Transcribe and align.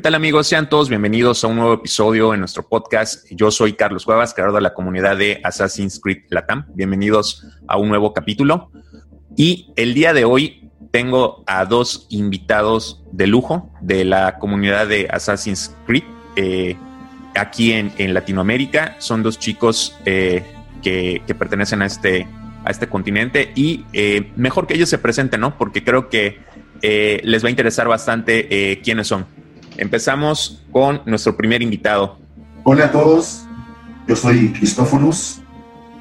¿Qué 0.00 0.04
tal 0.04 0.14
amigos? 0.14 0.46
Sean 0.46 0.66
todos 0.66 0.88
bienvenidos 0.88 1.44
a 1.44 1.48
un 1.48 1.56
nuevo 1.56 1.74
episodio 1.74 2.32
en 2.32 2.40
nuestro 2.40 2.66
podcast. 2.66 3.26
Yo 3.30 3.50
soy 3.50 3.74
Carlos 3.74 4.06
Cuevas, 4.06 4.32
creador 4.32 4.54
de 4.54 4.62
la 4.62 4.72
comunidad 4.72 5.18
de 5.18 5.42
Assassin's 5.44 6.00
Creed 6.00 6.22
Latam. 6.30 6.64
Bienvenidos 6.72 7.46
a 7.68 7.76
un 7.76 7.90
nuevo 7.90 8.14
capítulo. 8.14 8.70
Y 9.36 9.74
el 9.76 9.92
día 9.92 10.14
de 10.14 10.24
hoy 10.24 10.70
tengo 10.90 11.44
a 11.46 11.66
dos 11.66 12.06
invitados 12.08 13.02
de 13.12 13.26
lujo 13.26 13.70
de 13.82 14.06
la 14.06 14.38
comunidad 14.38 14.86
de 14.86 15.06
Assassin's 15.10 15.76
Creed 15.86 16.04
eh, 16.34 16.78
aquí 17.36 17.72
en, 17.72 18.14
Latinoamérica. 18.14 18.96
Son 19.00 19.22
dos 19.22 19.38
chicos 19.38 19.98
eh, 20.06 20.42
que, 20.80 21.20
pertenecen 21.38 21.82
a 21.82 21.84
este, 21.84 22.26
a 22.64 22.70
este 22.70 22.86
continente 22.88 23.52
y 23.54 23.84
eh, 23.92 24.32
mejor 24.34 24.66
que 24.66 24.72
ellos 24.72 24.88
se 24.88 24.96
presenten, 24.96 25.42
¿no? 25.42 25.58
Porque 25.58 25.84
creo 25.84 26.08
que 26.08 26.40
les 26.80 27.44
va 27.44 27.48
a 27.48 27.50
interesar 27.50 27.86
bastante 27.86 28.80
quiénes 28.82 29.06
son. 29.06 29.26
Empezamos 29.80 30.60
con 30.70 31.00
nuestro 31.06 31.34
primer 31.34 31.62
invitado. 31.62 32.18
Hola 32.64 32.84
a 32.84 32.92
todos, 32.92 33.46
yo 34.06 34.14
soy 34.14 34.52
Cristófonos, 34.52 35.40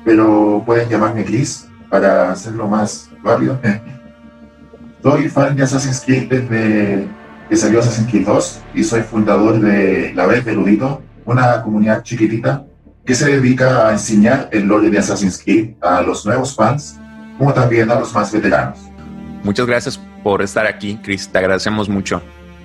pero 0.03 0.61
pueden 0.66 0.89
llamarme 0.89 1.23
Chris 1.23 1.66
para 1.89 2.30
hacerlo 2.30 2.67
más 2.67 3.09
rápido. 3.23 3.58
soy 5.02 5.30
fan 5.30 5.55
de 5.55 5.63
Assassin's 5.63 6.02
Creed 6.02 6.27
desde 6.27 7.08
que 7.47 7.55
salió 7.55 7.80
Assassin's 7.80 8.09
Creed 8.09 8.25
2 8.25 8.61
y 8.75 8.83
soy 8.83 9.02
fundador 9.02 9.61
de 9.61 10.11
La 10.14 10.25
Vez 10.25 10.45
Erudito, 10.45 11.02
una 11.23 11.64
comunidad 11.64 12.03
chiquitita 12.03 12.66
que 13.05 13.16
se 13.16 13.31
dedica 13.31 13.88
a 13.88 13.93
enseñar 13.93 14.49
el 14.52 14.66
lore 14.66 14.89
de 14.89 14.99
Assassin's 14.99 15.41
Creed 15.41 15.75
a 15.80 16.02
los 16.02 16.25
nuevos 16.25 16.53
fans 16.53 16.99
como 17.38 17.53
también 17.53 17.89
a 17.89 17.97
los 17.97 18.14
más 18.14 18.30
veteranos. 18.33 18.77
Muchas 19.41 19.66
gracias 19.66 19.97
por 20.21 20.41
estar 20.41 20.67
aquí, 20.67 20.99
Chris. 21.02 21.30
Te 21.30 21.38
agradecemos 21.38 21.88
mucho. 21.88 22.21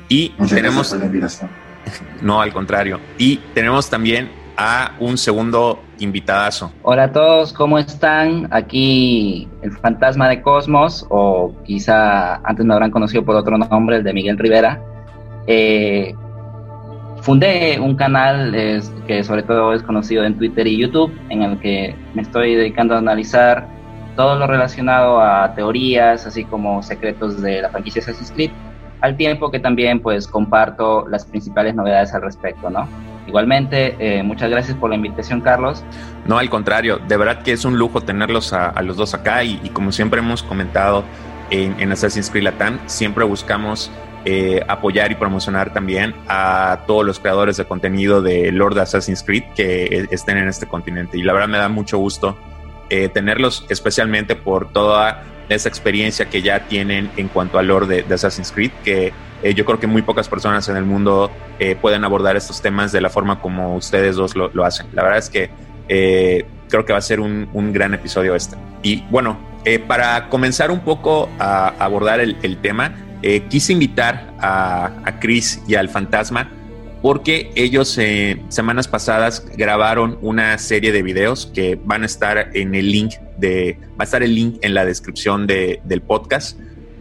Y 0.09 0.31
tenemos. 0.49 0.95
No, 2.23 2.41
al 2.41 2.51
contrario. 2.51 2.99
Y 3.19 3.37
tenemos 3.53 3.91
también 3.91 4.31
a 4.57 4.93
un 5.01 5.19
segundo 5.19 5.83
invitadazo. 5.99 6.73
Hola 6.83 7.05
a 7.05 7.13
todos, 7.13 7.53
¿cómo 7.53 7.79
están? 7.79 8.49
Aquí 8.51 9.47
el 9.61 9.73
fantasma 9.73 10.31
de 10.31 10.41
Cosmos, 10.41 11.07
o 11.11 11.55
quizá 11.65 12.37
antes 12.37 12.65
me 12.65 12.73
habrán 12.73 12.91
conocido 12.91 13.23
por 13.23 13.37
otro 13.37 13.59
nombre, 13.59 13.97
el 13.97 14.05
de 14.05 14.15
Miguel 14.15 14.39
Rivera. 14.39 14.81
Eh, 15.47 16.15
fundé 17.21 17.79
un 17.79 17.97
canal 17.97 18.55
que 19.07 19.23
sobre 19.25 19.43
todo 19.43 19.75
es 19.75 19.83
conocido 19.83 20.25
en 20.25 20.39
Twitter 20.39 20.67
y 20.67 20.79
YouTube, 20.79 21.13
en 21.29 21.43
el 21.43 21.59
que 21.59 21.95
me 22.15 22.23
estoy 22.23 22.55
dedicando 22.55 22.95
a 22.95 22.99
analizar 22.99 23.69
todo 24.17 24.37
lo 24.37 24.47
relacionado 24.47 25.21
a 25.21 25.55
teorías, 25.55 26.27
así 26.27 26.45
como 26.45 26.83
secretos 26.83 27.43
de 27.43 27.61
la 27.61 27.69
franquicia 27.69 28.01
Assassin's 28.01 28.31
Creed 28.31 28.51
al 29.05 29.19
tiempo 29.19 29.51
que 29.51 29.61
también 29.61 30.01
pues 30.01 30.27
comparto 30.27 31.07
las 31.07 31.27
principales 31.27 31.75
novedades 31.75 32.15
al 32.15 32.23
respecto, 32.23 32.71
¿no? 32.71 32.89
Igualmente, 33.27 33.97
eh, 33.99 34.23
muchas 34.23 34.49
gracias 34.49 34.79
por 34.79 34.89
la 34.89 34.97
invitación, 34.97 35.43
Carlos. 35.43 35.85
No, 36.25 36.39
al 36.39 36.49
contrario, 36.49 36.99
de 37.07 37.17
verdad 37.19 37.43
que 37.43 37.53
es 37.53 37.67
un 37.67 37.79
lujo 37.79 38.01
tenerlos 38.01 38.55
a, 38.55 38.81
los 38.81 38.97
dos 38.97 39.13
acá 39.13 39.45
y, 39.45 39.59
como 39.75 39.93
siempre 39.93 40.21
hemos 40.21 40.43
comentado 40.43 41.05
en, 41.51 41.93
Assassin's 41.93 42.31
Creed 42.31 42.45
Latam, 42.45 42.79
siempre 42.87 43.25
buscamos 43.25 43.91
eh, 44.25 44.63
apoyar 44.69 45.13
y 45.13 45.17
promocionar 45.17 45.75
también 45.75 46.15
a 46.27 46.81
todos 46.87 47.05
los 47.05 47.21
creadores 47.21 47.59
de 47.59 47.67
contenido 47.67 48.23
de 48.23 48.53
Lord 48.53 48.79
Assassin's 48.79 49.23
Creed 49.23 49.45
que 49.55 49.85
eh, 49.85 50.07
estén 50.13 50.39
en 50.39 50.49
este 50.49 50.67
continente. 50.67 51.19
Y 51.19 51.23
la 51.23 51.35
verdad 51.35 51.49
me 51.49 51.59
da 51.59 51.69
mucho 51.69 51.99
gusto 51.99 52.39
tenerlos, 53.13 53.67
especialmente 53.71 54.37
por 54.37 54.71
toda 54.71 55.25
esa 55.49 55.69
experiencia 55.69 56.27
que 56.27 56.43
ya 56.43 56.67
tienen 56.67 57.11
en 57.17 57.29
cuanto 57.29 57.59
al 57.59 57.67
lore 57.67 58.03
de, 58.03 58.15
Assassin's 58.15 58.53
Creed, 58.53 58.71
que 58.85 59.13
eh, 59.43 59.55
yo 59.55 59.65
creo 59.65 59.79
que 59.79 59.87
muy 59.87 60.03
pocas 60.03 60.29
personas 60.29 60.69
en 60.69 60.77
el 60.77 60.85
mundo 60.85 61.31
eh, 61.59 61.77
pueden 61.81 62.05
abordar 62.05 62.37
estos 62.37 62.63
temas 62.63 62.93
de 62.93 63.01
la 63.01 63.11
forma 63.11 63.41
como 63.41 63.77
ustedes 63.77 64.17
dos 64.17 64.35
lo, 64.35 64.65
hacen. 64.65 64.87
La 64.93 65.03
verdad 65.03 65.19
es 65.19 65.31
que 65.31 65.51
eh, 65.89 66.47
creo 66.69 66.85
que 66.85 66.93
va 66.93 66.99
a 66.99 67.03
ser 67.03 67.21
un, 67.21 67.73
gran 67.73 67.95
episodio 67.95 68.35
este. 68.35 68.57
Y 68.83 69.03
bueno, 69.11 69.39
para 69.87 70.29
comenzar 70.29 70.71
un 70.71 70.81
poco 70.81 71.29
a, 71.39 71.69
abordar 71.79 72.21
el, 72.21 72.57
tema, 72.59 72.95
quise 73.49 73.73
invitar 73.73 74.35
a, 74.39 74.93
a 75.05 75.19
Chris 75.19 75.63
y 75.67 75.75
al 75.75 75.89
fantasma 75.89 76.51
porque 77.05 77.53
ellos 77.55 77.99
eh, 77.99 78.41
semanas 78.49 78.89
pasadas 78.89 79.45
grabaron 79.59 80.17
una 80.23 80.57
serie 80.57 80.91
de 80.91 81.03
videos 81.03 81.51
que 81.55 81.79
van 81.85 82.03
a 82.03 82.07
estar 82.07 82.49
en 82.55 82.75
el 82.75 82.91
link 82.91 83.17
de, 83.37 83.79
va 83.91 83.97
a 83.99 84.05
estar 84.05 84.23
el 84.23 84.35
link 84.35 84.57
en 84.63 84.73
la 84.73 84.87
descripción 84.87 85.47
del 85.47 86.01
podcast 86.01 86.59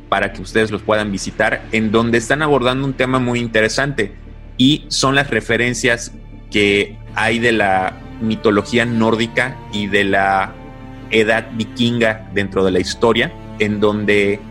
para 0.10 0.34
que 0.34 0.42
ustedes 0.42 0.72
los 0.72 0.82
puedan 0.82 1.10
visitar, 1.10 1.64
en 1.72 1.94
donde 1.94 2.18
están 2.18 2.42
abordando 2.42 2.86
un 2.86 2.96
tema 2.96 3.20
muy 3.20 3.40
interesante 3.40 4.14
y 4.58 4.84
son 4.90 5.16
las 5.16 5.30
referencias 5.30 6.12
que 6.52 6.98
hay 7.16 7.40
de 7.40 7.54
la 7.54 7.94
mitología 8.20 8.84
nórdica 8.84 9.56
y 9.72 9.88
de 9.88 10.04
la 10.04 10.54
edad 11.12 11.48
vikinga 11.54 12.30
dentro 12.34 12.66
de 12.66 12.72
la 12.72 12.82
historia, 12.82 13.32
en 13.60 13.80
donde 13.80 14.42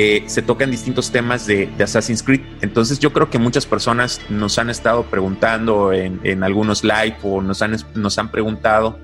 eh, 0.00 0.22
se 0.26 0.42
tocan 0.42 0.70
distintos 0.70 1.10
temas 1.10 1.44
de, 1.44 1.68
Assassin's 1.82 2.22
Creed. 2.22 2.42
Entonces 2.60 3.00
yo 3.00 3.12
creo 3.12 3.30
que 3.30 3.40
muchas 3.40 3.66
personas 3.66 4.20
nos 4.28 4.56
han 4.60 4.70
estado 4.70 5.02
preguntando 5.02 5.92
en, 5.92 6.44
algunos 6.44 6.84
live 6.84 7.16
o 7.24 7.42
nos 7.42 7.62
han, 7.62 7.76
nos 7.96 8.16
han 8.16 8.30
preguntado 8.30 8.96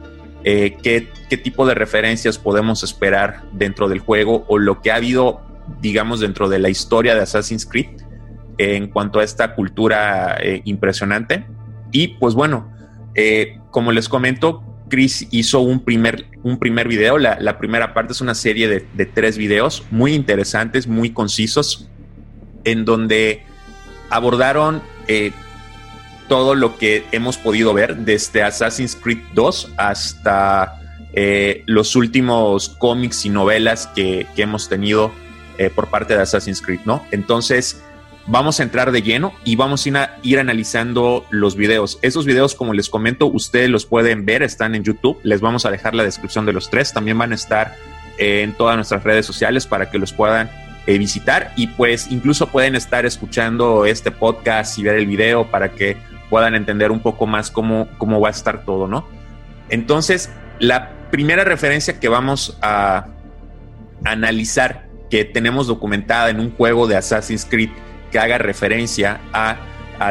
eh, 0.44 0.76
qué, 0.84 1.08
tipo 1.36 1.66
de 1.66 1.74
referencias 1.74 2.38
podemos 2.38 2.84
esperar 2.84 3.42
dentro 3.50 3.88
del 3.88 3.98
juego 3.98 4.44
o 4.46 4.58
lo 4.58 4.82
que 4.82 4.92
ha 4.92 4.94
habido, 4.94 5.40
digamos, 5.80 6.20
dentro 6.20 6.48
de 6.48 6.60
la 6.60 6.68
historia 6.68 7.16
de 7.16 7.22
Assassin's 7.22 7.66
Creed 7.66 7.88
en 8.58 8.86
cuanto 8.86 9.18
a 9.18 9.24
esta 9.24 9.56
cultura 9.56 10.36
eh, 10.40 10.62
impresionante. 10.64 11.44
Y 11.90 12.18
pues 12.18 12.34
bueno, 12.34 12.70
como 13.72 13.90
les 13.90 14.08
comento, 14.08 14.62
Chris 14.94 15.26
hizo 15.32 15.58
un 15.58 15.80
primer, 15.80 16.26
un 16.44 16.56
primer 16.56 16.86
video. 16.86 17.18
La, 17.18 17.58
primera 17.58 17.92
parte 17.92 18.12
es 18.12 18.20
una 18.20 18.36
serie 18.36 18.68
de, 18.68 19.06
tres 19.06 19.36
videos 19.36 19.82
muy 19.90 20.14
interesantes, 20.14 20.86
muy 20.86 21.10
concisos, 21.10 21.88
en 22.62 22.84
donde 22.84 23.42
abordaron 24.08 24.84
eh, 25.08 25.32
todo 26.28 26.54
lo 26.54 26.78
que 26.78 27.04
hemos 27.10 27.38
podido 27.38 27.74
ver 27.74 27.96
desde 27.96 28.44
Assassin's 28.44 28.94
Creed 28.94 29.18
2 29.34 29.72
hasta 29.78 30.80
eh, 31.12 31.64
los 31.66 31.96
últimos 31.96 32.68
cómics 32.68 33.26
y 33.26 33.30
novelas 33.30 33.88
que, 33.96 34.28
hemos 34.36 34.68
tenido 34.68 35.10
eh, 35.58 35.70
por 35.70 35.88
parte 35.88 36.14
de 36.14 36.22
Assassin's 36.22 36.62
Creed, 36.62 36.82
¿no? 36.84 37.04
Entonces, 37.10 37.82
vamos 38.26 38.60
a 38.60 38.62
entrar 38.62 38.92
de 38.92 39.02
lleno 39.02 39.32
y 39.44 39.56
vamos 39.56 39.86
a 39.86 40.16
ir, 40.22 40.38
analizando 40.38 41.26
los 41.30 41.56
videos. 41.56 41.98
Esos 42.02 42.26
videos, 42.26 42.54
como 42.54 42.72
les 42.72 42.88
comento, 42.88 43.26
ustedes 43.26 43.68
los 43.68 43.86
pueden 43.86 44.24
ver, 44.24 44.42
están 44.42 44.74
en 44.74 44.84
YouTube. 44.84 45.18
Les 45.22 45.40
vamos 45.40 45.66
a 45.66 45.70
dejar 45.70 45.94
la 45.94 46.04
descripción 46.04 46.46
de 46.46 46.52
los 46.52 46.70
tres. 46.70 46.92
También 46.92 47.18
van 47.18 47.32
a 47.32 47.34
estar 47.34 47.74
en 48.18 48.52
todas 48.52 48.76
nuestras 48.76 49.04
redes 49.04 49.26
sociales 49.26 49.66
para 49.66 49.90
que 49.90 49.98
los 49.98 50.12
puedan 50.12 50.50
eh, 50.86 50.98
visitar 50.98 51.52
y 51.56 51.68
pues 51.68 52.10
incluso 52.10 52.48
pueden 52.48 52.74
estar 52.74 53.06
escuchando 53.06 53.86
este 53.86 54.10
podcast 54.10 54.78
y 54.78 54.84
ver 54.84 54.96
el 54.96 55.06
video 55.06 55.50
para 55.50 55.70
que 55.70 55.96
puedan 56.30 56.54
entender 56.54 56.90
un 56.90 57.00
poco 57.00 57.26
más 57.26 57.50
cómo, 57.50 57.88
cómo 57.98 58.20
va 58.20 58.28
a 58.28 58.30
estar 58.30 58.64
todo, 58.64 58.86
¿no? 58.86 59.06
Entonces, 59.68 60.30
la 60.58 60.90
primera 61.10 61.44
referencia 61.44 61.98
que 61.98 62.08
vamos 62.08 62.58
a 62.60 63.06
analizar 64.04 64.88
que 65.10 65.24
tenemos 65.24 65.66
documentada 65.66 66.30
en 66.30 66.40
un 66.40 66.50
juego 66.50 66.86
de 66.86 66.96
Assassin's 66.96 67.46
Creed 67.48 67.70
que 68.14 68.20
haga 68.20 68.38
referencia 68.38 69.20
a, 69.32 69.56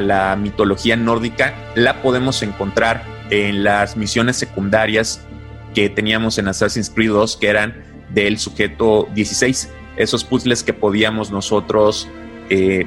la 0.01 0.35
mitología 0.35 0.97
nórdica, 0.97 1.53
la 1.75 2.01
podemos 2.01 2.43
encontrar 2.43 3.01
en 3.29 3.63
las 3.63 3.95
misiones 3.95 4.35
secundarias 4.35 5.25
que 5.73 5.89
teníamos 5.89 6.37
en 6.37 6.49
Assassin's 6.49 6.89
Creed 6.89 7.11
2, 7.11 7.37
que 7.37 7.47
eran 7.47 7.81
del 8.09 8.39
sujeto 8.39 9.07
16, 9.13 9.71
esos 9.95 10.25
puzzles 10.25 10.63
que 10.63 10.73
podíamos 10.73 11.31
nosotros 11.31 12.09
eh, 12.49 12.85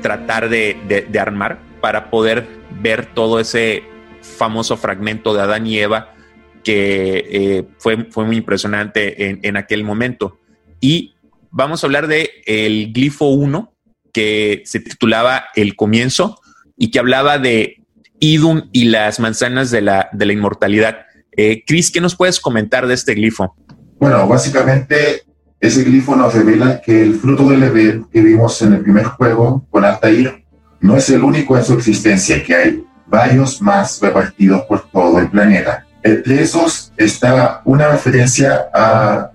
tratar 0.00 0.48
de, 0.48 1.10
armar 1.20 1.58
para 1.82 2.08
poder 2.08 2.46
ver 2.80 3.04
todo 3.14 3.40
ese 3.40 3.82
famoso 4.22 4.78
fragmento 4.78 5.34
de 5.34 5.42
Adán 5.42 5.66
y 5.66 5.78
Eva 5.78 6.14
que 6.62 7.26
eh, 7.28 7.64
fue, 7.76 8.06
fue 8.10 8.24
muy 8.24 8.38
impresionante 8.38 9.28
en, 9.28 9.40
en, 9.42 9.58
aquel 9.58 9.84
momento. 9.84 10.38
Y 10.80 11.12
vamos 11.50 11.84
a 11.84 11.86
hablar 11.86 12.06
de 12.06 12.30
el 12.46 12.94
glifo 12.94 13.26
1, 13.26 13.73
que 14.14 14.62
se 14.64 14.80
titulaba 14.80 15.44
El 15.54 15.76
comienzo 15.76 16.40
y 16.78 16.90
que 16.90 16.98
hablaba 16.98 17.38
de 17.38 17.82
Idun 18.20 18.70
y 18.72 18.86
las 18.86 19.20
manzanas 19.20 19.70
de 19.70 19.82
la, 19.82 20.08
de 20.12 20.24
la 20.24 20.32
inmortalidad. 20.32 21.00
Eh, 21.36 21.64
Chris, 21.66 21.90
¿qué 21.90 22.00
nos 22.00 22.16
puedes 22.16 22.40
comentar 22.40 22.86
de 22.86 22.94
este 22.94 23.14
glifo? 23.14 23.54
Bueno, 23.98 24.26
básicamente 24.26 25.22
ese 25.60 25.84
glifo 25.84 26.16
nos 26.16 26.32
revela 26.32 26.80
que 26.80 27.02
el 27.02 27.16
fruto 27.16 27.48
del 27.48 27.64
Edén 27.64 28.06
que 28.12 28.22
vimos 28.22 28.62
en 28.62 28.74
el 28.74 28.80
primer 28.80 29.04
juego 29.04 29.66
con 29.70 29.84
Altair 29.84 30.44
no 30.80 30.96
es 30.96 31.10
el 31.10 31.22
único 31.22 31.56
en 31.58 31.64
su 31.64 31.74
existencia, 31.74 32.42
que 32.42 32.54
hay 32.54 32.84
varios 33.06 33.60
más 33.60 34.00
repartidos 34.00 34.62
por 34.62 34.88
todo 34.90 35.18
el 35.18 35.28
planeta. 35.28 35.86
Entre 36.02 36.42
esos 36.42 36.92
está 36.96 37.62
una 37.64 37.88
referencia 37.88 38.66
a 38.72 39.30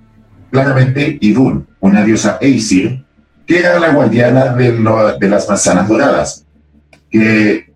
claramente 0.51 1.17
Idun, 1.21 1.67
una 1.79 2.03
diosa 2.03 2.37
Aesir, 2.41 3.03
que 3.50 3.57
era 3.57 3.80
la 3.80 3.92
guardiana 3.92 4.54
de, 4.54 5.28
las 5.28 5.50
manzanas 5.50 5.88
doradas. 5.88 6.46
que 7.10 7.74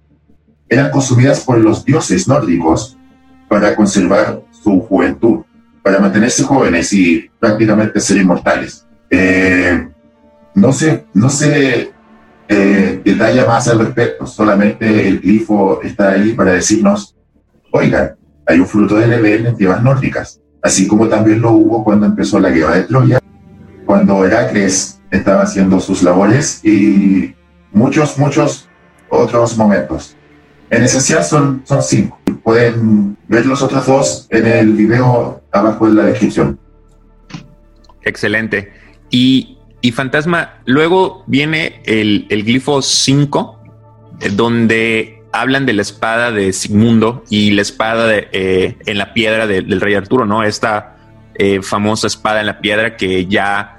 eran 0.70 0.92
consumidas 0.92 1.40
por 1.40 1.58
los 1.58 1.84
dioses 1.84 2.28
nórdicos 2.28 2.96
para 3.50 3.76
conservar 3.76 4.44
su 4.52 4.82
juventud, 4.82 5.40
para 5.82 6.00
mantenerse 6.00 6.44
jóvenes 6.44 6.94
y 6.94 7.28
prácticamente 7.40 8.00
ser 8.00 8.18
inmortales. 8.18 8.86
Eh, 9.10 9.88
no 10.54 10.72
se, 10.72 11.06
no 11.16 11.28
se 11.30 11.92
eh, 12.48 13.02
detalla 13.04 13.46
más 13.48 13.68
al 13.68 13.80
respecto, 13.80 14.28
solamente 14.28 15.08
el 15.08 15.22
glifo 15.22 15.82
está 15.82 16.12
ahí 16.12 16.34
para 16.34 16.52
decirnos, 16.54 17.16
oigan, 17.72 18.16
hay 18.46 18.60
un 18.60 18.68
fruto 18.68 18.96
del 18.96 19.14
Edén 19.14 19.48
en 19.48 19.58
tierras 19.58 19.82
nórdicas, 19.82 20.40
así 20.62 20.88
como 20.88 21.08
también 21.08 21.42
lo 21.42 21.52
hubo 21.54 21.84
cuando 21.84 22.06
empezó 22.06 22.40
la 22.40 22.52
guerra 22.52 22.76
de 22.76 22.84
Troya, 22.84 23.20
cuando 23.86 24.24
Heracles 24.24 25.00
estaba 25.14 25.44
haciendo 25.44 25.80
sus 25.80 26.04
labores 26.04 26.64
y 26.66 27.34
muchos, 27.72 28.18
muchos 28.18 28.68
otros 29.10 29.56
momentos. 29.58 30.16
En 30.70 30.84
esencial 30.84 31.24
son, 31.24 31.62
son 31.66 31.84
cinco. 31.84 32.20
Pueden 32.44 33.16
ver 33.28 33.46
los 33.46 33.62
otros 33.62 33.86
dos 33.86 34.28
en 34.32 34.48
el 34.48 34.74
video 34.74 35.42
abajo 35.52 35.88
en 35.88 35.96
la 35.96 36.04
descripción. 36.06 36.60
Excelente. 38.02 38.74
Y, 39.10 39.58
Fantasma, 39.94 40.62
luego 40.66 41.24
viene 41.28 41.82
el, 41.86 42.26
glifo 42.30 42.82
5, 42.82 43.60
eh, 44.22 44.30
donde 44.30 45.22
hablan 45.32 45.66
de 45.66 45.74
la 45.74 45.82
espada 45.82 46.32
de 46.32 46.54
Sigmundo 46.54 47.24
y 47.30 47.52
la 47.52 47.62
espada 47.62 48.08
de, 48.08 48.30
eh, 48.32 48.78
en 48.86 48.98
la 48.98 49.14
piedra 49.14 49.46
del 49.46 49.80
rey 49.82 49.94
Arturo, 49.94 50.26
¿no? 50.26 50.44
Esta 50.44 50.96
eh, 51.36 51.62
famosa 51.62 52.08
espada 52.08 52.40
en 52.40 52.46
la 52.46 52.60
piedra 52.60 52.96
que 52.96 53.26
ya 53.26 53.73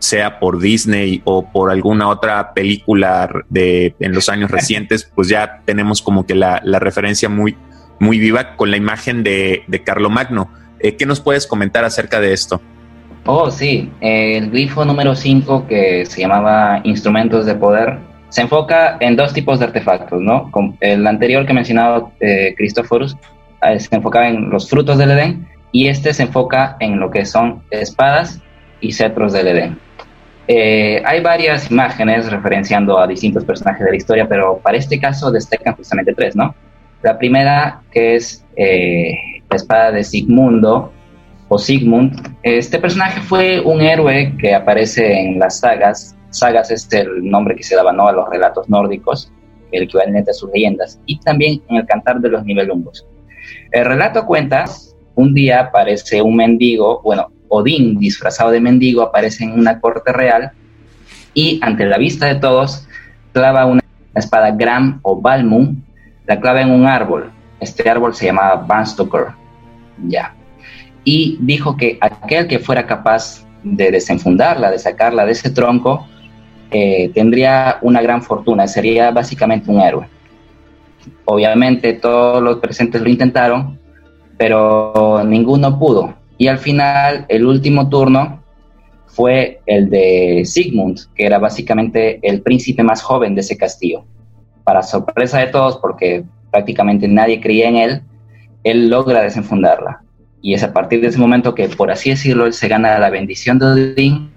sea 0.00 0.40
por 0.40 0.58
Disney 0.58 1.22
o 1.24 1.50
por 1.50 1.70
alguna 1.70 2.08
otra 2.08 2.52
película 2.52 3.30
de 3.48 3.94
en 4.00 4.12
los 4.12 4.28
años 4.28 4.50
recientes, 4.58 5.10
pues 5.14 5.28
ya 5.28 5.60
tenemos 5.64 6.02
como 6.02 6.26
que 6.26 6.34
la, 6.34 6.60
referencia 6.80 7.28
muy, 7.28 7.56
muy 8.00 8.18
viva 8.18 8.56
con 8.56 8.70
la 8.70 8.76
imagen 8.76 9.22
de, 9.22 9.62
de 9.68 9.82
Carlomagno. 9.82 10.50
Eh, 10.80 10.96
¿Qué 10.96 11.06
nos 11.06 11.20
puedes 11.20 11.46
comentar 11.46 11.84
acerca 11.84 12.20
de 12.20 12.32
esto? 12.32 12.60
Oh, 13.26 13.50
sí, 13.50 13.90
el 14.00 14.50
grifo 14.50 14.84
número 14.84 15.14
5 15.14 15.66
que 15.68 16.06
se 16.06 16.22
llamaba 16.22 16.80
Instrumentos 16.84 17.46
de 17.46 17.54
Poder 17.54 17.98
se 18.30 18.42
enfoca 18.42 18.96
en 19.00 19.16
dos 19.16 19.32
tipos 19.32 19.58
de 19.58 19.66
artefactos, 19.66 20.20
¿no? 20.20 20.50
el 20.80 21.06
anterior 21.06 21.44
que 21.46 21.52
mencionaba 21.52 22.10
eh, 22.20 22.54
Cristóforos 22.56 23.16
eh, 23.62 23.78
se 23.78 23.94
enfocaba 23.94 24.28
en 24.28 24.50
los 24.50 24.70
frutos 24.70 24.98
del 24.98 25.10
Edén 25.10 25.48
y 25.72 25.88
este 25.88 26.14
se 26.14 26.22
enfoca 26.22 26.76
en 26.80 26.98
lo 26.98 27.10
que 27.10 27.26
son 27.26 27.62
espadas 27.70 28.40
y 28.80 28.92
cetros 28.92 29.32
del 29.32 29.48
Edén. 29.48 29.78
Eh, 30.52 31.00
hay 31.06 31.20
varias 31.20 31.70
imágenes 31.70 32.28
referenciando 32.28 32.98
a 32.98 33.06
distintos 33.06 33.44
personajes 33.44 33.84
de 33.84 33.90
la 33.92 33.96
historia, 33.96 34.28
pero 34.28 34.58
para 34.58 34.78
este 34.78 34.98
caso 34.98 35.30
destacan 35.30 35.76
justamente 35.76 36.12
tres, 36.12 36.34
¿no? 36.34 36.52
La 37.02 37.16
primera, 37.16 37.82
que 37.92 38.16
es 38.16 38.44
eh, 38.56 39.14
la 39.48 39.56
espada 39.56 39.92
de 39.92 40.02
Sigmundo 40.02 40.92
o 41.46 41.56
Sigmund. 41.56 42.36
Este 42.42 42.80
personaje 42.80 43.20
fue 43.20 43.60
un 43.60 43.80
héroe 43.80 44.34
que 44.40 44.52
aparece 44.52 45.20
en 45.20 45.38
las 45.38 45.60
sagas. 45.60 46.16
Sagas 46.30 46.72
es 46.72 46.92
el 46.94 47.30
nombre 47.30 47.54
que 47.54 47.62
se 47.62 47.76
daba 47.76 47.92
¿no? 47.92 48.08
a 48.08 48.12
los 48.12 48.28
relatos 48.28 48.68
nórdicos, 48.68 49.32
el 49.70 49.84
equivalente 49.84 50.32
a 50.32 50.34
sus 50.34 50.50
leyendas, 50.50 51.00
y 51.06 51.20
también 51.20 51.62
en 51.68 51.76
el 51.76 51.86
Cantar 51.86 52.18
de 52.18 52.28
los 52.28 52.44
Nivelumbos. 52.44 53.06
El 53.70 53.84
relato 53.84 54.26
cuenta, 54.26 54.64
un 55.14 55.32
día 55.32 55.60
aparece 55.60 56.20
un 56.20 56.34
mendigo, 56.34 57.02
bueno, 57.02 57.28
Odín, 57.50 57.98
disfrazado 57.98 58.50
de 58.50 58.60
mendigo, 58.60 59.02
aparece 59.02 59.44
en 59.44 59.58
una 59.58 59.80
corte 59.80 60.12
real 60.12 60.52
y 61.34 61.60
ante 61.62 61.84
la 61.84 61.98
vista 61.98 62.26
de 62.26 62.36
todos 62.36 62.86
clava 63.32 63.66
una 63.66 63.82
espada 64.14 64.52
Gram 64.52 65.00
o 65.02 65.20
Balmung, 65.20 65.76
la 66.26 66.40
clava 66.40 66.62
en 66.62 66.70
un 66.70 66.86
árbol. 66.86 67.30
Este 67.58 67.88
árbol 67.90 68.14
se 68.14 68.26
llamaba 68.26 68.56
Banstoker. 68.56 69.26
Ya. 70.06 70.34
Y 71.04 71.38
dijo 71.40 71.76
que 71.76 71.98
aquel 72.00 72.46
que 72.46 72.58
fuera 72.58 72.86
capaz 72.86 73.44
de 73.62 73.90
desenfundarla, 73.90 74.70
de 74.70 74.78
sacarla 74.78 75.26
de 75.26 75.32
ese 75.32 75.50
tronco, 75.50 76.06
eh, 76.70 77.10
tendría 77.12 77.78
una 77.82 78.00
gran 78.00 78.22
fortuna, 78.22 78.68
sería 78.68 79.10
básicamente 79.10 79.70
un 79.70 79.80
héroe. 79.80 80.06
Obviamente 81.24 81.94
todos 81.94 82.42
los 82.42 82.58
presentes 82.58 83.02
lo 83.02 83.08
intentaron, 83.08 83.78
pero 84.38 85.22
ninguno 85.24 85.78
pudo. 85.78 86.14
Y 86.40 86.48
al 86.48 86.56
final, 86.56 87.26
el 87.28 87.44
último 87.44 87.90
turno 87.90 88.42
fue 89.04 89.60
el 89.66 89.90
de 89.90 90.40
Sigmund, 90.46 90.98
que 91.14 91.26
era 91.26 91.38
básicamente 91.38 92.18
el 92.22 92.40
príncipe 92.40 92.82
más 92.82 93.02
joven 93.02 93.34
de 93.34 93.42
ese 93.42 93.58
castillo. 93.58 94.06
Para 94.64 94.82
sorpresa 94.82 95.38
de 95.40 95.48
todos, 95.48 95.76
porque 95.76 96.24
prácticamente 96.50 97.06
nadie 97.08 97.42
creía 97.42 97.68
en 97.68 97.76
él, 97.76 98.02
él 98.64 98.88
logra 98.88 99.20
desenfundarla. 99.20 100.02
Y 100.40 100.54
es 100.54 100.62
a 100.62 100.72
partir 100.72 101.02
de 101.02 101.08
ese 101.08 101.18
momento 101.18 101.54
que, 101.54 101.68
por 101.68 101.90
así 101.90 102.08
decirlo, 102.08 102.46
él 102.46 102.54
se 102.54 102.68
gana 102.68 102.98
la 102.98 103.10
bendición 103.10 103.58
de 103.58 103.66
Odín 103.66 104.30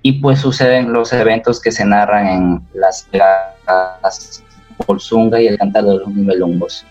y 0.00 0.12
pues 0.12 0.38
suceden 0.38 0.94
los 0.94 1.12
eventos 1.12 1.60
que 1.60 1.72
se 1.72 1.84
narran 1.84 2.26
en 2.26 2.62
las 2.72 3.06
las 3.12 4.42
Bolsunga 4.86 5.42
y 5.42 5.46
el 5.46 5.58
Cantar 5.58 5.84
de 5.84 5.96
los 5.98 6.08
Nibelungos. 6.08 6.86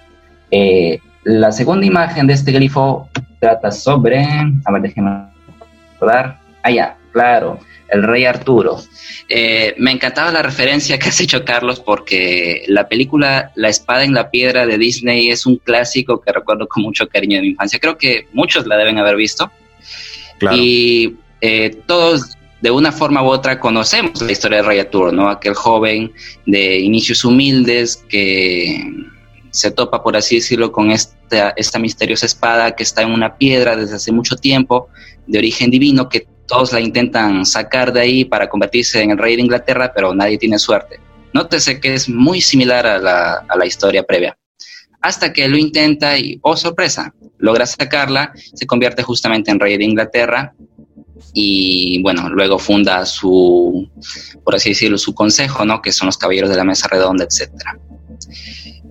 Eh, 0.52 1.00
la 1.24 1.52
segunda 1.52 1.86
imagen 1.86 2.28
de 2.28 2.34
este 2.34 2.52
grifo 2.52 3.10
trata 3.40 3.72
sobre, 3.72 4.24
a 4.66 4.72
ver, 4.72 4.82
déjenme 4.82 5.28
recordar, 5.94 6.40
ah, 6.64 6.72
ya, 6.72 6.98
claro, 7.12 7.60
el 7.90 8.04
rey 8.04 8.26
Arturo. 8.26 8.80
Eh, 9.28 9.76
me 9.78 9.92
encantaba 9.92 10.32
la 10.32 10.42
referencia 10.42 10.98
que 10.98 11.10
has 11.10 11.20
hecho, 11.20 11.44
Carlos, 11.44 11.80
porque 11.80 12.64
la 12.68 12.88
película 12.88 13.52
La 13.56 13.70
espada 13.70 14.04
en 14.04 14.14
la 14.14 14.30
piedra 14.30 14.66
de 14.66 14.78
Disney 14.78 15.30
es 15.30 15.46
un 15.46 15.58
clásico 15.58 16.22
que 16.22 16.32
recuerdo 16.32 16.68
con 16.68 16.84
mucho 16.84 17.08
cariño 17.08 17.38
de 17.38 17.42
mi 17.42 17.48
infancia. 17.50 17.80
Creo 17.80 17.98
que 17.98 18.28
muchos 18.34 18.66
la 18.68 18.78
deben 18.78 18.98
haber 18.98 19.16
visto. 19.16 19.52
Y 20.52 21.16
eh, 21.42 21.82
todos, 21.86 22.38
de 22.62 22.72
una 22.72 22.92
forma 22.92 23.22
u 23.24 23.28
otra, 23.28 23.60
conocemos 23.60 24.22
la 24.22 24.32
historia 24.32 24.58
del 24.58 24.68
rey 24.68 24.80
Arturo, 24.80 25.12
¿no? 25.12 25.30
Aquel 25.30 25.54
joven 25.54 26.12
de 26.46 26.80
inicios 26.80 27.26
humildes 27.26 28.04
que 28.08 28.82
se 29.60 29.72
topa, 29.72 30.02
por 30.02 30.16
así 30.16 30.36
decirlo, 30.36 30.72
con 30.72 30.90
esta, 30.90 31.54
misteriosa 31.80 32.26
espada 32.26 32.76
que 32.76 32.84
está 32.84 33.02
en 33.02 33.12
una 33.12 33.38
piedra 33.38 33.76
desde 33.76 33.96
hace 33.96 34.12
mucho 34.12 34.38
tiempo, 34.38 34.88
de 35.28 35.38
origen 35.38 35.70
divino, 35.70 36.08
que 36.08 36.28
todos 36.48 36.72
la 36.72 36.80
intentan 36.80 37.46
sacar 37.46 37.92
de 37.92 38.00
ahí 38.00 38.26
para 38.26 38.48
convertirse 38.48 39.02
en 39.02 39.12
el 39.12 39.18
rey 39.18 39.36
de 39.36 39.42
Inglaterra, 39.42 39.92
pero 39.94 40.16
nadie 40.16 40.38
tiene 40.38 40.58
suerte. 40.58 41.00
Nótese 41.34 41.80
que 41.82 41.94
es 41.94 42.08
muy 42.08 42.40
similar 42.40 42.88
a 42.88 42.98
la, 42.98 43.46
a 43.48 43.58
la 43.58 43.66
historia 43.66 44.04
previa. 44.04 44.38
Hasta 45.02 45.34
que 45.34 45.48
lo 45.48 45.58
intenta 45.58 46.18
y, 46.18 46.40
oh 46.42 46.56
sorpresa, 46.56 47.14
logra 47.38 47.66
sacarla, 47.66 48.32
se 48.54 48.66
convierte 48.66 49.04
justamente 49.04 49.52
en 49.52 49.60
rey 49.60 49.78
de 49.78 49.84
Inglaterra 49.84 50.54
y 51.34 52.02
bueno, 52.02 52.30
luego 52.30 52.58
funda 52.58 53.06
su, 53.06 53.90
por 54.44 54.56
así 54.56 54.70
decirlo, 54.70 54.98
su 54.98 55.14
consejo, 55.14 55.66
¿no? 55.66 55.82
Que 55.82 55.92
son 55.92 56.06
los 56.06 56.18
caballeros 56.18 56.50
de 56.50 56.56
la 56.56 56.64
mesa 56.64 56.88
redonda, 56.88 57.26
etcétera. 57.26 57.78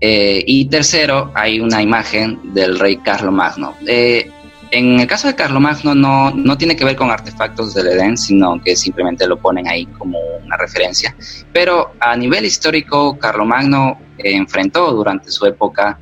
Eh, 0.01 0.45
y 0.47 0.67
tercero, 0.67 1.33
hay 1.35 1.61
una 1.61 1.83
imagen 1.83 2.55
del 2.55 2.79
rey 2.79 2.99
Carlomagno. 2.99 3.75
Eh, 3.87 4.31
en 4.71 5.01
el 5.01 5.07
caso 5.07 5.29
de 5.29 5.35
Carlomagno 5.35 5.95
no, 5.95 6.31
no 6.31 6.59
tiene 6.59 6.77
que 6.77 6.85
ver 6.85 6.95
con 6.95 7.11
artefactos 7.11 7.75
del 7.75 7.89
Edén, 7.89 8.17
sino 8.17 8.63
que 8.63 8.77
simplemente 8.77 9.27
lo 9.27 9.39
ponen 9.39 9.67
ahí 9.67 9.87
como 9.87 10.19
una 10.45 10.57
referencia. 10.57 11.17
Pero 11.53 11.95
a 12.01 12.15
nivel 12.17 12.45
histórico, 12.45 13.19
Carlomagno 13.19 13.99
enfrentó 14.19 14.93
durante 14.93 15.31
su 15.31 15.47
época 15.47 15.99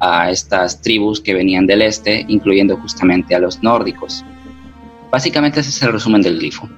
a 0.00 0.30
estas 0.30 0.80
tribus 0.80 1.20
que 1.20 1.34
venían 1.34 1.66
del 1.66 1.82
este, 1.82 2.24
incluyendo 2.28 2.76
justamente 2.76 3.34
a 3.34 3.38
los 3.38 3.62
nórdicos. 3.62 4.24
Básicamente 5.10 5.60
ese 5.60 5.70
es 5.70 5.82
el 5.82 5.92
resumen 5.92 6.22
del 6.22 6.38
glifo. 6.38 6.68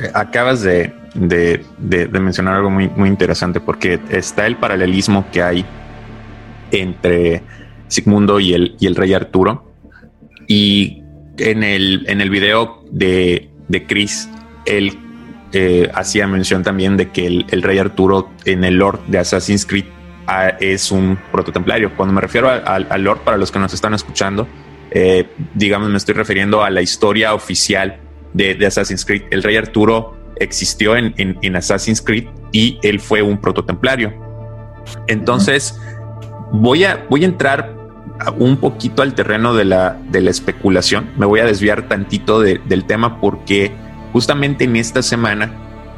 Eh, 0.00 0.10
acabas 0.14 0.62
de, 0.62 0.92
de, 1.14 2.08
mencionar 2.20 2.56
algo 2.56 2.70
muy, 2.70 2.88
muy 2.88 3.08
interesante 3.08 3.60
porque 3.60 4.00
está 4.10 4.46
el 4.46 4.56
paralelismo 4.56 5.26
que 5.30 5.42
hay 5.42 5.64
entre 6.70 7.42
Sigmundo 7.88 8.40
y 8.40 8.54
el, 8.54 8.76
y 8.78 8.86
el 8.86 8.96
rey 8.96 9.12
Arturo. 9.12 9.72
Y 10.46 11.02
en 11.38 11.62
el, 11.62 12.04
en 12.08 12.20
el 12.20 12.30
video 12.30 12.84
de, 12.90 13.50
de 13.68 13.86
Chris, 13.86 14.28
él 14.66 14.98
eh, 15.52 15.90
hacía 15.94 16.26
mención 16.26 16.62
también 16.62 16.96
de 16.96 17.10
que 17.10 17.26
el, 17.26 17.62
rey 17.62 17.78
Arturo 17.78 18.30
en 18.44 18.64
el 18.64 18.76
Lord 18.76 19.00
de 19.06 19.18
Assassin's 19.18 19.66
Creed 19.66 19.84
ah, 20.26 20.50
es 20.60 20.90
un 20.92 21.18
prototemplario. 21.32 21.94
Cuando 21.96 22.12
me 22.14 22.20
refiero 22.20 22.48
al 22.48 23.02
Lord, 23.02 23.20
para 23.20 23.36
los 23.36 23.50
que 23.50 23.58
nos 23.58 23.74
están 23.74 23.94
escuchando, 23.94 24.46
eh, 24.90 25.28
digamos, 25.54 25.88
me 25.90 25.98
estoy 25.98 26.14
refiriendo 26.14 26.62
a 26.62 26.70
la 26.70 26.82
historia 26.82 27.34
oficial 27.34 27.98
de, 28.32 28.54
de 28.54 28.66
Assassin's 28.66 29.04
Creed. 29.04 29.22
El 29.30 29.42
rey 29.42 29.56
Arturo 29.56 30.16
existió 30.36 30.96
en, 30.96 31.14
en, 31.16 31.56
Assassin's 31.56 32.00
Creed 32.00 32.26
y 32.52 32.78
él 32.82 32.98
fue 33.00 33.22
un 33.22 33.38
prototemplario. 33.38 34.12
Entonces, 35.06 35.78
voy, 36.52 36.84
a, 36.84 37.06
voy 37.08 37.22
a 37.22 37.26
entrar 37.26 37.74
un 38.38 38.56
poquito 38.56 39.02
al 39.02 39.14
terreno 39.14 39.54
de 39.54 39.64
la, 39.64 39.98
de 40.10 40.20
la 40.20 40.30
especulación. 40.30 41.10
Me 41.16 41.26
voy 41.26 41.40
a 41.40 41.44
desviar 41.44 41.88
tantito 41.88 42.40
del 42.40 42.84
tema 42.84 43.20
porque 43.20 43.72
justamente 44.12 44.64
en 44.64 44.76
esta 44.76 45.02
semana 45.02 45.52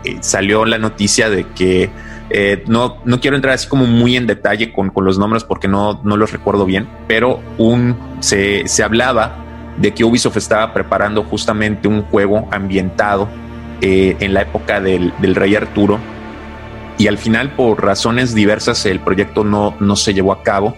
eh, 0.04 0.18
salió 0.20 0.64
la 0.64 0.78
noticia 0.78 1.30
de 1.30 1.46
que 1.54 1.90
eh, 2.30 2.64
no, 2.66 2.98
no 3.04 3.20
quiero 3.20 3.36
entrar 3.36 3.54
así 3.54 3.68
como 3.68 3.86
muy 3.86 4.16
en 4.16 4.26
detalle 4.26 4.72
con, 4.72 4.90
con 4.90 5.04
los 5.04 5.18
nombres 5.18 5.44
porque 5.44 5.68
no, 5.68 6.00
no 6.04 6.16
los 6.16 6.32
recuerdo 6.32 6.64
bien, 6.64 6.88
pero 7.06 7.40
un, 7.58 7.96
se, 8.20 8.66
se 8.66 8.82
hablaba 8.82 9.36
de 9.76 9.92
que 9.92 10.04
Ubisoft 10.04 10.36
estaba 10.36 10.72
preparando 10.72 11.22
justamente 11.24 11.88
un 11.88 12.02
juego 12.02 12.48
ambientado 12.50 13.28
eh, 13.80 14.16
en 14.20 14.34
la 14.34 14.42
época 14.42 14.80
del, 14.80 15.12
del, 15.18 15.34
Rey 15.34 15.54
Arturo. 15.54 15.98
Y 16.98 17.06
al 17.08 17.18
final 17.18 17.52
por 17.52 17.82
razones 17.82 18.34
diversas 18.34 18.84
el 18.86 19.00
proyecto 19.00 19.44
no, 19.44 19.74
no 19.80 19.96
se 19.96 20.14
llevó 20.14 20.32
a 20.32 20.42
cabo. 20.42 20.76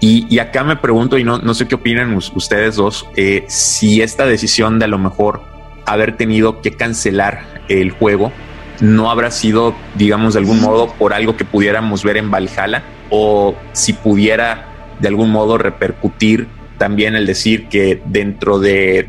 Y, 0.00 0.26
y 0.28 0.38
acá 0.38 0.64
me 0.64 0.76
pregunto, 0.76 1.18
y 1.18 1.24
no, 1.24 1.38
no 1.38 1.54
sé 1.54 1.68
qué 1.68 1.76
opinan 1.76 2.14
ustedes 2.16 2.76
dos, 2.76 3.06
eh, 3.16 3.44
si 3.48 4.02
esta 4.02 4.26
decisión 4.26 4.78
de 4.78 4.86
a 4.86 4.88
lo 4.88 4.98
mejor 4.98 5.42
haber 5.86 6.16
tenido 6.16 6.60
que 6.60 6.72
cancelar 6.72 7.44
el 7.68 7.90
juego 7.90 8.32
no 8.80 9.10
habrá 9.10 9.30
sido, 9.30 9.74
digamos, 9.94 10.34
de 10.34 10.40
algún 10.40 10.60
modo 10.60 10.92
por 10.94 11.12
algo 11.12 11.36
que 11.36 11.44
pudiéramos 11.44 12.02
ver 12.02 12.16
en 12.16 12.30
Valhalla 12.30 12.82
o 13.10 13.54
si 13.72 13.92
pudiera 13.92 14.66
de 14.98 15.08
algún 15.08 15.30
modo 15.30 15.56
repercutir 15.56 16.48
también 16.78 17.14
el 17.14 17.26
decir 17.26 17.68
que 17.68 18.00
dentro 18.06 18.58
de 18.58 19.08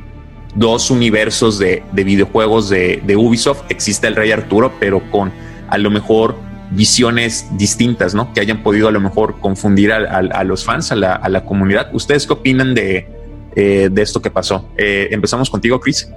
dos 0.55 0.91
universos 0.91 1.57
de, 1.59 1.83
de 1.91 2.03
videojuegos 2.03 2.69
de, 2.69 3.01
de, 3.05 3.15
Ubisoft 3.15 3.63
existe 3.69 4.07
el 4.07 4.15
Rey 4.15 4.31
Arturo, 4.31 4.73
pero 4.79 5.01
con 5.09 5.31
a 5.69 5.77
lo 5.77 5.89
mejor 5.89 6.35
visiones 6.71 7.47
distintas, 7.57 8.13
¿no? 8.13 8.33
Que 8.33 8.39
hayan 8.39 8.63
podido 8.63 8.87
a 8.87 8.91
lo 8.91 8.99
mejor 8.99 9.39
confundir 9.39 9.91
a, 9.91 10.17
a, 10.17 10.43
los 10.43 10.63
fans, 10.63 10.91
a 10.91 10.95
la, 10.95 11.13
a 11.13 11.29
la, 11.29 11.43
comunidad. 11.45 11.89
¿Ustedes 11.93 12.27
qué 12.27 12.33
opinan 12.33 12.73
de, 12.73 13.07
eh, 13.55 13.89
de 13.91 14.01
esto 14.01 14.21
que 14.21 14.29
pasó? 14.29 14.69
Eh, 14.77 15.07
empezamos 15.11 15.49
contigo, 15.49 15.79
Chris. 15.79 16.09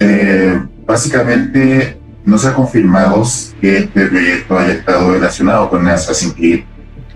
Eh, 0.00 0.60
básicamente 0.86 1.96
no 2.24 2.38
se 2.38 2.48
ha 2.48 2.54
confirmado 2.54 3.22
que 3.60 3.78
este 3.78 4.06
proyecto 4.06 4.58
haya 4.58 4.72
estado 4.72 5.12
relacionado 5.12 5.70
con 5.70 5.86
Assassin's 5.88 6.34
Creed. 6.34 6.64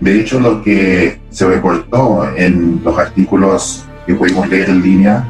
De 0.01 0.19
hecho, 0.19 0.39
lo 0.39 0.63
que 0.63 1.21
se 1.29 1.47
reportó 1.47 2.27
en 2.35 2.81
los 2.83 2.97
artículos 2.97 3.85
que 4.07 4.15
pudimos 4.15 4.49
leer 4.49 4.69
en 4.69 4.81
línea 4.81 5.27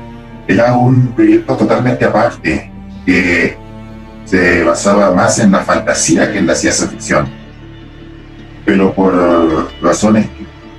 era 0.48 0.74
un 0.74 1.08
proyecto 1.08 1.58
totalmente 1.58 2.06
aparte, 2.06 2.72
que 3.06 3.58
se 4.24 4.64
basaba 4.64 5.14
más 5.14 5.40
en 5.40 5.52
la 5.52 5.60
fantasía 5.60 6.32
que 6.32 6.40
en 6.40 6.48
la 6.48 6.56
ciencia 6.56 6.88
ficción. 6.88 7.28
Pero 8.64 8.94
por 8.94 9.14
razones 9.82 10.28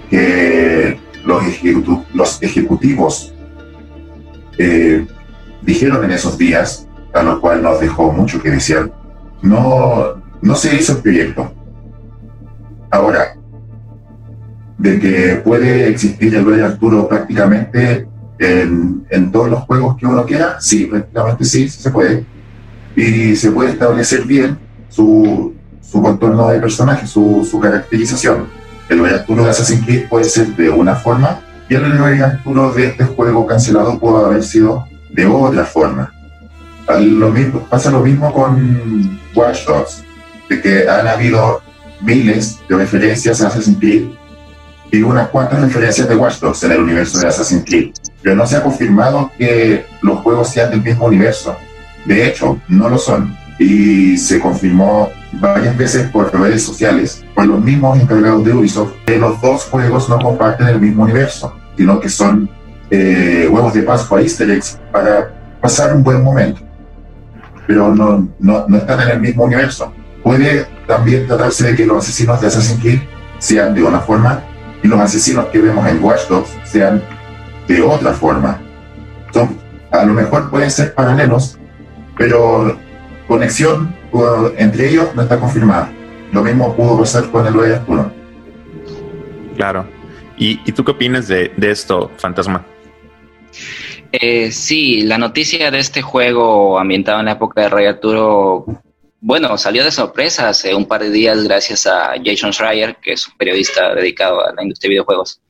que 0.08 0.98
los, 1.26 1.44
ejecutiv 1.44 1.98
los 2.14 2.42
ejecutivos 2.42 3.34
eh, 4.56 5.06
dijeron 5.60 6.02
en 6.04 6.12
esos 6.12 6.38
días, 6.38 6.88
a 7.12 7.22
lo 7.22 7.42
cual 7.42 7.62
nos 7.62 7.78
dejó 7.78 8.10
mucho 8.10 8.40
que 8.42 8.50
decir, 8.50 8.90
no, 9.42 10.14
no 10.40 10.54
se 10.54 10.74
hizo 10.76 10.92
el 10.92 10.98
proyecto. 11.02 11.52
Ahora, 12.90 13.36
de 14.82 14.98
que 14.98 15.36
puede 15.44 15.88
existir 15.88 16.34
el 16.34 16.44
Rey 16.44 16.60
Arturo 16.60 17.08
prácticamente 17.08 18.08
en, 18.40 19.06
en, 19.10 19.30
todos 19.30 19.48
los 19.48 19.60
juegos 19.60 19.96
que 19.96 20.06
uno 20.06 20.26
quiera, 20.26 20.60
sí, 20.60 20.86
prácticamente 20.86 21.44
sí, 21.44 21.68
se 21.68 21.90
puede. 21.90 22.26
Y 22.96 23.36
se 23.36 23.52
puede 23.52 23.70
establecer 23.70 24.24
bien 24.24 24.58
su, 24.88 25.54
su 25.80 26.02
contorno 26.02 26.48
de 26.48 26.58
personaje, 26.58 27.06
su, 27.06 27.46
su 27.48 27.60
caracterización. 27.60 28.48
El 28.88 28.98
Rey 28.98 29.14
Arturo 29.14 29.44
de 29.44 29.50
Assassin's 29.50 29.84
Creed 29.84 30.08
puede 30.08 30.24
ser 30.24 30.48
de 30.56 30.68
una 30.68 30.96
forma 30.96 31.40
y 31.68 31.74
el 31.74 31.98
Rey 31.98 32.20
Arturo 32.20 32.72
de 32.72 32.88
este 32.88 33.04
juego 33.04 33.46
cancelado 33.46 34.00
puede 34.00 34.24
haber 34.24 34.42
sido 34.42 34.84
de 35.10 35.26
otra 35.26 35.64
forma. 35.64 36.12
Lo 37.00 37.30
mismo, 37.30 37.60
pasa 37.70 37.92
lo 37.92 38.00
mismo 38.00 38.32
con 38.32 39.20
Watch 39.36 39.64
Dogs, 39.64 40.02
de 40.50 40.60
que 40.60 40.88
han 40.88 41.06
habido 41.06 41.62
miles 42.00 42.58
de 42.68 42.76
referencias 42.76 43.40
a 43.40 43.46
Assassin's 43.46 43.78
Creed 43.78 44.08
y 44.92 45.02
unas 45.02 45.28
cuantas 45.28 45.60
referencias 45.60 46.06
de 46.06 46.14
Watch 46.14 46.38
Dogs 46.38 46.62
en 46.64 46.72
el 46.72 46.82
universo 46.82 47.18
de 47.18 47.26
Assassin's 47.26 47.64
Creed, 47.64 47.92
pero 48.20 48.36
no 48.36 48.46
se 48.46 48.58
ha 48.58 48.62
confirmado 48.62 49.32
que 49.38 49.86
los 50.02 50.20
juegos 50.20 50.50
sean 50.50 50.70
del 50.70 50.82
mismo 50.82 51.06
universo. 51.06 51.56
De 52.04 52.28
hecho, 52.28 52.60
no 52.68 52.90
lo 52.90 52.98
son. 52.98 53.34
Y 53.58 54.18
se 54.18 54.38
confirmó 54.38 55.08
varias 55.32 55.76
veces 55.78 56.10
por 56.10 56.38
redes 56.38 56.62
sociales, 56.62 57.24
por 57.34 57.46
los 57.46 57.60
mismos 57.60 57.98
encargados 57.98 58.44
de 58.44 58.52
Ubisoft, 58.52 58.92
que 59.06 59.16
los 59.16 59.40
dos 59.40 59.64
juegos 59.64 60.10
no 60.10 60.18
comparten 60.18 60.68
el 60.68 60.78
mismo 60.78 61.04
universo, 61.04 61.56
sino 61.74 61.98
que 61.98 62.10
son 62.10 62.50
eh, 62.90 63.48
huevos 63.50 63.72
de 63.72 63.82
Pascua, 63.82 64.20
easter 64.20 64.50
eggs, 64.50 64.78
para 64.92 65.32
pasar 65.62 65.96
un 65.96 66.02
buen 66.02 66.22
momento. 66.22 66.60
Pero 67.66 67.94
no, 67.94 68.28
no, 68.38 68.66
no 68.68 68.76
están 68.76 69.00
en 69.00 69.08
el 69.08 69.20
mismo 69.20 69.44
universo. 69.44 69.90
Puede 70.22 70.66
también 70.86 71.26
tratarse 71.26 71.68
de 71.68 71.76
que 71.76 71.86
los 71.86 72.04
asesinos 72.04 72.42
de 72.42 72.48
Assassin's 72.48 72.80
Creed 72.80 73.00
sean 73.38 73.74
de 73.74 73.82
una 73.82 74.00
forma 74.00 74.42
y 74.82 74.88
los 74.88 75.00
asesinos 75.00 75.46
que 75.46 75.60
vemos 75.60 75.86
en 75.88 76.02
Watch 76.02 76.28
Dogs 76.28 76.50
sean 76.64 77.02
de 77.68 77.82
otra 77.82 78.12
forma. 78.12 78.60
Son, 79.32 79.56
a 79.90 80.04
lo 80.04 80.12
mejor 80.12 80.50
pueden 80.50 80.70
ser 80.70 80.94
paralelos, 80.94 81.58
pero 82.16 82.76
conexión 83.28 83.94
entre 84.56 84.90
ellos 84.90 85.08
no 85.14 85.22
está 85.22 85.38
confirmada. 85.38 85.90
Lo 86.32 86.42
mismo 86.42 86.74
pudo 86.74 86.98
pasar 86.98 87.30
con 87.30 87.46
el 87.46 87.54
Rey 87.54 87.72
Arturo. 87.72 88.12
Claro. 89.56 89.86
¿Y, 90.36 90.60
¿Y, 90.64 90.72
tú 90.72 90.84
qué 90.84 90.92
opinas 90.92 91.28
de, 91.28 91.52
de 91.56 91.70
esto, 91.70 92.10
Fantasma? 92.16 92.64
Eh, 94.12 94.50
sí, 94.50 95.02
la 95.02 95.18
noticia 95.18 95.70
de 95.70 95.78
este 95.78 96.02
juego 96.02 96.78
ambientado 96.78 97.20
en 97.20 97.26
la 97.26 97.32
época 97.32 97.62
de 97.62 97.68
Rey 97.68 97.86
Arturo, 97.86 98.66
bueno, 99.22 99.56
salió 99.56 99.84
de 99.84 99.92
sorpresa 99.92 100.48
hace 100.48 100.74
un 100.74 100.84
par 100.84 101.00
de 101.00 101.08
días 101.08 101.44
gracias 101.44 101.86
a 101.86 102.14
Jason 102.22 102.52
Schreier, 102.52 102.96
que 102.96 103.12
es 103.12 103.26
un 103.28 103.36
periodista 103.36 103.94
dedicado 103.94 104.44
a 104.44 104.52
la 104.52 104.62
industria 104.64 104.88
de 104.88 104.94
videojuegos. 104.94 105.40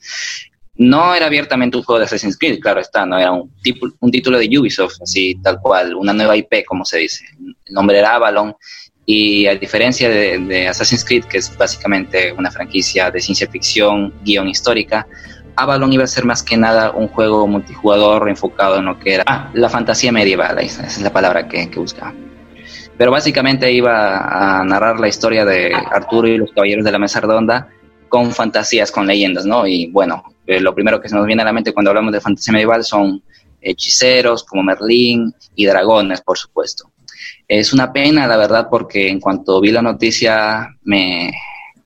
No 0.74 1.14
era 1.14 1.26
abiertamente 1.26 1.78
un 1.78 1.82
juego 1.82 1.98
de 1.98 2.04
Assassin's 2.04 2.38
Creed, 2.38 2.60
claro 2.60 2.80
está, 2.80 3.06
no 3.06 3.18
era 3.18 3.32
un, 3.32 3.50
un 4.00 4.10
título 4.10 4.38
de 4.38 4.58
Ubisoft, 4.58 5.00
así 5.02 5.36
tal 5.42 5.58
cual, 5.60 5.94
una 5.94 6.12
nueva 6.12 6.36
IP, 6.36 6.66
como 6.66 6.84
se 6.84 6.98
dice. 6.98 7.24
El 7.40 7.74
nombre 7.74 7.98
era 7.98 8.14
Avalon, 8.14 8.54
y 9.06 9.46
a 9.46 9.54
diferencia 9.54 10.10
de, 10.10 10.38
de 10.38 10.68
Assassin's 10.68 11.04
Creed, 11.04 11.24
que 11.24 11.38
es 11.38 11.56
básicamente 11.56 12.30
una 12.32 12.50
franquicia 12.50 13.10
de 13.10 13.20
ciencia 13.20 13.48
ficción, 13.48 14.12
guion 14.22 14.48
histórica, 14.48 15.06
Avalon 15.56 15.92
iba 15.92 16.04
a 16.04 16.06
ser 16.06 16.24
más 16.26 16.42
que 16.42 16.56
nada 16.58 16.90
un 16.90 17.08
juego 17.08 17.46
multijugador 17.46 18.28
enfocado 18.28 18.76
en 18.76 18.84
lo 18.86 18.98
que 18.98 19.14
era 19.14 19.24
ah, 19.26 19.50
la 19.54 19.68
fantasía 19.68 20.12
medieval, 20.12 20.58
esa 20.58 20.86
es 20.86 21.00
la 21.00 21.12
palabra 21.12 21.48
que, 21.48 21.70
que, 21.70 21.78
buscaba. 21.78 22.14
Pero 22.96 23.10
básicamente 23.10 23.72
iba 23.72 24.60
a 24.60 24.64
narrar 24.64 25.00
la 25.00 25.08
historia 25.08 25.44
de 25.44 25.72
Arturo 25.74 26.28
y 26.28 26.36
los 26.36 26.52
caballeros 26.52 26.84
de 26.84 26.92
la 26.92 26.98
mesa 26.98 27.20
redonda 27.20 27.68
con 28.08 28.30
fantasías, 28.32 28.90
con 28.90 29.06
leyendas, 29.06 29.46
¿no? 29.46 29.66
Y 29.66 29.86
bueno, 29.86 30.22
eh, 30.46 30.60
lo 30.60 30.74
primero 30.74 31.00
que 31.00 31.08
se 31.08 31.14
nos 31.14 31.26
viene 31.26 31.42
a 31.42 31.46
la 31.46 31.52
mente 31.52 31.72
cuando 31.72 31.90
hablamos 31.90 32.12
de 32.12 32.20
fantasía 32.20 32.52
medieval 32.52 32.84
son 32.84 33.22
hechiceros 33.60 34.44
como 34.44 34.62
Merlín 34.62 35.32
y 35.54 35.64
dragones, 35.66 36.20
por 36.20 36.36
supuesto. 36.36 36.90
Es 37.48 37.72
una 37.72 37.92
pena, 37.92 38.26
la 38.26 38.36
verdad, 38.36 38.68
porque 38.70 39.08
en 39.08 39.20
cuanto 39.20 39.60
vi 39.60 39.70
la 39.70 39.82
noticia 39.82 40.68
me, 40.82 41.32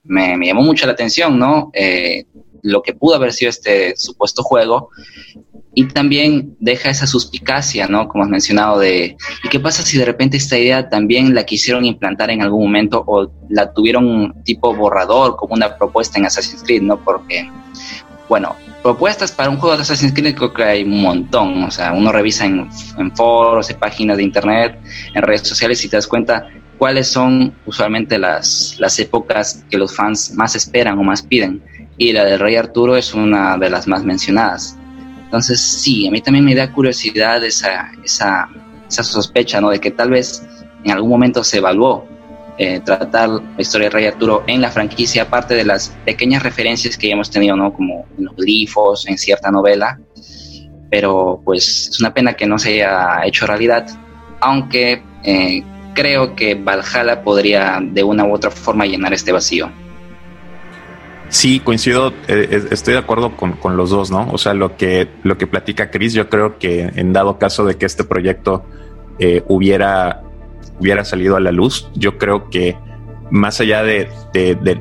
me, 0.03 0.35
me 0.37 0.47
llamó 0.47 0.63
mucho 0.63 0.85
la 0.85 0.93
atención, 0.93 1.37
¿no? 1.39 1.71
Eh, 1.73 2.25
lo 2.63 2.81
que 2.81 2.93
pudo 2.93 3.15
haber 3.15 3.31
sido 3.31 3.49
este 3.49 3.95
supuesto 3.95 4.43
juego 4.43 4.89
y 5.73 5.85
también 5.85 6.55
deja 6.59 6.89
esa 6.89 7.05
suspicacia, 7.05 7.87
¿no? 7.87 8.07
Como 8.07 8.23
has 8.23 8.29
mencionado, 8.29 8.79
de 8.79 9.15
¿y 9.43 9.49
qué 9.49 9.59
pasa 9.59 9.83
si 9.83 9.97
de 9.97 10.05
repente 10.05 10.37
esta 10.37 10.57
idea 10.57 10.89
también 10.89 11.35
la 11.35 11.43
quisieron 11.43 11.85
implantar 11.85 12.29
en 12.31 12.41
algún 12.41 12.63
momento 12.63 13.03
o 13.05 13.31
la 13.49 13.71
tuvieron 13.73 14.43
tipo 14.43 14.73
borrador 14.73 15.35
como 15.35 15.53
una 15.53 15.77
propuesta 15.77 16.17
en 16.17 16.25
Assassin's 16.25 16.63
Creed, 16.63 16.81
¿no? 16.81 16.97
Porque, 17.03 17.49
bueno, 18.27 18.55
propuestas 18.81 19.31
para 19.31 19.49
un 19.49 19.57
juego 19.57 19.75
de 19.75 19.83
Assassin's 19.83 20.13
Creed 20.13 20.35
creo 20.35 20.53
que 20.53 20.63
hay 20.63 20.83
un 20.83 21.01
montón, 21.01 21.63
o 21.63 21.71
sea, 21.71 21.93
uno 21.93 22.11
revisa 22.11 22.45
en, 22.45 22.69
foros, 23.15 23.69
en 23.69 23.77
páginas 23.77 24.17
de 24.17 24.23
internet, 24.23 24.79
en 25.13 25.21
redes 25.21 25.47
sociales 25.47 25.83
y 25.83 25.89
te 25.89 25.97
das 25.97 26.07
cuenta 26.07 26.47
cuáles 26.77 27.07
son 27.07 27.55
usualmente 27.65 28.17
las, 28.17 28.75
las 28.79 28.97
épocas 28.99 29.65
que 29.69 29.77
los 29.77 29.95
fans 29.95 30.33
más 30.35 30.55
esperan 30.55 30.97
o 30.99 31.03
más 31.03 31.21
piden 31.21 31.61
y 31.97 32.13
la 32.13 32.23
del 32.25 32.39
Rey 32.39 32.55
Arturo 32.55 32.95
es 32.95 33.13
una 33.13 33.57
de 33.57 33.69
las 33.69 33.87
más 33.87 34.03
mencionadas. 34.03 34.77
Entonces, 35.27 35.59
sí, 35.59 36.07
a 36.07 36.11
mí 36.11 36.21
también 36.21 36.45
me 36.45 36.55
da 36.55 36.71
curiosidad 36.71 37.43
esa, 37.43 37.91
esa, 38.01 38.47
esa 38.87 39.03
sospecha, 39.03 39.59
¿no? 39.59 39.69
De 39.69 39.79
que 39.79 39.91
tal 39.91 40.11
vez 40.11 40.41
en 40.85 40.91
algún 40.91 41.09
momento 41.09 41.43
se 41.43 41.57
evaluó 41.57 42.07
eh, 42.57 42.79
tratar 42.79 43.29
la 43.29 43.43
historia 43.57 43.87
del 43.87 43.91
Rey 43.91 44.05
Arturo 44.05 44.45
en 44.47 44.61
la 44.61 44.71
franquicia, 44.71 45.23
aparte 45.23 45.53
de 45.53 45.65
las 45.65 45.89
pequeñas 46.05 46.43
referencias 46.43 46.97
que 46.97 47.07
ya 47.07 47.13
hemos 47.13 47.29
tenido, 47.29 47.57
¿no? 47.57 47.73
Como 47.73 48.05
en 48.17 48.25
los 48.25 48.35
glifos, 48.37 49.05
en 49.07 49.17
cierta 49.17 49.51
novela. 49.51 49.99
Pero, 50.89 51.41
pues, 51.43 51.89
es 51.89 51.99
una 51.99 52.13
pena 52.13 52.33
que 52.33 52.47
no 52.47 52.57
se 52.57 52.69
haya 52.75 53.25
hecho 53.25 53.45
realidad, 53.45 53.85
aunque 54.39 55.03
eh, 55.23 55.61
creo 55.93 56.37
que 56.37 56.55
Valhalla 56.55 57.21
podría 57.21 57.79
de 57.81 58.01
una 58.01 58.23
u 58.23 58.33
otra 58.33 58.49
forma 58.49 58.85
llenar 58.85 59.13
este 59.13 59.33
vacío. 59.33 59.69
Sí, 61.29 61.59
coincido, 61.59 62.13
eh, 62.27 62.67
estoy 62.71 62.93
de 62.93 62.99
acuerdo 62.99 63.35
con, 63.35 63.53
con, 63.53 63.75
los 63.75 63.89
dos, 63.89 64.11
¿no? 64.11 64.29
O 64.31 64.37
sea, 64.37 64.53
lo 64.53 64.77
que, 64.77 65.09
lo 65.23 65.37
que 65.37 65.45
platica 65.45 65.91
Chris, 65.91 66.13
yo 66.13 66.29
creo 66.29 66.57
que 66.57 66.91
en 66.95 67.11
dado 67.11 67.37
caso 67.37 67.65
de 67.65 67.75
que 67.75 67.85
este 67.85 68.05
proyecto 68.05 68.63
eh, 69.19 69.43
hubiera 69.47 70.23
hubiera 70.79 71.03
salido 71.03 71.35
a 71.35 71.39
la 71.39 71.51
luz. 71.51 71.89
Yo 71.95 72.17
creo 72.17 72.49
que 72.49 72.77
más 73.29 73.59
allá 73.59 73.83
de, 73.83 74.09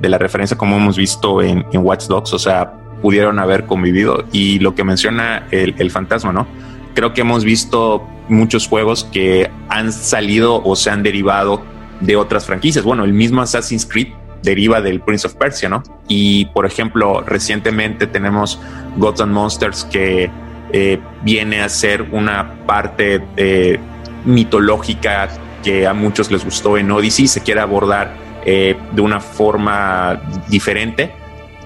la 0.02 0.18
referencia 0.18 0.56
como 0.56 0.76
hemos 0.76 0.96
visto 0.96 1.42
en, 1.42 1.64
Watch 1.72 2.06
Dogs, 2.06 2.32
o 2.32 2.38
sea, 2.38 2.72
pudieron 3.02 3.38
haber 3.38 3.64
convivido 3.66 4.24
y 4.32 4.58
lo 4.58 4.74
que 4.74 4.84
menciona 4.84 5.46
el, 5.50 5.74
el 5.78 5.90
fantasma, 5.90 6.32
¿no? 6.32 6.46
Creo 6.94 7.12
que 7.12 7.22
hemos 7.22 7.44
visto 7.44 8.06
muchos 8.28 8.66
juegos 8.68 9.04
que 9.04 9.50
han 9.68 9.92
salido 9.92 10.62
o 10.62 10.76
se 10.76 10.90
han 10.90 11.02
derivado 11.02 11.62
de 12.00 12.16
otras 12.16 12.46
franquicias. 12.46 12.84
Bueno, 12.84 13.04
el 13.04 13.12
mismo 13.12 13.42
Assassin's 13.42 13.86
Creed 13.86 14.08
deriva 14.42 14.80
del 14.80 15.00
Prince 15.00 15.26
of 15.26 15.34
Persia, 15.34 15.68
¿no? 15.68 15.82
Y 16.08 16.46
por 16.46 16.66
ejemplo, 16.66 17.22
recientemente 17.22 18.06
tenemos 18.06 18.60
Gods 18.96 19.20
and 19.20 19.32
Monsters 19.32 19.84
que 19.84 20.30
eh, 20.72 20.98
viene 21.22 21.60
a 21.60 21.68
ser 21.68 22.02
una 22.02 22.66
parte 22.66 23.22
eh, 23.36 23.78
mitológica 24.24 25.28
que 25.62 25.86
a 25.86 25.94
muchos 25.94 26.30
les 26.30 26.44
gustó 26.44 26.76
en 26.76 26.90
Odyssey, 26.90 27.28
se 27.28 27.42
quiere 27.42 27.60
abordar 27.60 28.14
eh, 28.44 28.76
de 28.92 29.00
una 29.00 29.20
forma 29.20 30.20
diferente, 30.48 31.12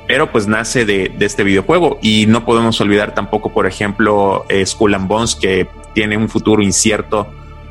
pero 0.06 0.30
pues 0.30 0.46
nace 0.46 0.84
de, 0.84 1.12
este 1.20 1.44
videojuego 1.44 1.98
y 2.02 2.26
no 2.26 2.44
podemos 2.44 2.80
olvidar 2.80 3.14
tampoco, 3.14 3.52
por 3.52 3.66
ejemplo, 3.66 4.46
Skull 4.64 4.94
and 4.94 5.08
Bones 5.08 5.34
que 5.34 5.68
tiene 5.94 6.16
un 6.16 6.28
futuro 6.28 6.62
incierto 6.62 7.26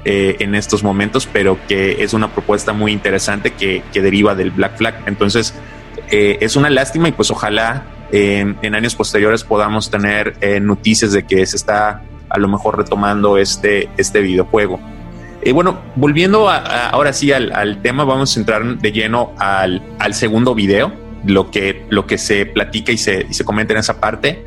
en 0.05 0.55
estos 0.55 0.83
momentos, 0.83 1.27
pero 1.31 1.57
que 1.67 2.03
es 2.03 2.13
una 2.13 2.29
propuesta 2.29 2.73
muy 2.73 2.91
interesante 2.91 3.51
que, 3.51 3.83
que 3.91 4.01
deriva 4.01 4.33
del 4.33 4.51
Black 4.51 4.77
Flag. 4.77 5.03
Entonces, 5.05 5.53
es 6.09 6.55
una 6.55 6.69
lástima 6.69 7.09
y 7.09 7.11
pues 7.11 7.29
ojalá 7.31 7.85
en 8.11 8.75
años 8.75 8.95
posteriores 8.95 9.43
podamos 9.43 9.89
tener 9.89 10.35
eh, 10.41 10.59
noticias 10.59 11.11
de 11.11 11.23
que 11.23 11.45
se 11.45 11.57
está 11.57 12.01
a 12.29 12.39
lo 12.39 12.47
mejor 12.47 12.77
retomando 12.77 13.37
este, 13.37 13.89
este 13.97 14.21
videojuego. 14.21 14.79
Y 15.43 15.51
bueno, 15.51 15.79
volviendo 15.95 16.49
ahora 16.49 17.13
sí 17.13 17.31
al, 17.31 17.81
tema, 17.81 18.03
vamos 18.03 18.35
a 18.35 18.39
entrar 18.39 18.77
de 18.77 18.91
lleno 18.91 19.33
al, 19.37 19.81
segundo 20.11 20.53
video, 20.53 20.91
lo 21.25 21.49
que, 21.49 21.85
lo 21.89 22.05
que 22.05 22.17
se 22.17 22.45
platica 22.45 22.91
y 22.91 22.97
se, 22.97 23.25
y 23.29 23.33
se 23.33 23.45
comenta 23.45 23.73
en 23.73 23.79
esa 23.79 24.01
parte. 24.01 24.45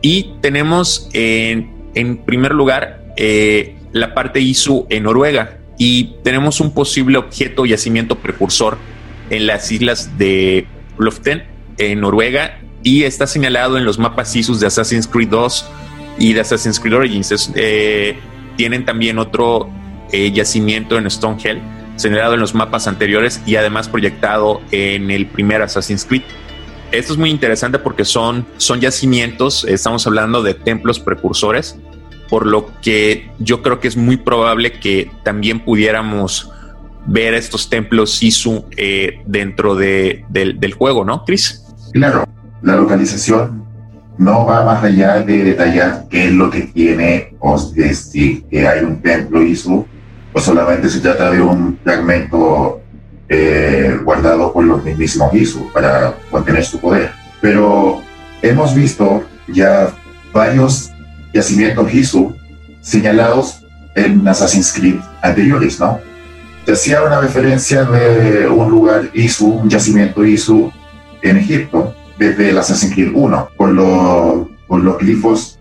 Y 0.00 0.34
tenemos 0.40 1.10
en, 1.12 1.70
en 1.94 2.18
primer 2.18 2.52
lugar 2.52 3.02
eh, 3.16 3.76
la 3.92 4.14
parte 4.14 4.40
ISU 4.40 4.86
en 4.88 5.04
Noruega 5.04 5.58
y 5.78 6.16
tenemos 6.22 6.60
un 6.60 6.72
posible 6.72 7.18
objeto 7.18 7.64
yacimiento 7.64 8.16
precursor 8.16 8.76
en 9.30 9.46
las 9.46 9.70
islas 9.72 10.18
de 10.18 10.66
Loften 10.98 11.44
en 11.78 12.00
Noruega 12.00 12.60
y 12.82 13.04
está 13.04 13.26
señalado 13.26 13.78
en 13.78 13.84
los 13.84 13.98
mapas 13.98 14.34
ISUS 14.34 14.60
de 14.60 14.66
Assassin's 14.66 15.06
Creed 15.06 15.28
2 15.28 15.66
y 16.18 16.32
de 16.32 16.40
Assassin's 16.40 16.78
Creed 16.78 16.96
Origins. 16.96 17.50
Eh, 17.54 18.16
tienen 18.56 18.84
también 18.84 19.18
otro 19.18 19.70
eh, 20.12 20.30
yacimiento 20.32 20.98
en 20.98 21.10
Stonehenge, 21.10 21.62
señalado 21.96 22.34
en 22.34 22.40
los 22.40 22.54
mapas 22.54 22.86
anteriores 22.86 23.40
y 23.46 23.56
además 23.56 23.88
proyectado 23.88 24.60
en 24.70 25.10
el 25.10 25.26
primer 25.26 25.62
Assassin's 25.62 26.04
Creed. 26.04 26.22
Esto 26.92 27.12
es 27.12 27.18
muy 27.18 27.30
interesante 27.30 27.78
porque 27.78 28.04
son, 28.04 28.46
son 28.56 28.80
yacimientos, 28.80 29.64
estamos 29.64 30.06
hablando 30.06 30.42
de 30.42 30.54
templos 30.54 30.98
precursores, 30.98 31.78
por 32.30 32.46
lo 32.46 32.70
que 32.80 33.30
yo 33.40 33.60
creo 33.60 33.80
que 33.80 33.88
es 33.88 33.96
muy 33.96 34.16
probable 34.16 34.78
que 34.78 35.10
también 35.24 35.60
pudiéramos 35.60 36.50
ver 37.06 37.34
estos 37.34 37.68
templos 37.68 38.22
ISU 38.22 38.64
eh, 38.76 39.20
dentro 39.26 39.74
de, 39.74 40.24
del, 40.28 40.60
del 40.60 40.72
juego, 40.74 41.04
¿no, 41.04 41.24
Chris? 41.24 41.66
Claro, 41.92 42.24
la 42.62 42.76
localización 42.76 43.64
no 44.16 44.46
va 44.46 44.64
más 44.64 44.84
allá 44.84 45.22
de 45.22 45.42
detallar 45.44 46.04
qué 46.08 46.26
es 46.26 46.32
lo 46.32 46.50
que 46.50 46.62
tiene 46.62 47.34
o 47.40 47.58
decir 47.72 48.44
que 48.44 48.68
hay 48.68 48.84
un 48.84 49.00
templo 49.00 49.42
ISU 49.42 49.86
o 50.32 50.40
solamente 50.40 50.88
se 50.88 51.00
trata 51.00 51.30
de 51.30 51.40
un 51.40 51.78
fragmento 51.82 52.80
eh, 53.28 53.98
guardado 54.04 54.52
por 54.52 54.64
los 54.64 54.84
mismísimos 54.84 55.32
ISU 55.34 55.72
para 55.72 56.14
contener 56.30 56.64
su 56.64 56.78
poder. 56.78 57.10
Pero 57.40 58.02
hemos 58.42 58.74
visto 58.74 59.24
ya 59.48 59.90
varios 60.32 60.89
yacimientos 61.32 61.92
ISU 61.92 62.36
señalados 62.80 63.62
en 63.94 64.26
Assassin's 64.26 64.72
Creed 64.72 64.96
anteriores, 65.22 65.78
¿no? 65.80 66.00
Se 66.64 66.72
hacía 66.72 67.02
una 67.02 67.20
referencia 67.20 67.84
de 67.84 68.46
un 68.46 68.70
lugar 68.70 69.10
ISU, 69.14 69.48
un 69.48 69.68
yacimiento 69.68 70.24
ISU 70.24 70.70
en 71.22 71.38
Egipto, 71.38 71.94
desde 72.18 72.50
el 72.50 72.58
Assassin's 72.58 72.94
Creed 72.94 73.12
1, 73.14 73.48
por, 73.56 73.70
los 73.72 74.98
glifos 74.98 75.58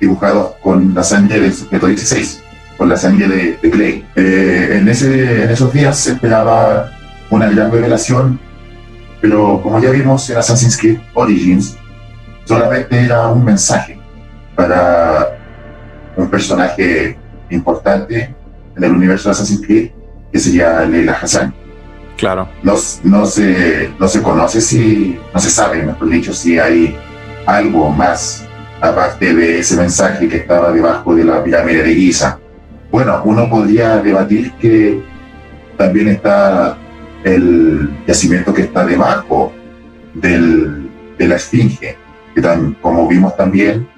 dibujados 0.00 0.52
con 0.62 0.94
la 0.94 1.02
sangre 1.02 1.40
del 1.40 1.54
sujeto 1.54 1.86
16, 1.86 2.42
con 2.76 2.88
la 2.88 2.96
sangre 2.96 3.58
de, 3.62 3.70
Clay. 3.70 4.04
Eh, 4.16 4.78
en, 4.78 4.88
ese, 4.88 5.44
en 5.44 5.50
esos 5.50 5.72
días 5.72 5.98
se 5.98 6.12
esperaba 6.12 6.90
una 7.30 7.48
gran 7.48 7.70
revelación, 7.70 8.40
pero 9.20 9.60
como 9.62 9.80
ya 9.80 9.90
vimos 9.90 10.28
en 10.30 10.38
Assassin's 10.38 10.76
Creed 10.76 10.98
Origins, 11.14 11.76
solamente 12.44 12.98
era 12.98 13.28
un 13.28 13.44
mensaje 13.44 13.99
para 14.54 15.38
un 16.16 16.28
personaje 16.28 17.16
importante 17.50 18.34
en 18.76 18.84
el 18.84 18.92
universo 18.92 19.28
de 19.28 19.32
Assassin's 19.32 19.66
Creed, 19.66 19.90
que 20.32 20.38
sería 20.38 20.84
Leila 20.84 21.18
Hassan. 21.20 21.54
Claro. 22.16 22.48
No, 22.62 22.74
no, 23.04 23.26
se, 23.26 23.90
no 23.98 24.06
se 24.08 24.22
conoce 24.22 24.60
si, 24.60 25.18
no 25.32 25.40
se 25.40 25.50
sabe, 25.50 25.82
mejor 25.82 26.08
dicho, 26.10 26.34
si 26.34 26.58
hay 26.58 26.96
algo 27.46 27.90
más 27.90 28.46
aparte 28.80 29.34
de 29.34 29.58
ese 29.60 29.76
mensaje 29.76 30.28
que 30.28 30.38
estaba 30.38 30.72
debajo 30.72 31.14
de 31.14 31.24
la 31.24 31.42
pirámide 31.42 31.82
de 31.82 31.94
Giza. 31.94 32.38
Bueno, 32.90 33.22
uno 33.24 33.48
podría 33.48 33.98
debatir 33.98 34.52
que 34.54 35.02
también 35.76 36.08
está 36.08 36.76
el 37.24 37.90
yacimiento 38.06 38.52
que 38.52 38.62
está 38.62 38.84
debajo 38.84 39.52
del, 40.14 40.90
de 41.18 41.28
la 41.28 41.36
esfinge, 41.36 41.96
que 42.34 42.42
como 42.80 43.06
vimos 43.06 43.36
también 43.36 43.88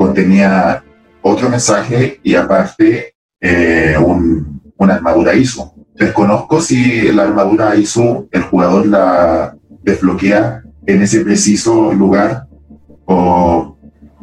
contenía 0.00 0.82
otro 1.20 1.50
mensaje 1.50 2.20
y 2.22 2.34
aparte 2.34 3.16
eh, 3.38 3.96
un, 4.02 4.62
una 4.78 4.94
armadura 4.94 5.34
ISO. 5.34 5.74
Desconozco 5.94 6.62
si 6.62 7.12
la 7.12 7.24
armadura 7.24 7.76
ISO 7.76 8.26
el 8.30 8.40
jugador 8.44 8.86
la 8.86 9.54
desbloquea 9.82 10.62
en 10.86 11.02
ese 11.02 11.20
preciso 11.20 11.92
lugar 11.92 12.46
o 13.04 13.76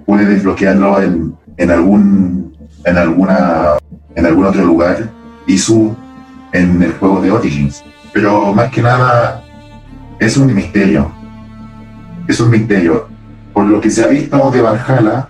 puede 0.03 0.25
desbloquearlo 0.25 0.99
en, 0.99 1.37
en 1.57 1.69
algún 1.69 2.57
en 2.83 2.97
alguna 2.97 3.77
en 4.15 4.25
algún 4.25 4.45
otro 4.45 4.65
lugar 4.65 5.11
ISO 5.45 5.95
en 6.53 6.81
el 6.81 6.93
juego 6.93 7.21
de 7.21 7.29
Origins. 7.29 7.83
Pero 8.13 8.51
más 8.51 8.71
que 8.71 8.81
nada 8.81 9.43
es 10.19 10.37
un 10.37 10.51
misterio. 10.55 11.11
Es 12.27 12.39
un 12.39 12.49
misterio. 12.49 13.07
Por 13.53 13.65
lo 13.65 13.79
que 13.79 13.91
se 13.91 14.03
ha 14.03 14.07
visto 14.07 14.49
de 14.49 14.61
Valhalla, 14.61 15.29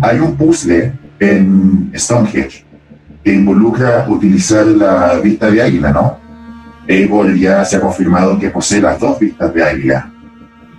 hay 0.00 0.18
un 0.20 0.36
puzzle 0.36 0.92
en 1.18 1.90
Stonehenge 1.94 2.64
que 3.24 3.32
involucra 3.32 4.06
utilizar 4.08 4.66
la 4.66 5.14
vista 5.14 5.50
de 5.50 5.62
águila, 5.62 5.90
¿no? 5.90 6.18
Eivor 6.86 7.34
ya 7.34 7.64
se 7.64 7.76
ha 7.76 7.80
confirmado 7.80 8.38
que 8.38 8.50
posee 8.50 8.80
las 8.80 8.98
dos 8.98 9.18
vistas 9.18 9.52
de 9.52 9.62
águila, 9.62 10.10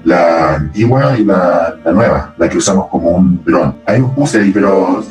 la 0.04 0.56
antigua 0.56 1.18
y 1.18 1.24
la, 1.24 1.76
nueva, 1.86 2.34
la 2.38 2.50
que 2.50 2.58
usamos 2.58 2.88
como 2.88 3.12
un 3.12 3.44
dron. 3.44 3.76
Hay 3.86 4.00
un 4.02 4.16
puzzle 4.16 4.52
pero 4.52 5.04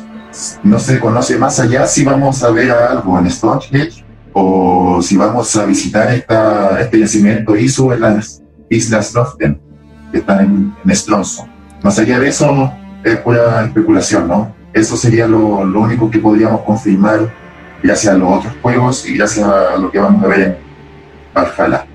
no 0.63 0.79
se 0.79 0.99
conoce 0.99 1.37
más 1.37 1.59
allá 1.59 1.87
si 1.87 2.03
vamos 2.03 2.43
a 2.43 2.51
ver 2.51 2.71
algo 2.71 3.17
en 3.17 3.29
Stonehenge 3.29 4.03
o 4.33 5.01
si 5.01 5.15
vamos 5.15 5.55
a 5.55 5.65
visitar 5.65 6.13
esta, 6.13 6.81
este 6.81 6.99
yacimiento 6.99 7.55
ISO 7.55 7.93
en 7.93 8.01
las 8.01 8.43
Islas 8.69 9.13
Loften, 9.13 9.59
que 10.11 10.19
están 10.19 10.39
en, 10.39 10.75
en 10.83 10.95
Stronson. 10.95 11.47
Más 11.81 11.97
allá 11.97 12.19
de 12.19 12.27
eso, 12.27 12.71
es 13.03 13.17
pura 13.17 13.63
especulación, 13.65 14.27
¿no? 14.27 14.55
Eso 14.73 14.95
sería 14.97 15.27
lo, 15.27 15.63
lo, 15.65 15.81
único 15.81 16.09
que 16.11 16.19
podríamos 16.19 16.61
confirmar 16.61 17.31
gracias 17.81 18.13
a 18.13 18.17
los 18.17 18.39
otros 18.39 18.53
juegos 18.61 19.07
y 19.07 19.17
gracias 19.17 19.47
a 19.47 19.77
lo 19.77 19.91
que 19.91 19.99
vamos 19.99 20.23
a 20.23 20.27
ver 20.27 20.39
en 20.41 20.57
Valhalla. 21.33 21.85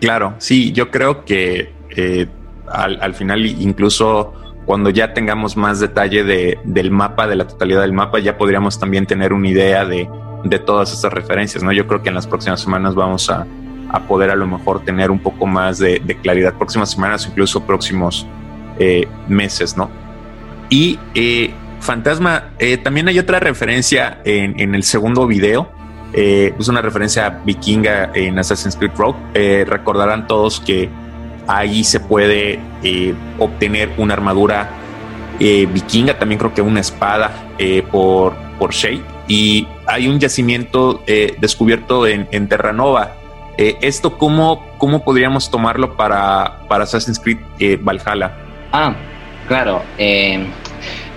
Claro, 0.00 0.34
sí, 0.38 0.72
yo 0.72 0.90
creo 0.90 1.24
que 1.24 1.72
eh, 1.90 2.26
al, 2.70 2.98
al, 3.00 3.14
final 3.14 3.44
incluso 3.44 4.32
cuando 4.64 4.90
ya 4.90 5.14
tengamos 5.14 5.56
más 5.56 5.80
detalle 5.80 6.24
de, 6.24 6.58
del 6.64 6.90
mapa, 6.90 7.26
de 7.26 7.36
la 7.36 7.46
totalidad 7.46 7.82
del 7.82 7.92
mapa, 7.92 8.18
ya 8.18 8.36
podríamos 8.36 8.78
también 8.78 9.06
tener 9.06 9.32
una 9.32 9.48
idea 9.48 9.84
de, 9.84 10.08
de 10.44 10.58
todas 10.58 10.92
estas 10.92 11.12
referencias, 11.12 11.62
¿no? 11.62 11.72
Yo 11.72 11.86
creo 11.86 12.02
que 12.02 12.08
en 12.08 12.14
las 12.14 12.26
próximas 12.26 12.60
semanas 12.60 12.94
vamos 12.94 13.30
a, 13.30 13.46
a 13.90 14.00
poder 14.00 14.30
a 14.30 14.36
lo 14.36 14.46
mejor 14.46 14.84
tener 14.84 15.10
un 15.10 15.18
poco 15.18 15.46
más 15.46 15.78
de, 15.78 16.00
de 16.04 16.16
claridad, 16.16 16.54
próximas 16.54 16.90
semanas, 16.90 17.26
incluso 17.26 17.60
próximos 17.64 18.26
eh, 18.78 19.08
meses, 19.28 19.76
¿no? 19.76 19.88
Y 20.68 20.98
eh, 21.14 21.52
Fantasma, 21.80 22.50
eh, 22.58 22.78
también 22.78 23.08
hay 23.08 23.18
otra 23.18 23.38
referencia 23.38 24.20
en, 24.24 24.74
el 24.74 24.82
segundo 24.82 25.26
video. 25.26 25.70
Eh, 26.12 26.54
es 26.58 26.68
una 26.68 26.82
referencia 26.82 27.40
vikinga 27.44 28.10
en 28.14 28.38
Assassin's 28.38 28.76
Creed 28.76 28.92
Rogue. 28.96 29.18
Eh, 29.34 29.64
recordarán 29.68 30.26
todos 30.26 30.60
que 30.60 30.88
ahí 31.46 31.84
se 31.84 32.00
puede 32.00 32.58
obtener 33.38 33.90
una 33.98 34.14
armadura 34.14 34.70
vikinga, 35.38 36.18
también 36.18 36.38
creo 36.38 36.54
que 36.54 36.62
una 36.62 36.80
espada 36.80 37.30
por, 37.92 38.34
por 38.58 38.72
y 39.28 39.66
hay 39.86 40.08
un 40.08 40.18
yacimiento 40.18 41.02
eh, 41.06 41.36
descubierto 41.38 42.06
en, 42.06 42.48
Terranova. 42.48 43.14
Eh, 43.58 43.76
¿Esto 43.80 44.18
cómo, 44.18 44.64
cómo 44.78 45.04
podríamos 45.04 45.50
tomarlo 45.50 45.96
para, 45.96 46.66
para 46.68 46.84
Assassin's 46.84 47.18
Creed 47.18 47.38
Valhalla? 47.82 48.32
Ah, 48.72 48.94
claro. 49.46 49.82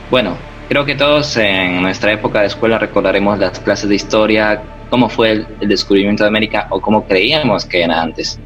bueno, 0.09 0.37
creo 0.67 0.85
que 0.85 0.95
todos 0.95 1.37
en 1.37 1.81
nuestra 1.81 2.13
época 2.13 2.41
de 2.41 2.47
escuela 2.47 2.77
recordaremos 2.77 3.39
las 3.39 3.59
clases 3.59 3.89
de 3.89 3.95
historia, 3.95 4.61
cómo 4.89 5.09
fue 5.09 5.31
el, 5.31 5.47
descubrimiento 5.67 6.23
de 6.23 6.29
América 6.29 6.67
o 6.69 6.81
cómo 6.81 7.05
creíamos 7.05 7.65
que 7.65 7.83
era 7.83 8.01
antes. 8.01 8.39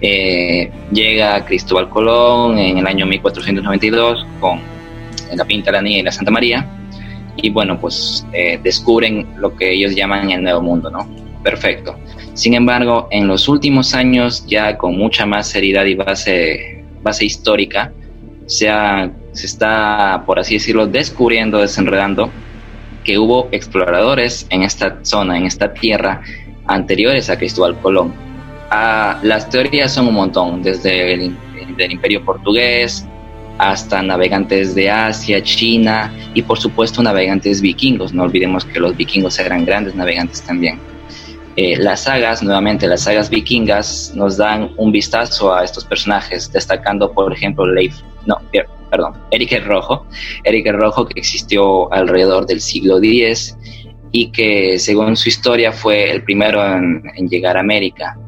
llega 0.00 1.44
Cristóbal 1.44 1.88
Colón 1.88 2.58
en 2.58 2.78
el 2.78 2.86
año 2.86 3.06
1492 3.06 4.26
con 4.40 4.60
la 5.34 5.44
Pinta, 5.44 5.72
la 5.72 5.82
Niña 5.82 5.98
y 5.98 6.02
la 6.02 6.12
Santa 6.12 6.30
María 6.30 6.66
y 7.42 7.50
bueno, 7.50 7.78
pues 7.78 8.26
eh, 8.32 8.58
descubren 8.62 9.26
lo 9.36 9.54
que 9.54 9.72
ellos 9.72 9.94
llaman 9.94 10.30
el 10.30 10.42
nuevo 10.42 10.60
mundo, 10.60 10.90
¿no? 10.90 11.08
Perfecto. 11.42 11.96
Sin 12.34 12.54
embargo, 12.54 13.08
en 13.10 13.28
los 13.28 13.48
últimos 13.48 13.94
años, 13.94 14.44
ya 14.46 14.76
con 14.76 14.96
mucha 14.96 15.24
más 15.24 15.48
seriedad 15.48 15.84
y 15.84 15.94
base, 15.94 16.84
base 17.02 17.24
histórica, 17.24 17.92
se, 18.46 18.68
se 19.38 19.46
está, 19.46 20.24
por 20.26 20.38
así 20.38 20.54
decirlo, 20.54 20.86
descubriendo, 20.86 21.58
desenredando 21.58 22.30
que 23.04 23.18
hubo 23.18 23.48
exploradores 23.52 24.46
en 24.50 24.62
esta 24.62 24.98
zona, 25.02 25.38
en 25.38 25.46
esta 25.46 25.72
tierra, 25.72 26.22
anteriores 26.66 27.30
a 27.30 27.38
Cristóbal 27.38 27.78
Colón. 27.78 28.12
Ah, 28.70 29.18
las 29.22 29.48
teorías 29.48 29.94
son 29.94 30.08
un 30.08 30.14
montón, 30.14 30.62
desde 30.62 31.14
el, 31.14 31.36
Imperio 31.78 32.24
Portugués, 32.24 33.06
hasta 33.58 34.02
navegantes 34.02 34.74
de 34.74 34.90
Asia, 34.90 35.40
China 35.42 36.12
y 36.34 36.42
por 36.42 36.58
supuesto 36.58 37.02
navegantes 37.02 37.60
vikingos. 37.60 38.12
No 38.12 38.24
olvidemos 38.24 38.64
que 38.64 38.80
los 38.80 38.96
vikingos 38.96 39.38
eran 39.38 39.64
grandes 39.64 39.94
navegantes 39.94 40.42
también. 40.42 40.80
Eh, 41.54 41.76
las 41.76 42.02
sagas, 42.02 42.42
nuevamente 42.42 42.86
las 42.88 43.02
sagas 43.02 43.30
vikingas, 43.30 44.12
nos 44.14 44.36
dan 44.36 44.72
un 44.76 44.90
vistazo 44.92 45.54
a 45.54 45.64
estos 45.64 45.84
personajes, 45.84 46.52
destacando 46.52 47.12
por 47.12 47.32
ejemplo 47.32 47.64
Leif, 47.66 47.94
no, 48.26 48.38
perdón, 48.90 49.14
Eric 49.30 49.52
el 49.52 49.64
Rojo, 49.64 50.06
Eric 50.44 50.66
el 50.66 50.78
Rojo 50.78 51.06
que 51.06 51.20
existió 51.20 51.92
alrededor 51.92 52.46
del 52.46 52.60
siglo 52.60 52.98
X 52.98 53.56
y 54.10 54.30
que 54.30 54.78
según 54.78 55.16
su 55.16 55.28
historia 55.28 55.72
fue 55.72 56.10
el 56.10 56.22
primero 56.22 56.64
en, 56.64 57.02
llegar 57.28 57.56
a 57.56 57.60
América. 57.60 58.18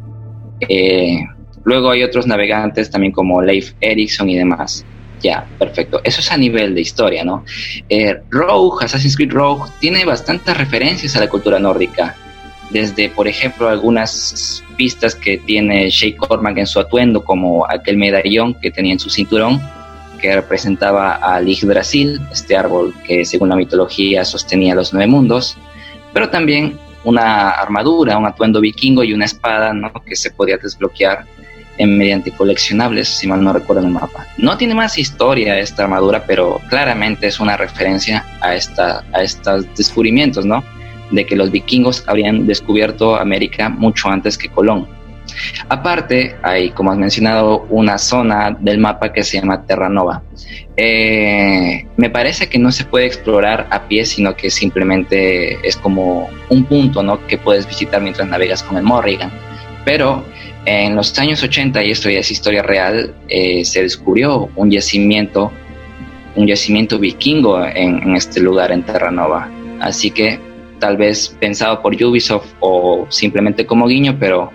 Eh, 0.69 1.21
luego 1.65 1.91
hay 1.91 2.03
otros 2.03 2.27
navegantes 2.27 2.91
también 2.91 3.13
como 3.13 3.41
Leif 3.41 3.73
Erikson 3.81 4.29
y 4.29 4.37
demás. 4.37 4.85
Ya, 5.23 5.47
perfecto. 5.59 6.01
Eso 6.03 6.21
es 6.21 6.33
a 6.33 6.37
nivel 6.37 6.75
de 6.75 6.81
historia, 6.81 7.25
¿no? 7.25 7.45
Eh, 7.89 8.17
Rogue, 8.31 8.85
Assassin's 8.85 9.17
Creed 9.17 9.33
Rogue, 9.33 9.71
tiene 9.79 10.05
bastantes 10.05 10.57
referencias 10.57 11.15
a 11.17 11.21
la 11.21 11.29
cultura 11.29 11.59
nórdica. 11.59 12.17
Desde, 12.71 13.11
por 13.11 13.29
ejemplo, 13.29 13.69
algunas 13.69 14.65
pistas 14.77 15.15
que 15.15 15.39
tiene 15.39 15.91
Shay 15.91 16.15
Cormac 16.15 16.57
en 16.57 16.67
su 16.67 16.81
atuendo, 16.81 17.23
como 17.25 17.67
aquel 17.69 17.97
medallón 17.97 18.55
que 18.55 18.71
tenía 18.71 18.93
en 18.93 18.99
su 18.99 19.11
cinturón, 19.11 19.61
que 20.21 20.35
representaba 20.35 21.15
al 21.15 21.47
Brasil, 21.65 22.21
este 22.31 22.57
árbol 22.57 22.95
que 23.07 23.25
según 23.25 23.49
la 23.49 23.57
mitología 23.57 24.25
sostenía 24.25 24.75
los 24.75 24.93
nueve 24.93 25.11
mundos, 25.11 25.57
pero 26.13 26.29
también 26.29 26.79
una 27.05 27.51
armadura, 27.51 28.19
un 28.19 28.27
atuendo 28.27 28.61
vikingo 28.61 29.03
y 29.03 29.13
una 29.13 29.25
espada 29.25 29.73
¿no? 29.73 29.93
que 30.05 30.17
se 30.17 30.31
podía 30.31 30.59
desbloquear 30.59 31.25
mediante 31.87 32.31
coleccionables, 32.33 33.09
si 33.09 33.27
mal 33.27 33.43
no 33.43 33.53
recuerdo 33.53 33.83
el 33.83 33.91
mapa. 33.91 34.27
No 34.37 34.57
tiene 34.57 34.75
más 34.75 34.99
historia 34.99 35.59
esta 35.59 35.85
armadura, 35.85 36.25
pero 36.27 36.61
claramente 36.69 37.29
es 37.29 37.41
una 37.41 37.57
referencia 37.57 38.25
a, 38.41 38.55
esta, 38.55 39.03
a 39.13 39.23
estos 39.23 39.67
descubrimientos, 39.75 40.45
¿no? 40.45 40.63
De 41.11 41.25
que 41.25 41.37
los 41.37 41.51
vikingos 41.51 42.05
habrían 42.07 42.47
descubierto 42.47 43.17
América 43.17 43.69
mucho 43.69 44.09
antes 44.09 44.37
que 44.37 44.49
Colón. 44.49 44.87
Aparte, 45.69 46.37
hay, 46.43 46.71
como 46.71 46.93
has 46.93 46.99
mencionado, 46.99 47.67
una 47.71 47.99
zona 47.99 48.57
del 48.59 48.79
mapa 48.79 49.13
que 49.13 49.23
se 49.23 49.39
llama 49.39 49.65
Terranova. 49.65 50.23
Eh, 50.77 51.87
me 51.97 52.11
parece 52.11 52.49
que 52.49 52.59
no 52.59 52.73
se 52.73 52.85
puede 52.85 53.07
explorar 53.07 53.67
a 53.71 53.87
pie, 53.87 54.05
sino 54.07 54.35
que 54.35 54.51
simplemente 54.51 55.67
es 55.67 55.77
como 55.77 56.29
un 56.49 56.65
punto 56.65 57.03
¿no? 57.03 57.27
que 57.27 57.39
puedes 57.39 57.67
visitar 57.67 58.01
mientras 58.01 58.29
navegas 58.29 58.63
con 58.63 58.77
el 58.77 58.83
Morrigan. 58.83 59.31
Pero 59.85 60.25
en 60.67 60.95
los 60.95 61.19
años 61.19 61.43
80, 61.43 61.83
y 61.85 61.91
esto 61.91 62.11
ya 62.11 62.19
es 62.21 62.31
historia 62.31 62.63
real, 62.63 63.15
eh, 63.29 63.65
se 63.65 63.83
descubrió 63.83 64.51
un 64.57 64.71
yacimiento, 64.71 65.53
un 66.37 66.47
yacimiento 66.47 66.99
vikingo 66.99 67.65
en, 67.65 68.15
este 68.15 68.41
lugar, 68.41 68.71
en 68.73 68.83
Terranova. 68.83 69.49
Así 69.81 70.11
que 70.11 70.39
tal 70.81 70.97
vez 70.97 71.37
pensado 71.39 71.81
por 71.81 71.95
Ubisoft 71.95 72.49
o 72.59 73.07
simplemente 73.11 73.67
como 73.67 73.87
guiño, 73.87 74.17
pero 74.19 74.51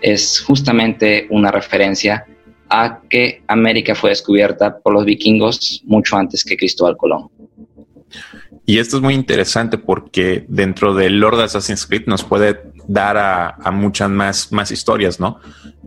es 0.00 0.40
justamente 0.40 1.28
una 1.30 1.52
referencia 1.52 2.26
a 2.68 3.00
que 3.08 3.42
América 3.46 3.94
fue 3.94 4.10
descubierta 4.10 4.78
por 4.78 4.92
los 4.92 5.04
vikingos 5.04 5.82
mucho 5.84 6.16
antes 6.16 6.44
que 6.44 6.56
Cristóbal 6.56 6.96
Colón. 6.96 7.28
Y 8.68 8.78
esto 8.78 8.96
es 8.96 9.02
muy 9.02 9.14
interesante 9.14 9.78
porque 9.78 10.44
dentro 10.48 10.92
del 10.92 11.20
Lord 11.20 11.40
Assassin's 11.40 11.86
Creed 11.86 12.06
nos 12.06 12.24
puede 12.24 12.60
dar 12.88 13.16
a, 13.16 13.70
muchas 13.70 14.08
más, 14.08 14.52
más 14.52 14.70
historias, 14.70 15.18
¿no? 15.18 15.40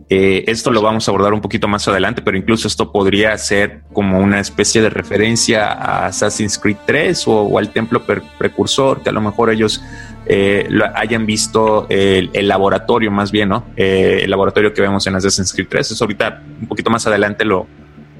Eh, 0.08 0.44
esto 0.48 0.70
lo 0.70 0.82
vamos 0.82 1.06
a 1.06 1.10
abordar 1.10 1.32
un 1.32 1.40
poquito 1.40 1.68
más 1.68 1.86
adelante, 1.86 2.20
pero 2.20 2.36
incluso 2.36 2.66
esto 2.66 2.90
podría 2.90 3.36
ser 3.38 3.82
como 3.92 4.18
una 4.18 4.40
especie 4.40 4.82
de 4.82 4.90
referencia 4.90 5.72
a 5.72 6.06
Assassin's 6.06 6.58
Creed 6.58 6.78
3 6.84 7.24
o, 7.28 7.58
al 7.58 7.70
templo 7.70 8.04
precursor, 8.04 9.02
que 9.02 9.10
a 9.10 9.12
lo 9.12 9.20
mejor 9.20 9.50
ellos 9.50 9.82
eh, 10.26 10.68
hayan 10.94 11.26
visto 11.26 11.86
el, 11.88 12.30
laboratorio 12.48 13.10
más 13.10 13.30
bien, 13.30 13.50
¿no? 13.50 13.66
Eh, 13.76 14.20
el 14.22 14.30
laboratorio 14.30 14.74
que 14.74 14.82
vemos 14.82 15.06
en 15.06 15.14
Assassin's 15.14 15.52
Creed 15.52 15.68
3. 15.68 15.92
Eso 15.92 16.04
ahorita 16.04 16.42
un 16.60 16.66
poquito 16.66 16.90
más 16.90 17.06
adelante 17.06 17.44
lo, 17.44 17.66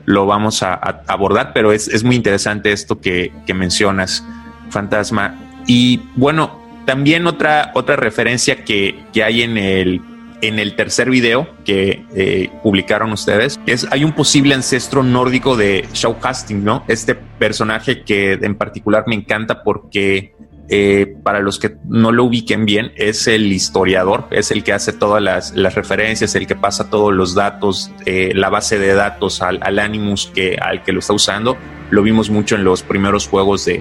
lo 0.06 0.26
vamos 0.26 0.62
a, 0.62 0.74
abordar, 1.06 1.52
pero 1.52 1.72
es, 1.72 1.88
es, 1.88 2.04
muy 2.04 2.16
interesante 2.16 2.72
esto 2.72 3.00
que, 3.00 3.32
que 3.46 3.54
mencionas 3.54 4.24
fantasma. 4.70 5.34
Y 5.66 6.00
bueno, 6.14 6.59
también 6.90 7.28
otra, 7.28 7.70
otra 7.74 7.94
referencia 7.94 8.64
que, 8.64 9.04
que 9.12 9.22
hay 9.22 9.42
en 9.42 9.56
el, 9.56 10.00
en 10.42 10.58
el 10.58 10.74
tercer 10.74 11.08
video 11.08 11.46
que 11.64 12.04
eh, 12.16 12.50
publicaron 12.64 13.12
ustedes 13.12 13.60
es 13.64 13.86
hay 13.92 14.02
un 14.02 14.10
posible 14.10 14.56
ancestro 14.56 15.04
nórdico 15.04 15.56
de 15.56 15.86
Shaw 15.92 16.16
Hastings, 16.20 16.64
¿no? 16.64 16.84
Este 16.88 17.14
personaje 17.14 18.02
que 18.02 18.32
en 18.32 18.56
particular 18.56 19.04
me 19.06 19.14
encanta 19.14 19.62
porque 19.62 20.34
eh, 20.68 21.14
para 21.22 21.38
los 21.38 21.60
que 21.60 21.76
no 21.84 22.10
lo 22.10 22.24
ubiquen 22.24 22.66
bien, 22.66 22.90
es 22.96 23.28
el 23.28 23.52
historiador, 23.52 24.26
es 24.32 24.50
el 24.50 24.64
que 24.64 24.72
hace 24.72 24.92
todas 24.92 25.22
las, 25.22 25.54
las 25.54 25.76
referencias, 25.76 26.34
el 26.34 26.48
que 26.48 26.56
pasa 26.56 26.90
todos 26.90 27.14
los 27.14 27.36
datos, 27.36 27.92
eh, 28.04 28.32
la 28.34 28.50
base 28.50 28.80
de 28.80 28.94
datos 28.94 29.42
al, 29.42 29.60
al 29.62 29.78
Animus 29.78 30.32
que, 30.34 30.58
al 30.60 30.82
que 30.82 30.90
lo 30.90 30.98
está 30.98 31.12
usando. 31.12 31.56
Lo 31.90 32.02
vimos 32.02 32.30
mucho 32.30 32.56
en 32.56 32.64
los 32.64 32.82
primeros 32.82 33.28
juegos 33.28 33.64
de, 33.64 33.80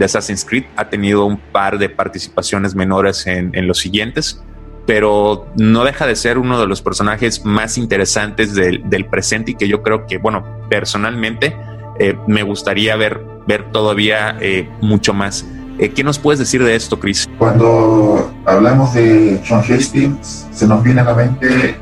de 0.00 0.06
Assassin's 0.06 0.44
Creed. 0.44 0.64
Ha 0.76 0.88
tenido 0.88 1.26
un 1.26 1.36
par 1.36 1.78
de 1.78 1.90
participaciones 1.90 2.74
menores 2.74 3.26
en, 3.26 3.52
los 3.68 3.78
siguientes, 3.78 4.42
pero 4.86 5.46
no 5.56 5.84
deja 5.84 6.06
de 6.06 6.16
ser 6.16 6.38
uno 6.38 6.58
de 6.58 6.66
los 6.66 6.80
personajes 6.80 7.44
más 7.44 7.76
interesantes 7.76 8.54
del, 8.54 9.06
presente 9.10 9.52
y 9.52 9.54
que 9.54 9.68
yo 9.68 9.82
creo 9.82 10.06
que, 10.06 10.16
bueno, 10.16 10.42
personalmente 10.70 11.54
eh, 11.98 12.16
me 12.26 12.42
gustaría 12.42 12.96
ver, 12.96 13.20
ver 13.46 13.70
todavía 13.70 14.38
eh, 14.40 14.68
mucho 14.80 15.12
más. 15.12 15.44
Eh, 15.78 15.90
¿Qué 15.90 16.02
nos 16.02 16.18
puedes 16.18 16.38
decir 16.38 16.64
de 16.64 16.74
esto, 16.74 16.98
Chris? 16.98 17.28
Cuando 17.36 18.32
hablamos 18.46 18.94
de 18.94 19.38
John 19.46 19.60
Hastings, 19.60 20.48
se 20.50 20.66
nos 20.66 20.82
viene 20.82 21.02
a 21.02 21.04
la 21.04 21.14
mente 21.14 21.76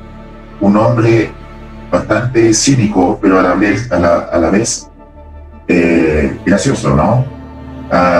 un 0.60 0.76
hombre 0.76 1.30
bastante 1.88 2.52
cínico, 2.52 3.16
pero 3.22 3.38
a 3.38 3.42
la 3.42 3.54
vez, 3.54 3.92
a 3.92 3.98
la, 4.00 4.18
a 4.32 4.38
la 4.38 4.50
vez 4.50 4.90
gracioso, 6.44 6.96
¿no? 6.96 7.37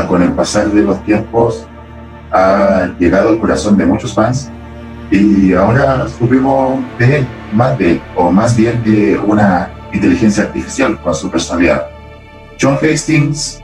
Con 0.09 0.23
el 0.23 0.33
pasar 0.33 0.69
de 0.69 0.83
los 0.83 1.03
tiempos 1.05 1.67
ha 2.33 2.91
llegado 2.99 3.31
al 3.31 3.39
corazón 3.39 3.77
de 3.77 3.87
muchos 3.87 4.15
fans 4.15 4.51
y 5.11 5.55
ahora 5.55 6.07
supimos 6.09 6.81
de 6.99 7.19
él, 7.19 7.27
más 7.53 7.79
de 7.79 8.01
o 8.15 8.31
más 8.31 8.57
bien 8.57 8.83
de 8.85 9.19
una 9.19 9.71
inteligencia 9.93 10.45
artificial 10.45 11.01
con 11.01 11.15
su 11.15 11.31
personalidad. 11.31 11.87
John 12.61 12.79
Hastings, 12.83 13.63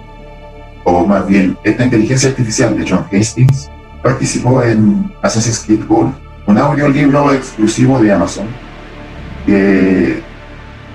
o 0.85 1.05
más 1.05 1.27
bien 1.27 1.57
esta 1.64 1.85
inteligencia 1.85 2.31
artificial 2.31 2.77
de 2.79 2.88
John 2.88 3.05
Hastings, 3.12 3.71
participó 4.03 4.62
en 4.62 5.12
Assassin's 5.23 5.61
Creed 5.67 5.87
Gold, 5.87 6.14
un 6.47 6.59
audiolibro 6.59 7.33
exclusivo 7.33 7.99
de 7.99 8.12
Amazon 8.12 8.47
que 9.47 10.23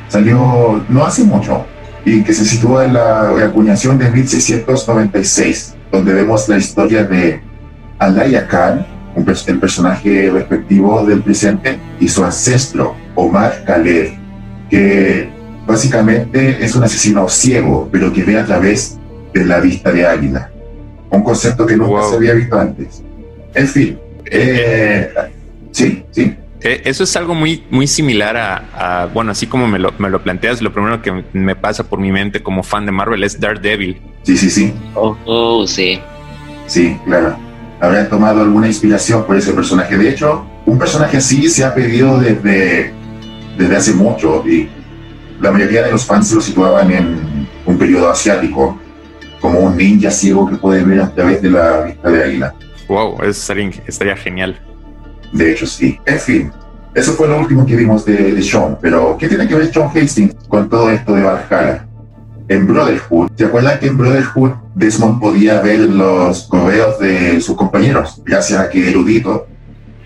salió 0.07 0.83
no 0.89 1.05
hace 1.05 1.23
mucho, 1.23 1.65
y 2.09 2.23
que 2.23 2.33
se 2.33 2.43
sitúa 2.43 2.85
en 2.85 2.93
la 2.93 3.45
acuñación 3.45 3.99
de 3.99 4.09
1696, 4.09 5.75
donde 5.91 6.13
vemos 6.13 6.49
la 6.49 6.57
historia 6.57 7.03
de 7.03 7.39
Alaya 7.99 8.47
Khan, 8.47 8.85
el 9.15 9.59
personaje 9.59 10.31
respectivo 10.31 11.05
del 11.05 11.21
presente, 11.21 11.77
y 11.99 12.07
su 12.07 12.23
ancestro, 12.23 12.95
Omar 13.13 13.63
Khaled, 13.63 14.13
que 14.71 15.29
básicamente 15.67 16.63
es 16.65 16.75
un 16.75 16.83
asesino 16.83 17.29
ciego, 17.29 17.87
pero 17.91 18.11
que 18.11 18.23
ve 18.23 18.39
a 18.39 18.45
través 18.45 18.97
de 19.31 19.45
la 19.45 19.59
vista 19.59 19.91
de 19.91 20.07
águila. 20.07 20.49
un 21.11 21.23
concepto 21.23 21.65
que 21.65 21.77
nunca 21.77 22.03
se 22.09 22.15
había 22.15 22.33
visto 22.33 22.57
antes. 22.57 23.03
En 23.53 23.67
fin, 23.67 23.99
eh, 24.31 25.11
sí, 25.71 26.03
sí. 26.09 26.35
Eh, 26.61 26.81
eso 26.85 27.03
es 27.03 27.15
algo 27.15 27.33
muy, 27.33 27.63
muy 27.69 27.87
similar 27.87 28.35
a, 28.37 29.09
bueno, 29.13 29.31
así 29.31 29.47
como 29.47 29.67
me 29.67 29.79
lo, 29.79 29.93
me 29.97 30.09
lo 30.09 30.21
planteas, 30.21 30.61
lo 30.61 30.73
primero 30.73 31.01
que 31.01 31.23
me 31.31 31.55
pasa 31.55 31.85
por 31.85 31.99
mi 31.99 32.11
mente 32.11 32.43
como 32.43 32.63
fan 32.63 32.85
de 32.85 32.91
Marvel 32.91 33.23
es 33.23 33.39
Daredevil. 33.39 34.01
Sí, 34.23 34.37
sí, 34.37 34.49
sí. 34.49 34.73
Oh, 34.93 35.17
oh 35.25 35.65
sí. 35.65 35.99
Sí, 36.67 36.97
claro. 37.05 37.37
Habrán 37.79 38.09
tomado 38.09 38.41
alguna 38.41 38.67
inspiración 38.67 39.25
por 39.25 39.37
ese 39.37 39.53
personaje. 39.53 39.97
De 39.97 40.09
hecho, 40.09 40.45
un 40.65 40.77
personaje 40.77 41.17
así 41.17 41.49
se 41.49 41.63
ha 41.63 41.73
pedido 41.73 42.19
desde, 42.19 42.93
desde 43.57 43.75
hace 43.75 43.93
mucho 43.93 44.43
y 44.45 44.67
la 45.39 45.51
mayoría 45.51 45.83
de 45.83 45.91
los 45.91 46.05
fans 46.05 46.31
lo 46.33 46.41
situaban 46.41 46.91
en 46.91 47.47
un 47.65 47.77
periodo 47.77 48.09
asiático, 48.09 48.77
como 49.39 49.59
un 49.59 49.77
ninja 49.77 50.11
ciego 50.11 50.49
que 50.49 50.57
puede 50.57 50.83
ver 50.83 51.01
a 51.01 51.09
través 51.13 51.41
de 51.41 51.49
la 51.49 51.83
vista 51.83 52.09
de 52.09 52.23
águila. 52.23 52.53
Wow, 52.89 53.23
eso 53.23 53.53
estaría 53.87 54.17
genial. 54.17 54.59
De 55.31 55.51
hecho, 55.51 55.65
sí. 55.65 55.99
En 56.05 56.19
fin, 56.19 56.51
eso 56.93 57.13
fue 57.13 57.27
lo 57.27 57.39
último 57.39 57.65
que 57.65 57.75
vimos 57.75 58.05
de, 58.05 58.33
de 58.33 58.41
Sean. 58.43 58.77
Pero, 58.81 59.17
¿qué 59.17 59.27
tiene 59.27 59.47
que 59.47 59.55
ver 59.55 59.71
Sean 59.71 59.89
Hastings 59.95 60.35
con 60.47 60.69
todo 60.69 60.89
esto 60.89 61.13
de 61.13 61.23
Valhalla? 61.23 61.85
En 62.47 62.65
Brotherhood, 62.65 63.29
¿se 63.35 63.45
acuerdan 63.45 63.79
que 63.79 63.85
en 63.87 63.97
Brotherhood 63.97 64.53
Desmond 64.73 65.19
podía 65.19 65.61
ver 65.61 65.81
los 65.81 66.43
correos 66.45 66.97
de 66.97 67.39
sus 67.41 67.55
compañeros? 67.55 68.23
Gracias 68.25 68.59
a 68.59 68.69
que 68.71 68.89
Erudito 68.89 69.47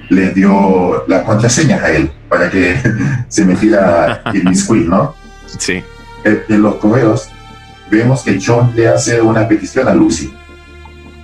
le 0.09 0.31
dio 0.31 1.05
las 1.07 1.23
contraseñas 1.23 1.81
a 1.81 1.91
él 1.91 2.11
para 2.27 2.49
que 2.49 2.75
se 3.29 3.45
metiera 3.45 4.21
en 4.25 4.49
Miss 4.49 4.67
Queen, 4.67 4.89
¿no? 4.89 5.15
Sí. 5.57 5.81
En, 6.23 6.61
los 6.61 6.75
correos 6.75 7.29
vemos 7.89 8.23
que 8.23 8.39
John 8.45 8.73
le 8.75 8.87
hace 8.89 9.21
una 9.21 9.47
petición 9.47 9.87
a 9.87 9.93
Lucy 9.93 10.33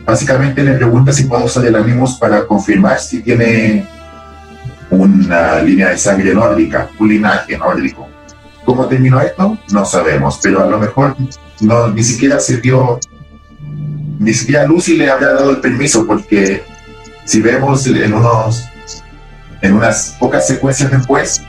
Básicamente 0.10 0.63
le 0.63 0.74
pregunta 0.74 1.13
si 1.13 1.26
puede 1.26 1.43
usar 1.43 1.63
el 1.67 1.76
Animus 1.76 2.15
para 2.15 2.43
confirmar 2.48 3.00
si 3.00 3.22
tiene 3.22 3.86
una 4.89 5.62
línea 5.62 5.89
de 5.89 6.00
sangre 6.00 6.34
nórdica, 6.34 6.89
un 6.98 7.10
linaje 7.10 7.56
nórdico. 7.56 8.10
¿Cómo 8.65 8.88
terminó 8.88 9.22
esto? 9.22 9.60
No 9.72 9.86
sabemos, 9.86 10.39
pero 10.41 10.63
a 10.63 10.65
lo 10.65 10.80
mejor 10.80 11.15
no, 11.62 11.89
ni 11.89 12.04
siquiera 12.04 12.39
se 12.39 12.58
dio, 12.58 13.00
ni 14.17 14.34
siquiera 14.34 14.65
Lucy 14.65 14.98
le 14.98 15.12
habría 15.12 15.30
dado 15.30 15.52
el 15.52 15.58
permiso, 15.58 16.08
porque 16.08 16.63
si 17.26 17.39
vemos 17.41 17.86
en 17.86 18.12
unos, 18.12 18.63
en 19.62 19.74
unas 19.76 20.17
pocas 20.19 20.48
secuencias 20.48 20.89
después, 20.89 21.43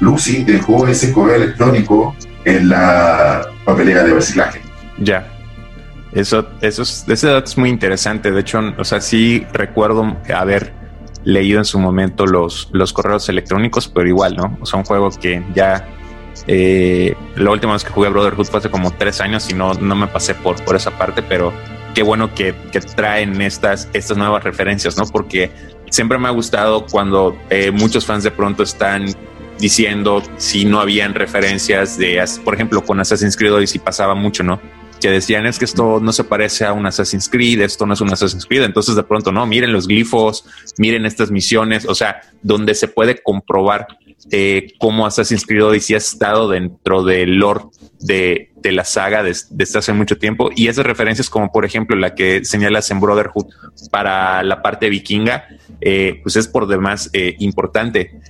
Lucy 0.00 0.42
dejó 0.42 0.88
ese 0.88 1.12
correo 1.12 1.36
electrónico 1.36 2.16
en 2.44 2.70
la 2.70 3.46
papelera 3.64 4.02
de 4.02 4.14
reciclaje. 4.14 4.60
Ya. 4.98 5.24
Eso, 6.12 6.48
eso 6.60 6.82
es, 6.82 7.04
ese 7.08 7.28
dato 7.28 7.50
es 7.50 7.58
muy 7.58 7.68
interesante. 7.68 8.30
De 8.30 8.40
hecho, 8.40 8.60
o 8.78 8.84
sea, 8.84 9.00
sí 9.00 9.46
recuerdo 9.52 10.16
haber 10.34 10.72
leído 11.24 11.58
en 11.58 11.64
su 11.64 11.78
momento 11.78 12.26
los, 12.26 12.68
los 12.72 12.92
correos 12.92 13.28
electrónicos, 13.28 13.88
pero 13.88 14.08
igual, 14.08 14.36
¿no? 14.36 14.58
O 14.60 14.66
sea, 14.66 14.78
un 14.78 14.84
juego 14.84 15.10
que 15.10 15.42
ya 15.54 15.86
eh, 16.46 17.14
la 17.36 17.50
última 17.50 17.74
vez 17.74 17.84
que 17.84 17.90
jugué 17.90 18.08
Brotherhood 18.08 18.46
fue 18.46 18.58
hace 18.58 18.70
como 18.70 18.90
tres 18.92 19.20
años 19.20 19.48
y 19.50 19.54
no, 19.54 19.74
no 19.74 19.94
me 19.94 20.06
pasé 20.06 20.34
por, 20.34 20.62
por 20.64 20.76
esa 20.76 20.90
parte, 20.92 21.22
pero 21.22 21.52
qué 21.94 22.02
bueno 22.02 22.34
que, 22.34 22.54
que 22.72 22.80
traen 22.80 23.40
estas, 23.40 23.88
estas 23.92 24.16
nuevas 24.16 24.42
referencias, 24.42 24.96
¿no? 24.96 25.04
Porque 25.04 25.50
siempre 25.90 26.18
me 26.18 26.28
ha 26.28 26.30
gustado 26.30 26.86
cuando 26.86 27.36
eh, 27.50 27.70
muchos 27.70 28.06
fans 28.06 28.24
de 28.24 28.30
pronto 28.30 28.62
están 28.62 29.06
diciendo 29.58 30.22
si 30.38 30.64
no 30.64 30.80
habían 30.80 31.14
referencias 31.14 31.98
de, 31.98 32.24
por 32.44 32.54
ejemplo, 32.54 32.82
con 32.82 32.98
Assassin's 32.98 33.36
Creed 33.36 33.52
Odyssey 33.52 33.80
pasaba 33.80 34.14
mucho, 34.14 34.42
¿no? 34.42 34.60
Que 35.00 35.10
decían 35.10 35.46
es 35.46 35.58
que 35.58 35.64
esto 35.64 36.00
no 36.00 36.12
se 36.12 36.24
parece 36.24 36.64
a 36.64 36.72
un 36.72 36.86
Assassin's 36.86 37.28
Creed, 37.28 37.60
esto 37.60 37.86
no 37.86 37.94
es 37.94 38.00
un 38.00 38.12
Assassin's 38.12 38.46
Creed. 38.46 38.62
Entonces 38.62 38.94
de 38.94 39.02
pronto, 39.02 39.32
no, 39.32 39.46
miren 39.46 39.72
los 39.72 39.86
glifos, 39.86 40.44
miren 40.78 41.06
estas 41.06 41.30
misiones, 41.30 41.86
o 41.86 41.94
sea, 41.94 42.20
donde 42.42 42.74
se 42.74 42.88
puede 42.88 43.22
comprobar 43.22 43.86
eh, 44.30 44.74
cómo 44.78 45.06
Assassin's 45.06 45.46
Creed 45.46 45.64
Odyssey 45.64 45.94
ha 45.94 45.98
estado 45.98 46.48
dentro 46.48 47.02
del 47.02 47.36
lore 47.36 47.64
de, 48.00 48.50
de 48.56 48.72
la 48.72 48.84
saga 48.84 49.22
desde 49.22 49.78
hace 49.78 49.92
mucho 49.92 50.18
tiempo. 50.18 50.50
Y 50.54 50.68
esas 50.68 50.86
referencias 50.86 51.30
como 51.30 51.50
por 51.50 51.64
ejemplo 51.64 51.96
la 51.96 52.14
que 52.14 52.44
señalas 52.44 52.90
en 52.90 53.00
Brotherhood 53.00 53.46
para 53.90 54.42
la 54.42 54.62
parte 54.62 54.90
vikinga, 54.90 55.46
eh, 55.80 56.20
pues 56.22 56.36
es 56.36 56.48
por 56.48 56.66
demás 56.66 57.10
eh, 57.12 57.36
importante. 57.38 58.20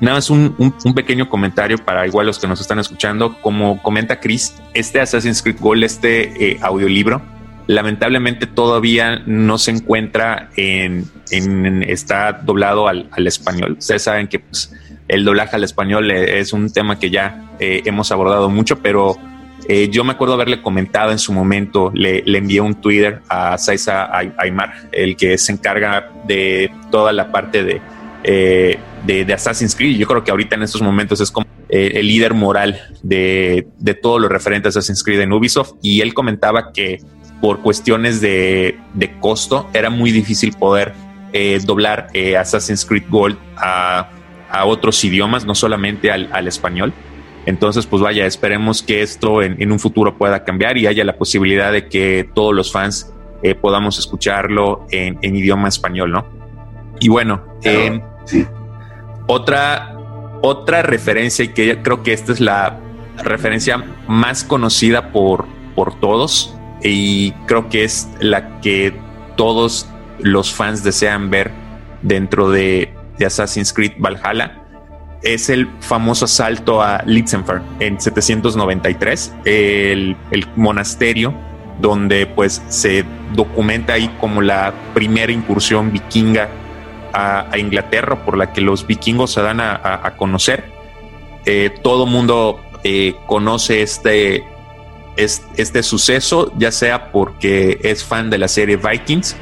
Nada 0.00 0.16
más 0.16 0.30
un, 0.30 0.54
un, 0.58 0.94
pequeño 0.94 1.28
comentario 1.28 1.78
para 1.78 2.06
igual 2.06 2.26
los 2.26 2.38
que 2.38 2.48
nos 2.48 2.60
están 2.60 2.78
escuchando. 2.78 3.40
Como 3.40 3.80
comenta 3.82 4.18
Chris, 4.18 4.54
este 4.74 5.00
Assassin's 5.00 5.42
Creed 5.42 5.58
Gold, 5.60 5.84
este 5.84 6.52
eh, 6.52 6.58
audiolibro, 6.60 7.22
lamentablemente 7.66 8.46
todavía 8.46 9.22
no 9.26 9.58
se 9.58 9.70
encuentra 9.70 10.50
en, 10.56 11.04
en 11.30 11.84
está 11.84 12.32
doblado 12.32 12.88
al, 12.88 13.08
al, 13.12 13.26
español. 13.26 13.76
Ustedes 13.78 14.02
saben 14.02 14.26
que 14.26 14.40
pues, 14.40 14.74
el 15.06 15.24
doblaje 15.24 15.56
al 15.56 15.64
español 15.64 16.10
eh, 16.10 16.40
es 16.40 16.52
un 16.52 16.72
tema 16.72 16.98
que 16.98 17.10
ya 17.10 17.50
eh, 17.60 17.82
hemos 17.84 18.10
abordado 18.10 18.50
mucho, 18.50 18.80
pero 18.80 19.16
eh, 19.68 19.88
yo 19.90 20.02
me 20.02 20.12
acuerdo 20.12 20.34
haberle 20.34 20.60
comentado 20.60 21.12
en 21.12 21.18
su 21.18 21.32
momento, 21.32 21.92
le, 21.94 22.22
le 22.22 22.38
envié 22.38 22.60
un 22.60 22.74
Twitter 22.74 23.20
a 23.28 23.56
Saisa 23.58 24.10
Aymar, 24.36 24.88
el 24.90 25.16
que 25.16 25.38
se 25.38 25.52
encarga 25.52 26.10
de 26.26 26.72
toda 26.90 27.12
la 27.12 27.30
parte 27.30 27.62
de 27.62 27.80
eh, 28.24 28.78
de, 29.06 29.32
Assassin's 29.32 29.74
Creed. 29.74 29.96
Yo 29.96 30.06
creo 30.06 30.24
que 30.24 30.30
ahorita 30.30 30.56
en 30.56 30.62
estos 30.62 30.82
momentos 30.82 31.20
es 31.20 31.30
como 31.30 31.46
eh, 31.68 31.92
el 31.94 32.06
líder 32.06 32.34
moral 32.34 32.80
de, 33.02 33.66
de 33.78 33.94
todo 33.94 34.18
lo 34.18 34.28
referente 34.28 34.68
a 34.68 34.70
Assassin's 34.70 35.02
Creed 35.02 35.20
en 35.20 35.32
Ubisoft. 35.32 35.74
Y 35.82 36.00
él 36.00 36.14
comentaba 36.14 36.72
que 36.72 37.00
por 37.40 37.60
cuestiones 37.60 38.20
de, 38.20 38.78
costo 39.20 39.68
era 39.72 39.90
muy 39.90 40.12
difícil 40.12 40.52
poder 40.52 40.92
eh, 41.32 41.58
doblar 41.64 42.08
Assassin's 42.38 42.84
Creed 42.84 43.04
Gold 43.08 43.36
a, 43.56 44.10
otros 44.66 45.02
idiomas, 45.02 45.46
no 45.46 45.54
solamente 45.54 46.10
al, 46.10 46.46
español. 46.46 46.92
Entonces, 47.46 47.86
pues 47.86 48.02
vaya, 48.02 48.26
esperemos 48.26 48.82
que 48.82 49.02
esto 49.02 49.42
en, 49.42 49.72
un 49.72 49.80
futuro 49.80 50.16
pueda 50.18 50.44
cambiar 50.44 50.76
y 50.76 50.86
haya 50.86 51.04
la 51.04 51.16
posibilidad 51.16 51.72
de 51.72 51.88
que 51.88 52.28
todos 52.34 52.54
los 52.54 52.70
fans 52.70 53.10
podamos 53.62 53.98
escucharlo 53.98 54.86
en, 54.90 55.18
idioma 55.34 55.68
español, 55.68 56.12
¿no? 56.12 56.26
Y 57.00 57.08
bueno, 57.08 57.42
Sí. 58.24 58.46
Otra, 59.26 59.96
otra 60.42 60.82
referencia, 60.82 61.44
y 61.44 61.48
que 61.48 61.82
creo 61.82 62.02
que 62.02 62.12
esta 62.12 62.32
es 62.32 62.40
la 62.40 62.78
referencia 63.18 63.84
más 64.08 64.44
conocida 64.44 65.12
por, 65.12 65.46
por 65.74 65.98
todos, 66.00 66.56
y 66.82 67.32
creo 67.46 67.68
que 67.68 67.84
es 67.84 68.08
la 68.20 68.60
que 68.60 68.94
todos 69.36 69.88
los 70.18 70.52
fans 70.52 70.82
desean 70.82 71.30
ver 71.30 71.50
dentro 72.02 72.50
de, 72.50 72.94
Assassin's 73.24 73.72
Creed 73.72 73.92
Valhalla, 73.98 74.60
es 75.22 75.48
el 75.48 75.70
famoso 75.78 76.24
asalto 76.24 76.82
a 76.82 77.04
Litzenfer 77.06 77.62
en 77.78 78.00
793, 78.00 79.32
el, 79.44 80.16
el, 80.32 80.46
monasterio 80.56 81.32
donde 81.80 82.26
pues 82.26 82.60
se 82.68 83.04
documenta 83.32 83.92
ahí 83.92 84.08
como 84.20 84.42
la 84.42 84.74
primera 84.92 85.30
incursión 85.30 85.92
vikinga 85.92 86.48
a, 87.12 87.46
Inglaterra, 87.58 88.24
por 88.24 88.36
la 88.36 88.52
que 88.52 88.60
los 88.60 88.86
vikingos 88.86 89.32
se 89.32 89.42
dan 89.42 89.60
a, 89.60 90.14
conocer. 90.16 90.64
Eh, 91.44 91.70
todo 91.82 92.06
mundo 92.06 92.60
eh, 92.84 93.14
conoce 93.26 93.82
este, 93.82 94.44
este, 95.16 95.82
suceso, 95.82 96.52
ya 96.56 96.70
sea 96.70 97.10
porque 97.10 97.78
es 97.82 98.04
fan 98.04 98.30
de 98.30 98.38
la 98.38 98.48
serie 98.48 98.76
Vikings 98.76 99.36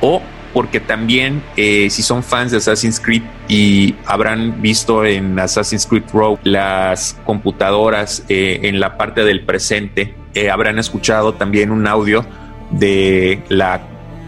o 0.00 0.22
porque 0.52 0.78
también 0.78 1.42
eh, 1.56 1.88
si 1.90 2.02
son 2.02 2.22
fans 2.22 2.52
de 2.52 2.58
Assassin's 2.58 3.00
Creed 3.00 3.22
y 3.48 3.96
habrán 4.06 4.62
visto 4.62 5.04
en 5.04 5.38
Assassin's 5.38 5.84
Creed 5.84 6.04
Rogue 6.12 6.38
las 6.44 7.18
computadoras 7.26 8.24
en 8.28 8.78
la 8.78 8.96
parte 8.96 9.24
del 9.24 9.44
presente, 9.44 10.14
habrán 10.50 10.78
escuchado 10.78 11.34
también 11.34 11.72
un 11.72 11.88
audio 11.88 12.24
de 12.70 13.42
la 13.48 13.80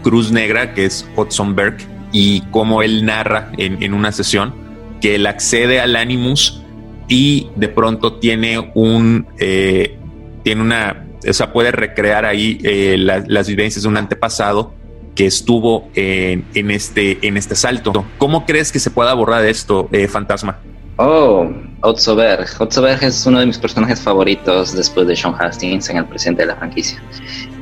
Cruz 0.03 0.31
Negra, 0.31 0.73
que 0.73 0.85
es 0.85 1.07
Hudson 1.15 1.55
Berg, 1.55 1.77
y 2.11 2.41
cómo 2.51 2.81
él 2.81 3.05
narra 3.05 3.51
en, 3.57 3.93
una 3.93 4.11
sesión 4.11 4.53
que 5.01 5.15
él 5.15 5.25
accede 5.27 5.79
al 5.79 5.95
Animus 5.95 6.63
y 7.07 7.49
de 7.55 7.69
pronto 7.69 8.13
tiene 8.13 8.71
un 8.73 9.27
eh, 9.39 9.97
tiene 10.43 10.61
una 10.61 11.05
o 11.27 11.33
sea 11.33 11.51
puede 11.51 11.71
recrear 11.71 12.25
ahí 12.25 12.59
eh, 12.63 12.95
las 12.97 13.47
vivencias 13.47 13.83
de 13.83 13.89
un 13.89 13.97
antepasado 13.97 14.73
que 15.15 15.25
estuvo 15.25 15.89
en, 15.95 16.45
este 16.71 17.25
en 17.27 17.37
este 17.37 17.55
salto 17.55 18.05
¿cómo 18.17 18.45
crees 18.45 18.71
que 18.71 18.79
se 18.79 18.91
pueda 18.91 19.13
borrar 19.13 19.45
esto 19.45 19.89
eh, 19.91 20.07
fantasma? 20.07 20.59
Oh, 20.99 21.47
Otso 21.81 22.15
Berg. 22.15 22.47
Otso 22.57 22.81
Berg 22.81 23.03
es 23.03 23.25
uno 23.27 23.39
de 23.39 23.45
mis 23.45 23.59
personajes 23.59 24.01
favoritos 24.01 24.75
después 24.75 25.05
de 25.07 25.15
Sean 25.15 25.35
Hastings 25.39 25.89
en 25.89 25.97
el 25.97 26.05
presente 26.05 26.41
de 26.41 26.47
la 26.47 26.55
franquicia. 26.55 26.99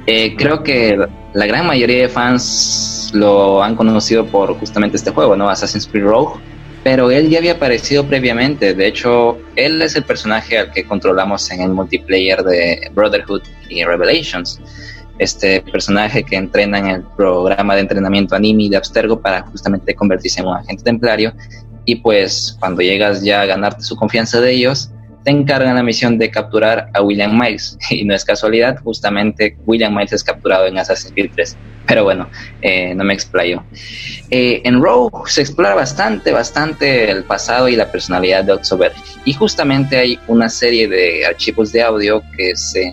Creo 0.05 0.63
que 0.63 0.97
la 1.33 1.45
gran 1.45 1.65
mayoría 1.67 2.03
de 2.03 2.09
fans 2.09 3.11
lo 3.13 3.63
han 3.63 3.75
conocido 3.75 4.25
por 4.25 4.57
justamente 4.59 4.97
este 4.97 5.11
juego, 5.11 5.35
¿no? 5.35 5.49
Assassin's 5.49 5.87
Creed 5.87 6.05
Rogue. 6.05 6.39
Pero 6.83 7.09
él 7.09 7.29
ya 7.29 7.39
había 7.39 7.53
aparecido 7.53 8.05
previamente. 8.05 8.75
De 8.75 8.87
hecho, 8.87 9.39
él 9.55 9.81
es 9.81 9.95
el 9.95 10.03
personaje 10.03 10.59
al 10.59 10.71
que 10.71 10.83
controlamos 10.83 11.49
en 11.49 11.61
el 11.61 11.69
multiplayer 11.69 12.43
de 12.43 12.91
Brotherhood 12.93 13.41
y 13.69 13.83
Revelations. 13.83 14.59
este 15.17 15.61
personaje 15.61 16.23
que 16.23 16.35
entrena 16.35 16.77
en 16.77 16.87
el 16.87 17.03
programa 17.15 17.73
de 17.73 17.81
entrenamiento 17.81 18.35
anime 18.35 18.69
de 18.69 18.77
Abstergo 18.77 19.19
para 19.21 19.43
justamente 19.43 19.95
convertirse 19.95 20.41
en 20.41 20.47
un 20.47 20.57
agente 20.57 20.83
templario. 20.83 21.33
Y 21.85 21.95
pues 21.95 22.57
cuando 22.59 22.81
llegas 22.81 23.23
ya 23.23 23.41
a 23.41 23.45
ganarte 23.45 23.81
su 23.81 23.95
confianza 23.95 24.41
de 24.41 24.51
ellos, 24.51 24.91
te 25.25 25.31
encargan 25.31 25.75
la 25.75 25.83
misión 25.83 26.17
de 26.17 26.29
capturar 26.29 26.89
a 26.93 27.01
William 27.01 27.37
Miles. 27.37 27.77
Y 27.89 28.05
no 28.05 28.13
es 28.13 28.23
casualidad, 28.23 28.77
justamente 28.83 29.57
William 29.65 29.93
Miles 29.93 30.13
es 30.13 30.23
capturado 30.23 30.67
en 30.67 30.77
Assassin's 30.77 31.11
Creed 31.13 31.31
3. 31.35 31.57
Pero 31.87 32.03
bueno, 32.03 32.29
eh, 32.61 32.95
no 32.95 33.03
me 33.03 33.13
explayo. 33.13 33.63
Eh, 34.29 34.61
en 34.63 34.81
Rogue 34.81 35.23
se 35.25 35.41
explora 35.41 35.75
bastante, 35.75 36.31
bastante 36.31 37.11
el 37.11 37.23
pasado 37.23 37.67
y 37.67 37.75
la 37.75 37.91
personalidad 37.91 38.43
de 38.43 38.53
Otso 38.53 38.79
Y 39.25 39.33
justamente 39.33 39.97
hay 39.97 40.19
una 40.27 40.47
serie 40.47 40.87
de 40.87 41.25
archivos 41.25 41.71
de 41.71 41.81
audio 41.81 42.23
que 42.37 42.55
se 42.55 42.91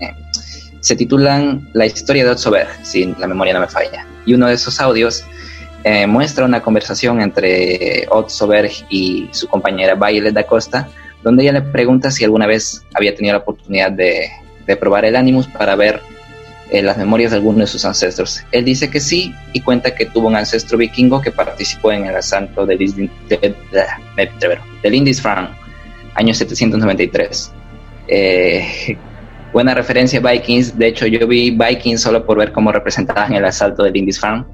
se 0.83 0.97
titulan 0.97 1.69
La 1.75 1.87
historia 1.87 2.25
de 2.25 2.31
Otsoberg, 2.31 2.69
si 2.83 3.15
la 3.17 3.29
memoria 3.29 3.55
no 3.55 3.61
me 3.61 3.69
falla. 3.69 4.05
Y 4.27 4.35
uno 4.35 4.49
de 4.49 4.55
esos 4.55 4.81
audios 4.81 5.25
eh, 5.85 6.09
muestra 6.09 6.45
una 6.45 6.61
conversación 6.61 7.21
entre 7.21 8.07
Otsoberg 8.11 8.73
y 8.91 9.29
su 9.33 9.47
compañera 9.47 9.95
Violet 9.95 10.35
da 10.35 10.43
Costa, 10.43 10.89
donde 11.23 11.45
ella 11.45 11.53
le 11.53 11.63
pregunta 11.63 12.11
si 12.11 12.25
alguna 12.25 12.47
vez 12.47 12.85
había 12.95 13.15
tenido 13.15 13.35
la 13.35 13.41
oportunidad 13.41 13.93
de, 13.93 14.29
probar 14.81 15.05
el 15.05 15.17
Animus 15.17 15.47
para 15.49 15.77
ver 15.77 16.01
eh, 16.71 16.83
las 16.83 16.97
memorias 16.97 17.31
de 17.31 17.37
alguno 17.37 17.59
de 17.59 17.67
sus 17.67 17.85
ancestros. 17.85 18.43
Él 18.53 18.65
dice 18.65 18.89
que 18.89 19.01
sí 19.01 19.35
y 19.53 19.61
cuenta 19.61 19.95
que 19.95 20.07
tuvo 20.07 20.29
un 20.29 20.37
ancestro 20.37 20.79
vikingo 20.79 21.21
que 21.21 21.31
participó 21.31 21.93
en 21.93 22.07
el 22.07 22.17
asalto 22.17 22.65
del, 22.65 22.79
de, 23.29 23.55
de, 24.83 24.91
Lindisfarne, 24.91 25.51
año 26.15 26.33
793. 26.33 27.53
Eh, 28.09 28.97
buena 29.53 29.75
referencia 29.75 30.21
Vikings. 30.21 30.79
De 30.79 30.87
hecho, 30.87 31.07
yo 31.07 31.27
vi 31.27 31.51
Vikings 31.51 32.01
solo 32.01 32.25
por 32.25 32.39
ver 32.39 32.51
cómo 32.53 32.73
representaban 32.73 33.35
el 33.35 33.45
asalto 33.45 33.83
de 33.83 33.91
Lindisfarne. 33.91 34.47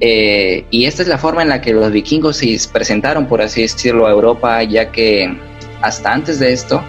Eh, 0.00 0.64
y 0.70 0.84
esta 0.84 1.02
es 1.02 1.08
la 1.08 1.18
forma 1.18 1.42
en 1.42 1.48
la 1.48 1.60
que 1.60 1.72
los 1.72 1.90
vikingos 1.90 2.36
se 2.36 2.56
presentaron, 2.72 3.26
por 3.26 3.42
así 3.42 3.62
decirlo, 3.62 4.06
a 4.06 4.10
Europa, 4.10 4.62
ya 4.62 4.92
que 4.92 5.36
hasta 5.80 6.12
antes 6.12 6.38
de 6.38 6.52
esto 6.52 6.82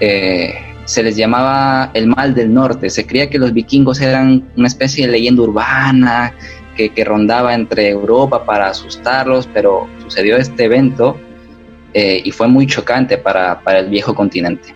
eh, 0.00 0.54
se 0.84 1.02
les 1.02 1.16
llamaba 1.16 1.90
el 1.94 2.06
mal 2.06 2.34
del 2.34 2.52
norte. 2.52 2.90
Se 2.90 3.06
creía 3.06 3.30
que 3.30 3.38
los 3.38 3.52
vikingos 3.52 4.00
eran 4.00 4.50
una 4.56 4.68
especie 4.68 5.06
de 5.06 5.12
leyenda 5.12 5.42
urbana 5.42 6.34
que, 6.76 7.04
rondaba 7.04 7.54
entre 7.54 7.88
Europa 7.88 8.44
para 8.44 8.68
asustarlos, 8.68 9.48
pero 9.52 9.88
sucedió 10.02 10.36
este 10.36 10.64
evento 10.64 11.16
eh, 11.92 12.20
y 12.24 12.30
fue 12.32 12.48
muy 12.48 12.66
chocante 12.66 13.16
para 13.16 13.60
el 13.78 13.88
viejo 13.88 14.14
continente. 14.14 14.74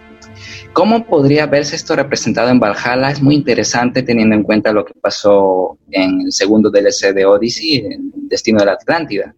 ¿Cómo 0.72 1.04
podría 1.04 1.46
verse 1.46 1.74
esto 1.76 1.96
representado 1.96 2.50
en 2.50 2.60
Valhalla? 2.60 3.10
Es 3.10 3.20
muy 3.20 3.34
interesante 3.34 4.02
teniendo 4.02 4.36
en 4.36 4.44
cuenta 4.44 4.72
lo 4.72 4.84
que 4.84 4.94
pasó 4.94 5.76
en 5.90 6.20
el 6.22 6.32
segundo 6.32 6.70
DLC 6.70 7.12
de 7.12 7.24
Odyssey, 7.24 7.78
el 7.78 8.10
destino 8.28 8.60
de 8.60 8.66
la 8.66 8.72
Atlántida. 8.74 9.34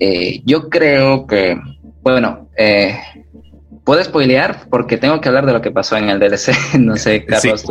Eh, 0.00 0.40
yo 0.44 0.68
creo 0.68 1.26
que, 1.26 1.56
bueno, 2.12 2.48
eh, 2.56 2.98
¿puedo 3.84 4.02
spoilear? 4.02 4.68
Porque 4.70 4.96
tengo 4.96 5.20
que 5.20 5.28
hablar 5.28 5.46
de 5.46 5.52
lo 5.52 5.60
que 5.60 5.70
pasó 5.70 5.96
en 5.96 6.08
el 6.08 6.18
DLC. 6.18 6.52
no 6.78 6.96
sé, 6.96 7.24
Carlos. 7.24 7.64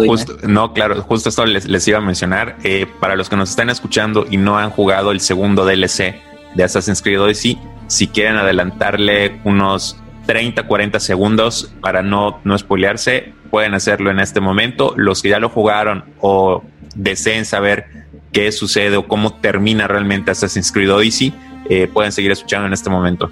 no, 0.44 0.74
claro, 0.74 1.02
justo 1.04 1.30
esto 1.30 1.46
les, 1.46 1.88
iba 1.88 1.98
a 1.98 2.02
mencionar. 2.02 2.58
Eh, 2.64 2.88
para 3.00 3.16
los 3.16 3.30
que 3.30 3.36
nos 3.36 3.50
están 3.50 3.70
escuchando 3.70 4.26
y 4.30 4.38
no 4.38 4.58
han 4.58 4.70
jugado 4.70 5.12
el 5.12 5.20
segundo 5.20 5.66
DLC 5.66 6.16
de 6.56 6.64
Assassin's 6.64 7.02
Creed 7.02 7.22
Odyssey, 7.22 7.58
si 7.88 8.08
quieren 8.08 8.36
adelantarle 8.36 9.40
unos 9.44 9.98
30, 10.26 10.64
40 10.64 11.00
segundos 11.00 11.74
para 11.82 12.02
no, 12.02 12.40
no 12.44 12.58
spoilearse, 12.58 13.34
pueden 13.50 13.74
hacerlo 13.74 14.12
en 14.12 14.20
este 14.20 14.42
momento. 14.42 14.94
Los 14.98 15.22
que 15.22 15.30
ya 15.30 15.40
lo 15.40 15.50
jugaron 15.50 16.04
o 16.20 16.64
deseen 16.96 17.46
saber 17.46 17.86
qué 18.32 18.52
sucede 18.52 18.98
o 18.98 19.08
cómo 19.08 19.34
termina 19.34 19.88
realmente 19.88 20.32
Assassin's 20.32 20.72
Creed 20.72 20.94
Odyssey, 20.94 21.34
eh, 21.70 21.88
pueden 21.92 22.12
seguir 22.12 22.32
escuchando 22.32 22.68
en 22.68 22.74
este 22.74 22.90
momento. 22.90 23.32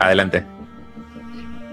Adelante. 0.00 0.44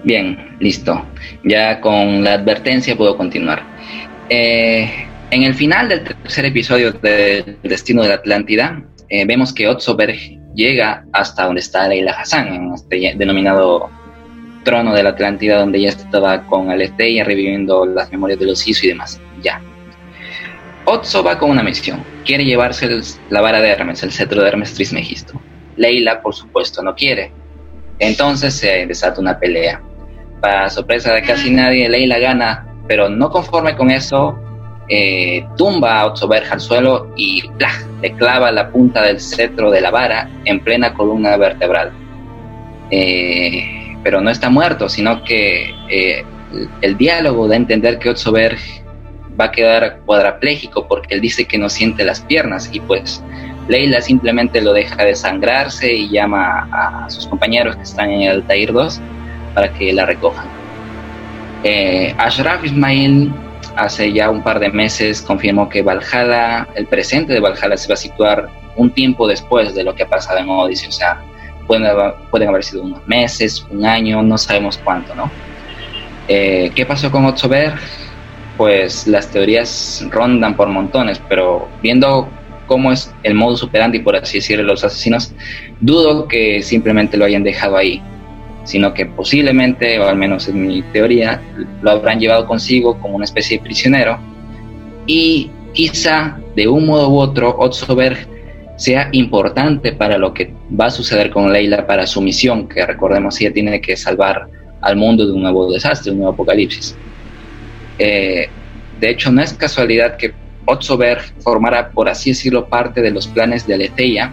Bien, 0.04 0.56
listo. 0.60 1.04
Ya 1.44 1.80
con 1.80 2.22
la 2.22 2.34
advertencia 2.34 2.96
puedo 2.96 3.16
continuar. 3.16 3.62
Eh, 4.28 5.06
en 5.30 5.42
el 5.42 5.54
final 5.54 5.88
del 5.88 6.04
tercer 6.04 6.44
episodio 6.44 6.92
del 6.92 7.58
Destino 7.62 8.02
de 8.02 8.08
la 8.08 8.14
Atlántida, 8.14 8.82
eh, 9.08 9.24
vemos 9.26 9.52
que 9.52 9.66
Otsoberg 9.66 10.16
llega 10.54 11.04
hasta 11.12 11.46
donde 11.46 11.60
está 11.60 11.88
Leila 11.88 12.12
Hassan, 12.12 12.48
en 12.48 12.74
este 12.74 13.14
denominado 13.16 13.90
trono 14.62 14.94
de 14.94 15.02
la 15.02 15.10
Atlántida, 15.10 15.58
donde 15.58 15.78
ella 15.78 15.90
estaba 15.90 16.46
con 16.46 16.70
Aletheia 16.70 17.24
reviviendo 17.24 17.86
las 17.86 18.10
memorias 18.10 18.38
de 18.38 18.46
los 18.46 18.66
Isu 18.66 18.86
y 18.86 18.88
demás. 18.90 19.20
Ya. 19.42 19.60
Otso 20.84 21.22
va 21.22 21.38
con 21.38 21.50
una 21.50 21.62
misión. 21.62 22.02
Quiere 22.24 22.44
llevarse 22.44 22.88
la 23.30 23.40
vara 23.40 23.60
de 23.60 23.68
Hermes, 23.68 24.02
el 24.02 24.12
cetro 24.12 24.42
de 24.42 24.48
Hermes 24.48 24.74
Trismegisto. 24.74 25.40
Leila, 25.76 26.20
por 26.20 26.34
supuesto, 26.34 26.82
no 26.82 26.94
quiere. 26.94 27.32
Entonces 27.98 28.54
se 28.54 28.86
desata 28.86 29.20
una 29.20 29.38
pelea. 29.38 29.82
Para 30.40 30.70
sorpresa 30.70 31.12
de 31.12 31.22
casi 31.22 31.50
nadie, 31.50 31.88
Leila 31.88 32.18
gana, 32.18 32.66
pero 32.86 33.08
no 33.08 33.30
conforme 33.30 33.76
con 33.76 33.90
eso, 33.90 34.38
eh, 34.88 35.44
tumba 35.56 36.00
a 36.00 36.06
Otsoberg 36.06 36.50
al 36.50 36.60
suelo 36.60 37.12
y 37.16 37.42
le 38.00 38.12
clava 38.14 38.50
la 38.50 38.70
punta 38.70 39.02
del 39.02 39.20
cetro 39.20 39.70
de 39.70 39.80
la 39.80 39.90
vara 39.90 40.30
en 40.44 40.60
plena 40.60 40.94
columna 40.94 41.36
vertebral. 41.36 41.92
Eh, 42.90 43.96
pero 44.02 44.20
no 44.20 44.30
está 44.30 44.48
muerto, 44.48 44.88
sino 44.88 45.22
que 45.24 45.74
eh, 45.90 46.24
el, 46.80 46.96
diálogo 46.96 47.48
da 47.48 47.54
a 47.54 47.58
entender 47.58 47.98
que 47.98 48.08
Otsoberg 48.08 48.58
va 49.38 49.46
a 49.46 49.50
quedar 49.50 50.00
cuadraplégico 50.06 50.88
porque 50.88 51.14
él 51.14 51.20
dice 51.20 51.44
que 51.46 51.58
no 51.58 51.68
siente 51.68 52.04
las 52.04 52.20
piernas 52.20 52.70
y 52.72 52.80
pues 52.80 53.22
Leila 53.68 54.00
simplemente 54.00 54.60
lo 54.60 54.72
deja 54.72 55.04
desangrarse 55.04 55.92
y 55.92 56.08
llama 56.08 56.68
a, 56.72 57.10
sus 57.10 57.26
compañeros 57.26 57.76
que 57.76 57.82
están 57.82 58.10
en 58.10 58.22
el 58.22 58.30
Altair 58.36 58.72
2 58.72 59.00
para 59.54 59.72
que 59.72 59.92
la 59.92 60.06
recojan. 60.06 60.46
Ashraf 62.18 62.64
Ismail 62.64 63.32
hace 63.76 64.12
ya 64.12 64.30
un 64.30 64.42
par 64.42 64.58
de 64.58 64.70
meses 64.70 65.22
confirmó 65.22 65.68
que 65.68 65.82
Valhalla, 65.82 66.66
el 66.74 66.86
presente 66.86 67.32
de 67.32 67.40
Valhalla 67.40 67.76
se 67.76 67.88
va 67.88 67.94
a 67.94 67.96
situar 67.96 68.48
un 68.76 68.90
tiempo 68.90 69.26
después 69.26 69.74
de 69.74 69.84
lo 69.84 69.94
que 69.94 70.02
ha 70.04 70.08
pasado 70.08 70.38
en 70.38 70.48
Odyssey, 70.48 70.88
o 70.88 70.92
sea, 70.92 71.20
pueden, 71.66 71.86
pueden 72.30 72.48
haber 72.48 72.64
sido 72.64 72.82
unos 72.82 73.06
meses, 73.06 73.64
un 73.70 73.84
año, 73.84 74.22
no 74.22 74.38
sabemos 74.38 74.78
cuánto, 74.82 75.14
¿no? 75.14 75.30
Eh, 76.26 76.72
¿Qué 76.74 76.84
pasó 76.86 77.10
con 77.10 77.24
Otsoberg? 77.24 77.78
Pues 78.56 79.06
las 79.06 79.28
teorías 79.30 80.04
rondan 80.10 80.54
por 80.54 80.68
montones, 80.68 81.20
pero 81.28 81.68
viendo 81.80 82.28
cómo 82.68 82.92
es 82.92 83.12
el 83.24 83.34
modo 83.34 83.56
superandi, 83.56 83.98
por 83.98 84.14
así 84.14 84.38
decirlo, 84.38 84.62
los 84.62 84.84
asesinos, 84.84 85.34
dudo 85.80 86.28
que 86.28 86.62
simplemente 86.62 87.16
lo 87.16 87.24
hayan 87.24 87.42
dejado 87.42 87.76
ahí 87.76 88.00
sino 88.68 88.92
que 88.92 89.06
posiblemente, 89.06 89.98
o 89.98 90.06
al 90.06 90.16
menos 90.16 90.46
en 90.46 90.66
mi 90.66 90.82
teoría, 90.82 91.40
lo 91.80 91.90
habrán 91.90 92.20
llevado 92.20 92.46
consigo 92.46 93.00
como 93.00 93.16
una 93.16 93.24
especie 93.24 93.56
de 93.56 93.64
prisionero 93.64 94.18
y 95.06 95.50
quizá 95.72 96.38
de 96.54 96.68
un 96.68 96.84
modo 96.84 97.08
u 97.08 97.18
otro 97.18 97.56
Otsoberg 97.58 98.18
sea 98.76 99.08
importante 99.12 99.92
para 99.92 100.18
lo 100.18 100.34
que 100.34 100.52
va 100.78 100.86
a 100.86 100.90
suceder 100.90 101.30
con 101.30 101.50
Leila 101.50 101.86
para 101.86 102.06
su 102.06 102.20
misión, 102.20 102.68
que 102.68 102.84
recordemos 102.84 103.40
ella 103.40 103.54
tiene 103.54 103.80
que 103.80 103.96
salvar 103.96 104.46
al 104.82 104.96
mundo 104.96 105.26
de 105.26 105.32
un 105.32 105.40
nuevo 105.40 105.72
desastre, 105.72 106.12
un 106.12 106.18
nuevo 106.18 106.34
apocalipsis. 106.34 106.94
Eh, 107.98 108.48
de 109.00 109.10
hecho, 109.10 109.32
no 109.32 109.40
es 109.40 109.54
casualidad 109.54 110.18
que 110.18 110.34
Otsoberg 110.68 111.22
formara, 111.40 111.90
por 111.90 112.08
así 112.08 112.30
decirlo, 112.30 112.68
parte 112.68 113.00
de 113.00 113.10
los 113.10 113.26
planes 113.26 113.66
de 113.66 113.74
Aletheia, 113.74 114.32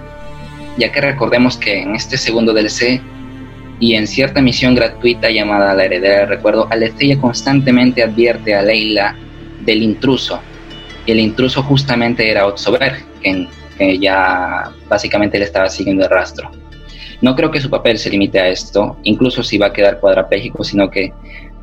ya 0.77 0.91
que 0.91 1.01
recordemos 1.01 1.57
que 1.57 1.81
en 1.81 1.95
este 1.95 2.17
segundo 2.17 2.53
DLC 2.53 3.01
y 3.79 3.95
en 3.95 4.05
cierta 4.05 4.41
misión 4.41 4.75
gratuita 4.75 5.29
llamada 5.29 5.73
La 5.73 5.85
Heredera 5.85 6.19
del 6.19 6.29
Recuerdo, 6.29 6.67
Aletheia 6.69 7.19
constantemente 7.19 8.03
advierte 8.03 8.53
a 8.53 8.61
Leila 8.61 9.15
del 9.61 9.81
intruso. 9.81 10.39
Y 11.05 11.11
el 11.11 11.19
intruso 11.19 11.63
justamente 11.63 12.29
era 12.29 12.45
Otsoberg, 12.45 13.03
que, 13.21 13.47
que 13.77 13.97
ya 13.97 14.71
básicamente 14.89 15.37
le 15.39 15.45
estaba 15.45 15.69
siguiendo 15.69 16.03
el 16.03 16.09
rastro. 16.09 16.51
No 17.21 17.35
creo 17.35 17.49
que 17.49 17.61
su 17.61 17.69
papel 17.69 17.97
se 17.97 18.09
limite 18.09 18.39
a 18.39 18.49
esto, 18.49 18.97
incluso 19.03 19.41
si 19.41 19.57
va 19.57 19.67
a 19.67 19.73
quedar 19.73 19.99
cuadraplégico, 19.99 20.63
sino 20.63 20.89
que 20.89 21.13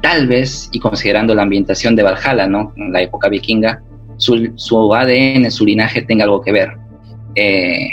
tal 0.00 0.26
vez, 0.26 0.68
y 0.72 0.80
considerando 0.80 1.34
la 1.34 1.42
ambientación 1.42 1.94
de 1.94 2.02
Valhalla, 2.02 2.46
¿no? 2.46 2.72
En 2.76 2.92
la 2.92 3.02
época 3.02 3.28
vikinga, 3.28 3.82
su, 4.22 4.94
ADN, 4.94 5.50
su 5.50 5.66
linaje 5.66 6.02
tenga 6.02 6.24
algo 6.24 6.40
que 6.40 6.52
ver. 6.52 6.76
Eh, 7.34 7.88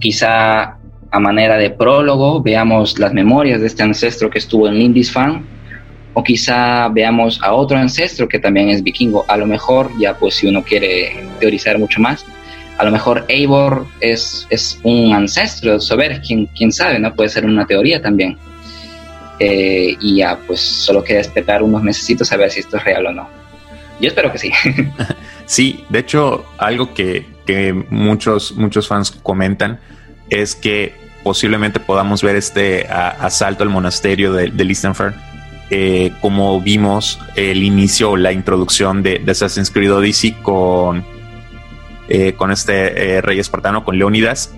quizá 0.00 0.78
a 1.10 1.20
manera 1.20 1.56
de 1.56 1.70
prólogo 1.70 2.42
veamos 2.42 2.98
las 2.98 3.12
memorias 3.12 3.60
de 3.60 3.66
este 3.66 3.82
ancestro 3.82 4.30
que 4.30 4.38
estuvo 4.38 4.66
en 4.68 4.78
Lindisfarne 4.78 5.42
o 6.14 6.22
quizá 6.22 6.88
veamos 6.88 7.40
a 7.42 7.52
otro 7.52 7.76
ancestro 7.76 8.28
que 8.28 8.38
también 8.38 8.70
es 8.70 8.82
vikingo. 8.82 9.24
A 9.28 9.36
lo 9.36 9.46
mejor, 9.46 9.90
ya 9.98 10.16
pues 10.16 10.36
si 10.36 10.46
uno 10.46 10.62
quiere 10.62 11.24
teorizar 11.40 11.78
mucho 11.78 12.00
más, 12.00 12.24
a 12.78 12.84
lo 12.84 12.90
mejor 12.90 13.24
Eivor 13.28 13.86
es, 14.00 14.46
un 14.82 15.12
ancestro 15.12 15.74
de 15.74 15.80
Sober, 15.80 16.20
quién, 16.20 16.72
sabe, 16.72 16.98
¿no? 16.98 17.14
Puede 17.14 17.28
ser 17.28 17.44
una 17.44 17.66
teoría 17.66 18.00
también. 18.00 18.36
Eh, 19.38 19.96
y 20.00 20.16
ya 20.16 20.38
pues 20.46 20.60
solo 20.60 21.02
queda 21.02 21.20
esperar 21.20 21.62
unos 21.62 21.82
meses 21.82 22.32
a 22.32 22.36
ver 22.36 22.50
si 22.50 22.60
esto 22.60 22.76
es 22.76 22.84
real 22.84 23.06
o 23.06 23.12
no. 23.12 23.41
Yo 24.02 24.08
espero 24.08 24.30
que 24.30 24.38
sí. 24.38 24.52
sí, 25.46 25.84
de 25.88 26.00
hecho, 26.00 26.44
algo 26.58 26.92
que, 26.92 27.24
muchos, 27.88 28.52
muchos 28.52 28.88
fans 28.88 29.10
comentan 29.10 29.80
es 30.28 30.54
que 30.54 30.94
posiblemente 31.22 31.80
podamos 31.80 32.22
ver 32.22 32.36
este 32.36 32.86
asalto 32.88 33.62
al 33.62 33.70
monasterio 33.70 34.32
de, 34.32 34.48
de 34.48 34.64
Listenfair 34.64 35.14
eh, 35.74 36.12
como 36.20 36.60
vimos 36.60 37.18
el 37.34 37.62
inicio 37.62 38.10
o 38.10 38.16
la 38.18 38.30
introducción 38.30 39.02
de, 39.02 39.24
Assassin's 39.26 39.70
Creed 39.70 39.94
Odyssey 39.94 40.32
con, 40.32 41.02
eh, 42.10 42.34
con 42.34 42.50
este 42.50 43.14
eh, 43.14 43.22
rey 43.22 43.38
espartano, 43.38 43.82
con 43.82 43.96
Leonidas, 43.96 44.54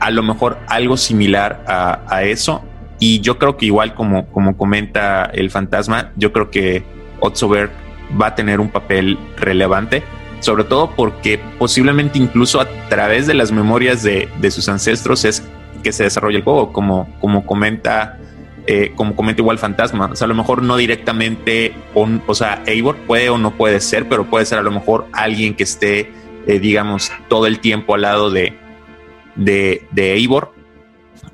a 0.00 0.10
lo 0.10 0.22
mejor 0.22 0.58
algo 0.66 0.96
similar 0.96 1.62
a, 1.68 2.22
eso. 2.22 2.64
Y 2.98 3.20
yo 3.20 3.38
creo 3.38 3.58
que 3.58 3.66
igual 3.66 3.94
como, 3.94 4.26
como 4.28 4.56
comenta 4.56 5.26
el 5.26 5.50
fantasma, 5.50 6.12
yo 6.16 6.32
creo 6.32 6.50
que 6.50 6.82
Otzoberg 7.20 7.70
va 8.20 8.28
a 8.28 8.34
tener 8.34 8.60
un 8.60 8.70
papel 8.70 9.18
relevante, 9.36 10.02
sobre 10.40 10.64
todo 10.64 10.90
porque 10.90 11.40
posiblemente 11.58 12.18
incluso 12.18 12.60
a 12.60 12.68
través 12.88 13.26
de 13.26 13.34
las 13.34 13.52
memorias 13.52 14.02
de, 14.02 14.28
de 14.40 14.50
sus 14.50 14.68
ancestros 14.68 15.24
es 15.24 15.42
que 15.82 15.92
se 15.92 16.04
desarrolla 16.04 16.38
el 16.38 16.44
juego, 16.44 16.72
como, 16.72 17.08
como 17.20 17.46
comenta 17.46 18.18
eh, 18.66 18.92
como 18.96 19.14
comenta 19.14 19.42
igual 19.42 19.58
Fantasma. 19.58 20.06
O 20.06 20.16
sea, 20.16 20.24
a 20.24 20.28
lo 20.28 20.34
mejor 20.34 20.62
no 20.62 20.78
directamente, 20.78 21.74
o 21.94 22.34
sea, 22.34 22.62
Eivor 22.66 22.96
puede 22.96 23.28
o 23.28 23.36
no 23.36 23.56
puede 23.56 23.78
ser, 23.80 24.08
pero 24.08 24.24
puede 24.24 24.46
ser 24.46 24.58
a 24.58 24.62
lo 24.62 24.70
mejor 24.70 25.06
alguien 25.12 25.54
que 25.54 25.64
esté, 25.64 26.10
eh, 26.46 26.58
digamos, 26.58 27.12
todo 27.28 27.46
el 27.46 27.60
tiempo 27.60 27.94
al 27.94 28.02
lado 28.02 28.30
de, 28.30 28.56
de, 29.36 29.86
de 29.90 30.14
Eivor. 30.14 30.54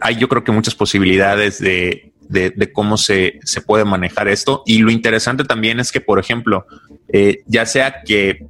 Hay 0.00 0.16
yo 0.16 0.28
creo 0.28 0.42
que 0.42 0.50
muchas 0.50 0.74
posibilidades 0.74 1.60
de, 1.60 2.09
de, 2.30 2.72
cómo 2.72 2.96
se, 2.96 3.40
se, 3.44 3.60
puede 3.60 3.84
manejar 3.84 4.28
esto. 4.28 4.62
Y 4.64 4.78
lo 4.78 4.90
interesante 4.90 5.44
también 5.44 5.80
es 5.80 5.92
que, 5.92 6.00
por 6.00 6.18
ejemplo, 6.18 6.66
eh, 7.08 7.42
ya 7.46 7.66
sea 7.66 8.02
que 8.02 8.46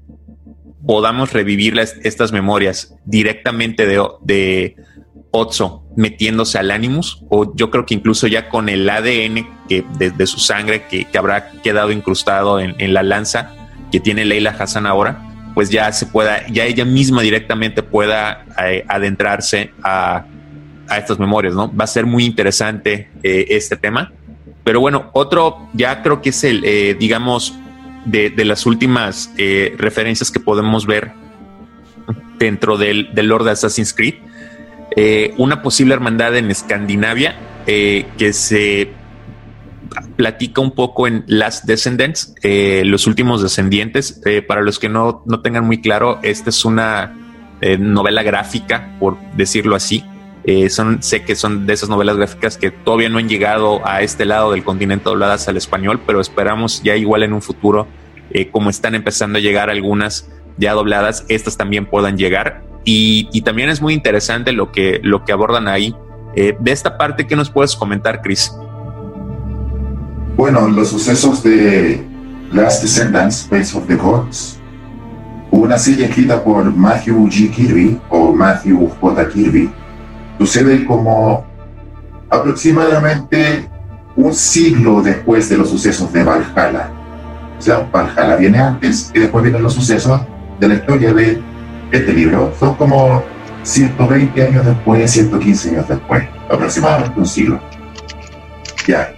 podamos 0.87 1.33
revivir 1.33 1.79
estas 1.79 2.33
memorias 2.33 2.95
directamente 3.05 3.87
de, 3.87 4.07
de 4.23 4.77
Otso 5.31 5.85
metiéndose 5.97 6.59
al 6.59 6.71
Animus, 6.71 7.25
o 7.29 7.55
yo 7.55 7.71
creo 7.71 7.87
que 7.87 7.95
incluso 7.95 8.27
ya 8.27 8.49
con 8.49 8.69
el 8.69 8.89
ADN 8.89 9.49
que 9.69 9.85
de, 9.99 10.27
su 10.27 10.39
sangre 10.39 10.87
que, 10.89 11.07
habrá 11.17 11.51
quedado 11.63 11.93
incrustado 11.93 12.61
en, 12.61 12.95
la 12.95 13.03
lanza 13.03 13.53
que 13.93 14.01
tiene 14.01 14.25
Leila 14.25 14.51
Hassan 14.59 14.87
ahora, 14.87 15.53
pues 15.55 15.71
ya 15.71 15.93
se 15.93 16.07
pueda, 16.07 16.47
ya 16.49 16.65
ella 16.65 16.85
misma 16.85 17.23
directamente 17.23 17.83
pueda 17.83 18.45
eh, 18.65 18.85
adentrarse 18.89 19.73
a, 19.83 20.25
estas 20.99 21.19
memorias, 21.19 21.55
¿no? 21.55 21.75
Va 21.75 21.85
a 21.85 21.89
ser 21.89 22.07
muy 22.07 22.25
interesante 22.25 23.11
eh, 23.23 23.47
este 23.51 23.77
tema. 23.77 24.13
Pero 24.65 24.81
bueno, 24.81 25.11
otro 25.13 25.69
ya 25.73 26.03
creo 26.03 26.21
que 26.21 26.31
es 26.31 26.45
el, 26.45 26.63
eh, 26.65 26.97
digamos, 26.99 27.55
de, 28.05 28.33
las 28.45 28.67
últimas 28.67 29.31
referencias 29.77 30.31
que 30.31 30.41
podemos 30.41 30.87
ver 30.87 31.13
dentro 32.39 32.79
del, 32.79 33.11
del 33.15 33.29
Lord 33.29 33.49
Assassin's 33.49 33.93
Creed 33.93 34.15
eh, 34.97 35.35
una 35.39 35.63
posible 35.63 35.95
hermandad 35.95 36.37
en 36.37 36.51
Escandinavia 36.51 37.37
eh, 37.67 38.07
que 38.19 38.33
se 38.33 38.91
platica 40.17 40.61
un 40.61 40.73
poco 40.73 41.07
en 41.07 41.25
Last 41.27 41.65
Descendants, 41.65 42.35
eh, 42.43 42.83
los 42.85 43.07
últimos 43.07 43.43
descendientes. 43.43 44.21
para 44.47 44.63
los 44.63 44.79
que 44.79 44.89
no, 44.89 45.23
no, 45.27 45.41
tengan 45.41 45.67
muy 45.67 45.81
claro, 45.81 46.19
esta 46.23 46.51
es 46.51 46.65
una 46.65 47.17
novela 47.79 48.23
gráfica, 48.23 48.97
por 48.99 49.19
decirlo 49.37 49.77
así. 49.77 50.05
Son, 50.69 51.03
sé 51.03 51.23
que 51.25 51.37
son 51.37 51.67
de 51.67 51.75
esas 51.75 51.89
novelas 51.89 52.17
gráficas 52.17 52.57
que 52.57 52.71
todavía 52.71 53.09
no 53.09 53.19
han 53.19 53.29
llegado 53.29 53.87
a 53.87 54.03
este 54.03 54.25
lado 54.25 54.53
del 54.53 54.65
continente 54.65 55.05
dobladas 55.05 55.49
al 55.49 55.57
español, 55.57 56.01
pero 56.07 56.21
esperamos 56.21 56.83
ya 56.83 56.97
igual 56.97 57.23
en 57.23 57.33
un 57.33 57.43
futuro, 57.43 57.87
como 58.51 58.71
están 58.71 58.95
empezando 58.95 59.39
a 59.39 59.41
llegar 59.41 59.71
algunas 59.71 60.29
ya 60.57 60.73
dobladas, 60.75 61.25
estas 61.29 61.57
también 61.57 61.87
puedan 61.87 62.17
llegar. 62.17 62.63
Y, 62.85 63.43
también 63.43 63.69
es 63.69 63.81
muy 63.81 63.95
interesante 63.95 64.53
lo 64.53 64.73
que, 64.73 65.01
lo 65.03 65.25
que 65.25 65.33
abordan 65.33 65.69
ahí. 65.69 65.95
Eh, 66.35 66.57
de 66.59 66.73
esta 66.73 66.97
parte, 66.97 67.27
¿qué 67.27 67.37
nos 67.37 67.51
puedes 67.51 67.75
comentar, 67.75 68.23
Chris? 68.23 68.53
Bueno, 70.37 70.69
los 70.69 70.89
sucesos 70.89 71.43
de 71.43 72.05
Last 72.53 72.83
Descendants, 72.83 73.47
Face 73.49 73.77
of 73.77 73.87
the 73.87 73.97
Gods, 73.97 74.59
una 75.51 75.77
serie 75.79 76.07
escrita 76.07 76.43
por 76.43 76.65
Matthew 76.75 77.29
G. 77.29 77.51
Kirby 77.51 78.01
o 78.09 78.33
Matthew 78.33 78.89
J. 79.01 79.29
Kirby, 79.29 79.71
sucede 80.41 80.87
como 80.87 81.45
aproximadamente 82.31 83.69
un 84.17 84.33
siglo 84.33 85.03
después 85.03 85.51
de 85.51 85.59
los 85.59 85.69
sucesos 85.69 86.11
de 86.15 86.25
Valhalla. 86.25 86.91
O 87.59 87.61
sea, 87.61 87.87
Valhalla 87.93 88.37
viene 88.37 88.59
antes 88.59 89.11
y 89.15 89.19
después 89.19 89.45
vienen 89.45 89.63
los 89.63 89.75
sucesos 89.75 90.23
de 90.59 90.69
la 90.69 90.75
historia 90.77 91.13
de 91.13 91.43
este 91.93 92.13
libro 92.13 92.55
son 92.59 92.75
como 92.77 93.23
120 93.65 94.43
años 94.43 94.65
después, 94.65 95.11
115 95.11 95.71
años 95.71 95.89
después, 95.89 96.25
aproximadamente 96.49 97.21
un 97.21 97.27
siglo. 97.27 97.61
Ya. 98.87 99.13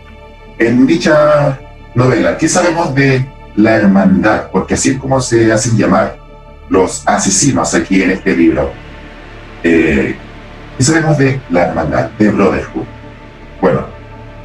En 0.59 0.87
dicha 0.87 1.57
novela, 1.95 2.37
¿qué 2.37 2.49
sabemos 2.49 2.93
de 2.97 3.29
la 3.55 3.77
hermandad? 3.77 4.51
Porque 4.51 4.75
así 4.75 4.91
es 4.91 4.99
como 4.99 5.20
se 5.20 5.53
hacen 5.53 5.77
llamar 5.77 6.18
los 6.68 7.07
asesinos 7.07 7.75
aquí 7.75 8.03
en 8.03 8.11
este 8.11 8.37
libro. 8.37 8.73
Eh, 9.62 10.16
¿Qué 10.77 10.85
sabemos 10.85 11.18
de 11.18 11.41
la 11.51 11.68
hermandad 11.68 12.11
de 12.18 12.31
Brotherhood? 12.31 12.85
Bueno, 13.61 13.81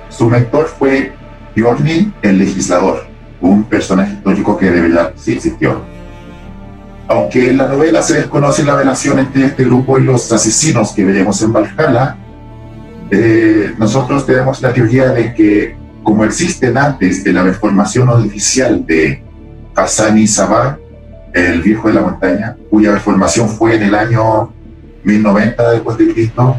su 0.09 0.29
mentor 0.29 0.67
fue 0.67 1.13
Bjorni 1.55 2.13
el 2.21 2.37
legislador, 2.39 3.05
un 3.41 3.63
personaje 3.63 4.13
histórico 4.13 4.57
que 4.57 4.69
de 4.69 4.81
verdad 4.81 5.13
sí 5.15 5.33
existió 5.33 5.81
aunque 7.07 7.49
en 7.49 7.57
la 7.57 7.67
novela 7.67 8.01
se 8.01 8.15
desconoce 8.15 8.63
la 8.63 8.75
relación 8.75 9.19
entre 9.19 9.45
este 9.45 9.63
grupo 9.63 9.97
y 9.97 10.03
los 10.03 10.31
asesinos 10.31 10.91
que 10.91 11.05
veremos 11.05 11.41
en 11.41 11.53
Valhalla, 11.53 12.17
eh, 13.09 13.73
nosotros 13.77 14.25
tenemos 14.25 14.61
la 14.61 14.73
teoría 14.73 15.09
de 15.09 15.33
que, 15.33 15.77
como 16.03 16.25
existen 16.25 16.77
antes 16.77 17.23
de 17.23 17.31
la 17.31 17.43
reformación 17.43 18.09
oficial 18.09 18.85
de 18.85 19.23
Hassan 19.75 20.17
y 20.17 20.27
Sabar, 20.27 20.79
el 21.33 21.61
viejo 21.61 21.87
de 21.87 21.93
la 21.93 22.01
montaña, 22.01 22.57
cuya 22.69 22.91
reformación 22.91 23.47
fue 23.47 23.75
en 23.75 23.83
el 23.83 23.95
año 23.95 24.53
1090 25.07 25.71
después 25.71 25.97
de 25.97 26.13
Cristo, 26.13 26.57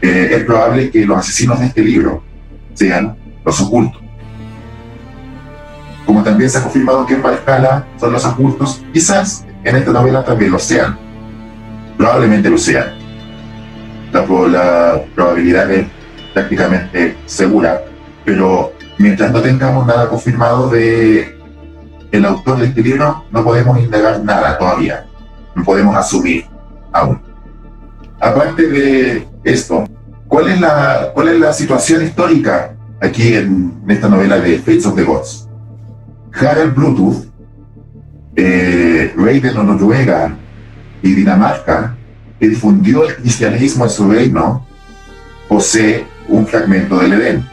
eh, 0.00 0.30
es 0.32 0.44
probable 0.44 0.90
que 0.90 1.06
los 1.06 1.18
asesinos 1.18 1.60
de 1.60 1.66
este 1.66 1.82
libro 1.82 2.22
sean 2.74 3.16
los 3.44 3.60
ocultos 3.60 4.02
como 6.12 6.22
también 6.22 6.50
se 6.50 6.58
ha 6.58 6.62
confirmado 6.62 7.06
que 7.06 7.14
en 7.14 7.22
Valhalla 7.22 7.86
son 7.98 8.12
los 8.12 8.24
ocultos, 8.24 8.82
quizás 8.92 9.46
en 9.64 9.76
esta 9.76 9.92
novela 9.92 10.24
también 10.24 10.50
lo 10.50 10.58
sean. 10.58 10.98
Probablemente 11.96 12.50
lo 12.50 12.58
sean. 12.58 12.92
La, 14.12 15.02
probabilidad 15.14 15.70
es 15.70 15.86
prácticamente 16.34 17.16
segura, 17.24 17.82
pero 18.24 18.72
mientras 18.98 19.32
no 19.32 19.40
tengamos 19.40 19.86
nada 19.86 20.08
confirmado 20.08 20.68
de 20.68 21.38
el 22.10 22.24
autor 22.26 22.58
de 22.58 22.66
este 22.66 22.82
libro, 22.82 23.24
no 23.30 23.42
podemos 23.42 23.78
indagar 23.78 24.22
nada 24.22 24.58
todavía. 24.58 25.06
No 25.54 25.64
podemos 25.64 25.96
asumir 25.96 26.44
aún. 26.92 27.20
Aparte 28.20 28.68
de 28.68 29.28
esto, 29.44 29.84
¿cuál 30.28 30.48
es 30.48 30.60
la, 30.60 31.10
cuál 31.14 31.28
es 31.28 31.40
la 31.40 31.52
situación 31.52 32.04
histórica 32.04 32.74
aquí 33.00 33.34
en, 33.34 33.82
esta 33.88 34.08
novela 34.08 34.38
de 34.38 34.58
Fates 34.58 34.86
of 34.86 34.94
the 34.94 35.02
Gods? 35.02 35.48
Harald 36.32 36.74
Bluetooth, 36.74 37.26
eh, 38.36 39.12
rey 39.16 39.40
de 39.40 39.52
Noruega 39.52 40.36
y 41.02 41.12
Dinamarca, 41.12 41.96
que 42.38 42.48
difundió 42.48 43.08
el 43.08 43.16
cristianismo 43.16 43.84
en 43.84 43.90
su 43.90 44.10
reino, 44.10 44.66
posee 45.48 46.06
un 46.28 46.46
fragmento 46.46 46.98
del 46.98 47.14
Edén, 47.14 47.48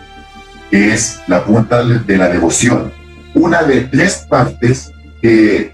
que 0.70 0.94
es 0.94 1.20
la 1.28 1.44
punta 1.44 1.84
de 1.84 2.18
la 2.18 2.30
devoción, 2.30 2.92
una 3.34 3.64
de 3.64 3.82
tres 3.82 4.26
partes 4.30 4.92
que 5.22 5.74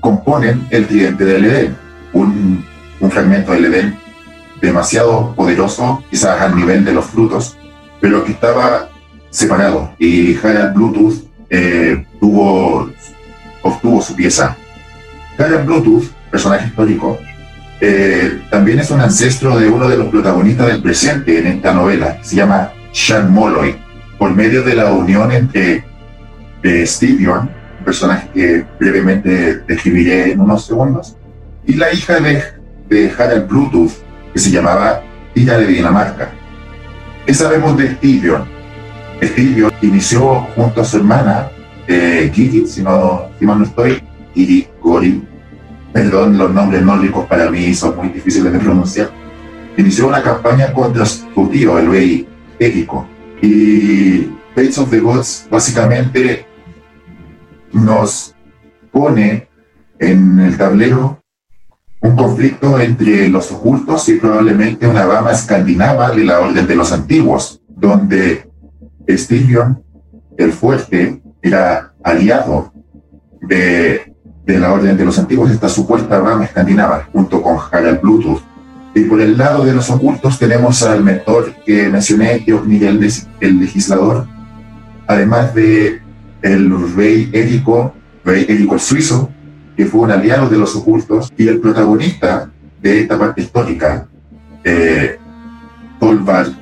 componen 0.00 0.66
el 0.70 0.86
tridente 0.86 1.24
del 1.24 1.44
Edén, 1.46 1.76
un, 2.12 2.64
un 3.00 3.10
fragmento 3.10 3.52
del 3.52 3.66
Edén 3.66 3.98
demasiado 4.60 5.34
poderoso, 5.34 6.02
quizás 6.10 6.40
al 6.40 6.56
nivel 6.56 6.84
de 6.84 6.92
los 6.92 7.06
frutos, 7.06 7.56
pero 8.00 8.24
que 8.24 8.32
estaba 8.32 8.88
separado. 9.30 9.92
Y 9.98 10.36
Harald 10.36 10.74
Bluetooth 10.74 11.28
eh, 11.50 12.04
tuvo, 12.20 12.90
obtuvo 13.62 14.02
su 14.02 14.14
pieza. 14.14 14.56
Karen 15.36 15.64
Bluetooth, 15.64 16.10
personaje 16.30 16.66
histórico, 16.66 17.18
eh, 17.80 18.42
también 18.50 18.80
es 18.80 18.90
un 18.90 19.00
ancestro 19.00 19.56
de 19.56 19.68
uno 19.68 19.88
de 19.88 19.96
los 19.96 20.08
protagonistas 20.08 20.66
del 20.66 20.82
presente 20.82 21.38
en 21.38 21.46
esta 21.46 21.72
novela, 21.72 22.18
se 22.22 22.36
llama 22.36 22.72
Sean 22.92 23.32
Molloy, 23.32 23.76
por 24.18 24.34
medio 24.34 24.64
de 24.64 24.74
la 24.74 24.92
unión 24.92 25.30
entre 25.30 25.84
eh, 26.64 26.86
Steve 26.86 27.22
Yorn, 27.22 27.48
personaje 27.84 28.28
que 28.34 28.66
brevemente 28.80 29.58
describiré 29.60 30.32
en 30.32 30.40
unos 30.40 30.66
segundos, 30.66 31.16
y 31.64 31.74
la 31.74 31.92
hija 31.92 32.18
de, 32.18 32.42
de 32.88 33.12
Harald 33.16 33.48
Bluetooth, 33.48 33.92
que 34.32 34.38
se 34.38 34.50
llamaba 34.50 35.02
Tira 35.34 35.58
de 35.58 35.66
Dinamarca. 35.66 36.30
¿Qué 37.26 37.34
sabemos 37.34 37.76
de 37.76 37.96
Yorn? 38.00 38.44
Steve 39.22 39.68
inició 39.82 40.46
junto 40.54 40.80
a 40.80 40.84
su 40.84 40.98
hermana 40.98 41.50
eh, 41.88 42.30
si 42.66 42.82
no, 42.82 43.30
si 43.38 43.46
mal 43.46 43.58
no 43.58 43.64
estoy, 43.64 44.02
y 44.34 44.66
Goril. 44.80 45.26
Perdón, 45.92 46.36
los 46.36 46.52
nombres 46.52 46.82
nórdicos 46.82 47.26
para 47.26 47.50
mí 47.50 47.74
son 47.74 47.96
muy 47.96 48.08
difíciles 48.10 48.52
de 48.52 48.58
pronunciar. 48.58 49.10
Inició 49.76 50.08
una 50.08 50.22
campaña 50.22 50.72
contra 50.72 51.06
su 51.06 51.48
tío, 51.50 51.78
el 51.78 51.90
rey 51.90 52.28
Égico. 52.58 53.06
Y 53.40 54.28
Fates 54.54 54.78
of 54.78 54.90
the 54.90 55.00
Gods 55.00 55.46
básicamente 55.50 56.46
nos 57.72 58.34
pone 58.92 59.48
en 59.98 60.40
el 60.40 60.56
tablero 60.56 61.22
un 62.00 62.14
conflicto 62.14 62.78
entre 62.78 63.28
los 63.28 63.50
ocultos 63.50 64.08
y 64.08 64.14
probablemente 64.14 64.86
una 64.86 65.04
rama 65.04 65.32
escandinava 65.32 66.10
de 66.10 66.24
la 66.24 66.40
Orden 66.40 66.66
de 66.66 66.76
los 66.76 66.92
Antiguos, 66.92 67.60
donde 67.68 68.48
Styrion, 69.08 69.82
el 70.36 70.52
fuerte, 70.52 71.20
era 71.42 71.92
aliado 72.02 72.72
de, 73.40 74.14
de, 74.44 74.58
la 74.58 74.72
Orden 74.72 74.96
de 74.96 75.04
los 75.04 75.18
Antiguos, 75.18 75.50
esta 75.50 75.68
supuesta 75.68 76.20
rama 76.20 76.44
escandinava, 76.44 77.08
junto 77.12 77.42
con 77.42 77.56
Harald 77.70 78.00
Bluetooth. 78.00 78.42
Y 78.94 79.04
por 79.04 79.20
el 79.20 79.36
lado 79.36 79.64
de 79.64 79.74
los 79.74 79.90
ocultos 79.90 80.38
tenemos 80.38 80.82
al 80.82 81.02
mentor 81.02 81.54
que 81.64 81.88
mencioné, 81.88 82.44
que 82.44 82.54
Miguel, 82.54 83.06
el 83.40 83.60
legislador, 83.60 84.26
además 85.06 85.54
de 85.54 86.00
el 86.42 86.94
rey 86.94 87.30
Érico, 87.32 87.94
rey 88.24 88.46
Érico 88.48 88.74
el 88.74 88.80
suizo, 88.80 89.30
que 89.78 89.86
fue 89.86 90.00
un 90.00 90.10
aliado 90.10 90.48
de 90.48 90.58
los 90.58 90.74
ocultos, 90.74 91.32
y 91.36 91.46
el 91.46 91.60
protagonista 91.60 92.50
de 92.82 93.02
esta 93.02 93.16
parte 93.16 93.42
histórica, 93.42 94.08
eh, 94.64 95.20
Thorvald 96.00 96.56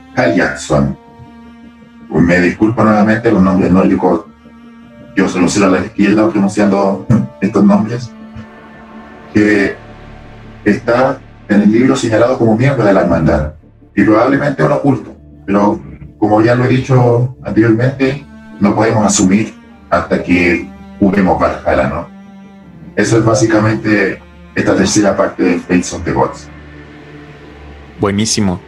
Me 2.10 2.40
disculpo 2.42 2.84
nuevamente 2.84 3.32
los 3.32 3.42
nombres 3.42 3.72
nórdicos, 3.72 4.26
yo 5.16 5.30
solo 5.30 5.48
sé 5.48 5.64
a 5.64 5.68
la 5.68 5.80
izquierda 5.80 6.28
pronunciando 6.28 7.06
estos 7.40 7.64
nombres, 7.64 8.10
que 9.32 9.76
está 10.66 11.18
en 11.48 11.62
el 11.62 11.72
libro 11.72 11.96
señalado 11.96 12.36
como 12.36 12.54
miembro 12.54 12.84
de 12.84 12.92
la 12.92 13.00
hermandad, 13.00 13.54
y 13.94 14.04
probablemente 14.04 14.62
un 14.62 14.72
oculto, 14.72 15.16
pero 15.46 15.80
como 16.18 16.42
ya 16.42 16.54
lo 16.54 16.66
he 16.66 16.68
dicho 16.68 17.34
anteriormente, 17.42 18.26
no 18.60 18.74
podemos 18.74 19.06
asumir 19.06 19.54
hasta 19.88 20.22
que 20.22 20.70
juguemos 21.00 21.40
Valhalla, 21.40 21.88
¿no? 21.88 22.15
Eso 22.96 23.18
es 23.18 23.24
básicamente 23.24 24.18
esta 24.54 24.74
tercera 24.74 25.16
parte 25.16 25.42
de 25.42 25.58
Fates 25.58 25.92
of 25.92 26.02
the 26.04 26.12
Gods. 26.12 26.48
Buenísimo. 28.00 28.60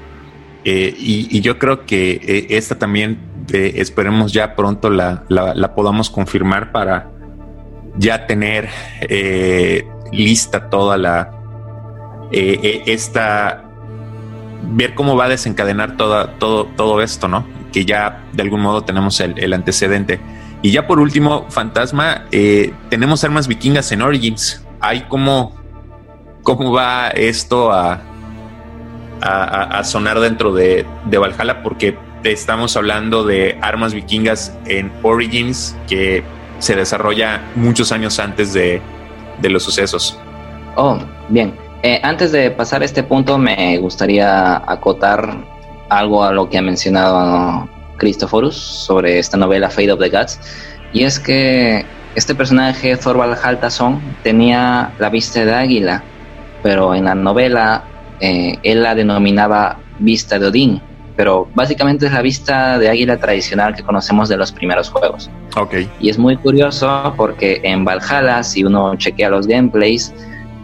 Eh, 0.65 0.95
y, 0.99 1.41
yo 1.41 1.59
creo 1.59 1.87
que 1.87 2.21
eh, 2.23 2.47
esta 2.51 2.79
también 2.79 3.19
eh, 3.53 3.73
esperemos 3.77 4.35
ya 4.35 4.55
pronto 4.55 4.91
la, 4.91 5.25
la, 5.29 5.75
podamos 5.75 6.11
confirmar 6.11 6.73
para 6.73 7.11
ya 7.97 8.27
tener 8.27 8.69
lista 10.13 10.69
toda 10.69 10.99
la 10.99 11.33
esta 12.31 13.65
ver 14.73 14.95
cómo 14.95 15.17
va 15.17 15.25
a 15.25 15.29
desencadenar 15.29 15.97
toda, 15.97 16.39
todo, 16.39 16.67
todo 16.67 17.01
esto, 17.01 17.29
¿no? 17.29 17.47
Que 17.73 17.87
ya 17.87 18.25
de 18.35 18.43
algún 18.43 18.61
modo 18.61 18.83
tenemos 18.83 19.21
el, 19.21 19.39
el 19.39 19.55
antecedente. 19.55 20.21
Y 20.63 20.73
ya 20.73 20.87
por 20.87 20.99
último, 20.99 21.47
Fantasma, 21.51 22.25
eh, 22.33 22.73
tenemos 22.91 23.23
armas 23.25 23.47
vikingas 23.47 23.93
en 23.93 24.03
Origins. 24.03 24.65
Hay 24.81 25.03
cómo, 25.09 25.55
cómo 26.43 26.73
va 26.73 27.09
esto 27.09 27.73
a, 27.73 28.01
a, 29.21 29.85
sonar 29.85 30.19
dentro 30.21 30.53
de, 30.53 30.85
de, 31.05 31.19
Valhalla, 31.19 31.63
porque 31.63 31.97
estamos 32.25 32.77
hablando 32.77 33.25
de 33.25 33.59
armas 33.63 33.95
vikingas 33.95 34.57
en 34.67 34.91
Origins 35.03 35.77
que 35.89 36.25
se 36.59 36.75
desarrolla 36.75 37.41
muchos 37.55 37.93
años 37.93 38.19
antes 38.19 38.53
de, 38.53 38.83
de 39.41 39.49
los 39.49 39.63
sucesos. 39.63 40.19
Oh, 40.77 40.99
bien. 41.29 41.55
Eh, 41.83 42.01
antes 42.03 42.33
de 42.33 42.51
pasar 42.51 42.83
a 42.83 42.85
este 42.85 43.05
punto, 43.05 43.39
me 43.39 43.79
gustaría 43.79 44.57
acotar 44.57 45.37
algo 45.89 46.25
a 46.25 46.33
lo 46.33 46.51
que 46.51 46.59
ha 46.59 46.63
mencionado 46.63 47.69
Christophorus 47.99 48.57
sobre 48.57 49.19
esta 49.19 49.37
novela 49.37 49.69
Fate 49.69 49.93
of 49.93 50.01
the 50.01 50.09
Gods, 50.09 50.41
y 50.93 51.05
es 51.05 51.19
que 51.19 51.85
este 52.15 52.35
personaje, 52.35 52.97
Thorvald 52.97 53.37
Haltason, 53.43 54.01
tenía 54.23 54.93
la 54.99 55.11
vista 55.11 55.45
de 55.45 55.55
águila, 55.55 56.03
pero 56.63 56.95
en 56.95 57.05
la 57.05 57.15
novela 57.15 57.85
eh, 58.21 58.57
él 58.63 58.83
la 58.83 58.95
denominaba 58.95 59.79
vista 59.99 60.39
de 60.39 60.47
Odín, 60.47 60.81
pero 61.17 61.49
básicamente 61.55 62.07
es 62.07 62.13
la 62.13 62.23
vista 62.23 62.79
de 62.79 62.89
águila 62.89 63.19
tradicional 63.19 63.75
que 63.75 63.83
conocemos 63.83 64.29
de 64.29 64.37
los 64.37 64.53
primeros 64.53 64.89
juegos. 64.89 65.31
Okay. 65.57 65.89
Y 66.01 66.11
es 66.11 66.19
muy 66.19 66.37
curioso 66.37 67.13
porque 67.17 67.61
en 67.63 67.85
Valhalla, 67.85 68.43
si 68.43 68.65
uno 68.65 68.97
chequea 68.97 69.29
los 69.29 69.47
gameplays, 69.47 70.15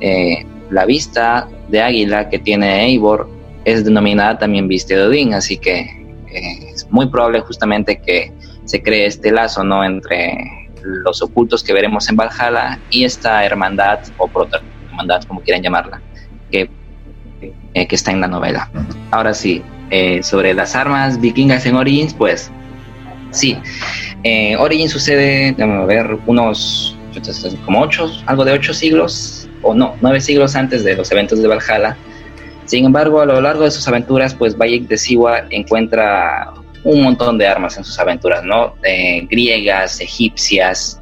eh, 0.00 0.44
la 0.70 0.84
vista 0.86 1.48
de 1.68 1.82
águila 1.82 2.28
que 2.28 2.38
tiene 2.38 2.84
Eivor 2.84 3.28
es 3.64 3.84
denominada 3.84 4.38
también 4.38 4.68
vista 4.68 4.94
de 4.94 5.02
Odín, 5.02 5.34
así 5.34 5.56
que 5.56 6.03
es 6.34 6.86
muy 6.90 7.08
probable 7.08 7.40
justamente 7.40 8.00
que 8.00 8.32
se 8.64 8.82
cree 8.82 9.06
este 9.06 9.30
lazo 9.30 9.64
¿no? 9.64 9.84
entre 9.84 10.36
los 10.82 11.22
ocultos 11.22 11.62
que 11.62 11.72
veremos 11.72 12.08
en 12.08 12.16
Valhalla 12.16 12.78
y 12.90 13.04
esta 13.04 13.44
hermandad 13.44 14.00
o 14.18 14.28
proto-hermandad, 14.28 15.22
como 15.24 15.40
quieran 15.40 15.62
llamarla, 15.62 16.00
que, 16.50 16.68
eh, 17.74 17.86
que 17.86 17.94
está 17.94 18.10
en 18.10 18.20
la 18.20 18.28
novela. 18.28 18.70
Ahora 19.10 19.34
sí, 19.34 19.62
eh, 19.90 20.22
sobre 20.22 20.54
las 20.54 20.76
armas 20.76 21.20
vikingas 21.20 21.64
en 21.66 21.76
Origins, 21.76 22.12
pues 22.14 22.50
sí, 23.30 23.56
eh, 24.24 24.56
Origins 24.56 24.92
sucede, 24.92 25.54
a 25.58 25.84
ver, 25.86 26.18
unos 26.26 26.96
como 27.64 27.80
ocho, 27.80 28.10
algo 28.26 28.44
de 28.44 28.52
ocho 28.52 28.74
siglos, 28.74 29.48
o 29.62 29.72
no, 29.72 29.94
nueve 30.00 30.20
siglos 30.20 30.56
antes 30.56 30.82
de 30.84 30.96
los 30.96 31.10
eventos 31.12 31.40
de 31.40 31.48
Valhalla 31.48 31.96
sin 32.66 32.86
embargo, 32.86 33.20
a 33.20 33.26
lo 33.26 33.40
largo 33.40 33.64
de 33.64 33.70
sus 33.70 33.86
aventuras, 33.88 34.34
pues 34.34 34.56
Bayek 34.56 34.88
de 34.88 34.96
Siwa 34.96 35.44
encuentra 35.50 36.52
un 36.84 37.02
montón 37.02 37.38
de 37.38 37.46
armas 37.46 37.76
en 37.76 37.84
sus 37.84 37.98
aventuras, 37.98 38.44
¿no? 38.44 38.74
Eh, 38.82 39.26
griegas, 39.30 40.00
egipcias 40.00 41.00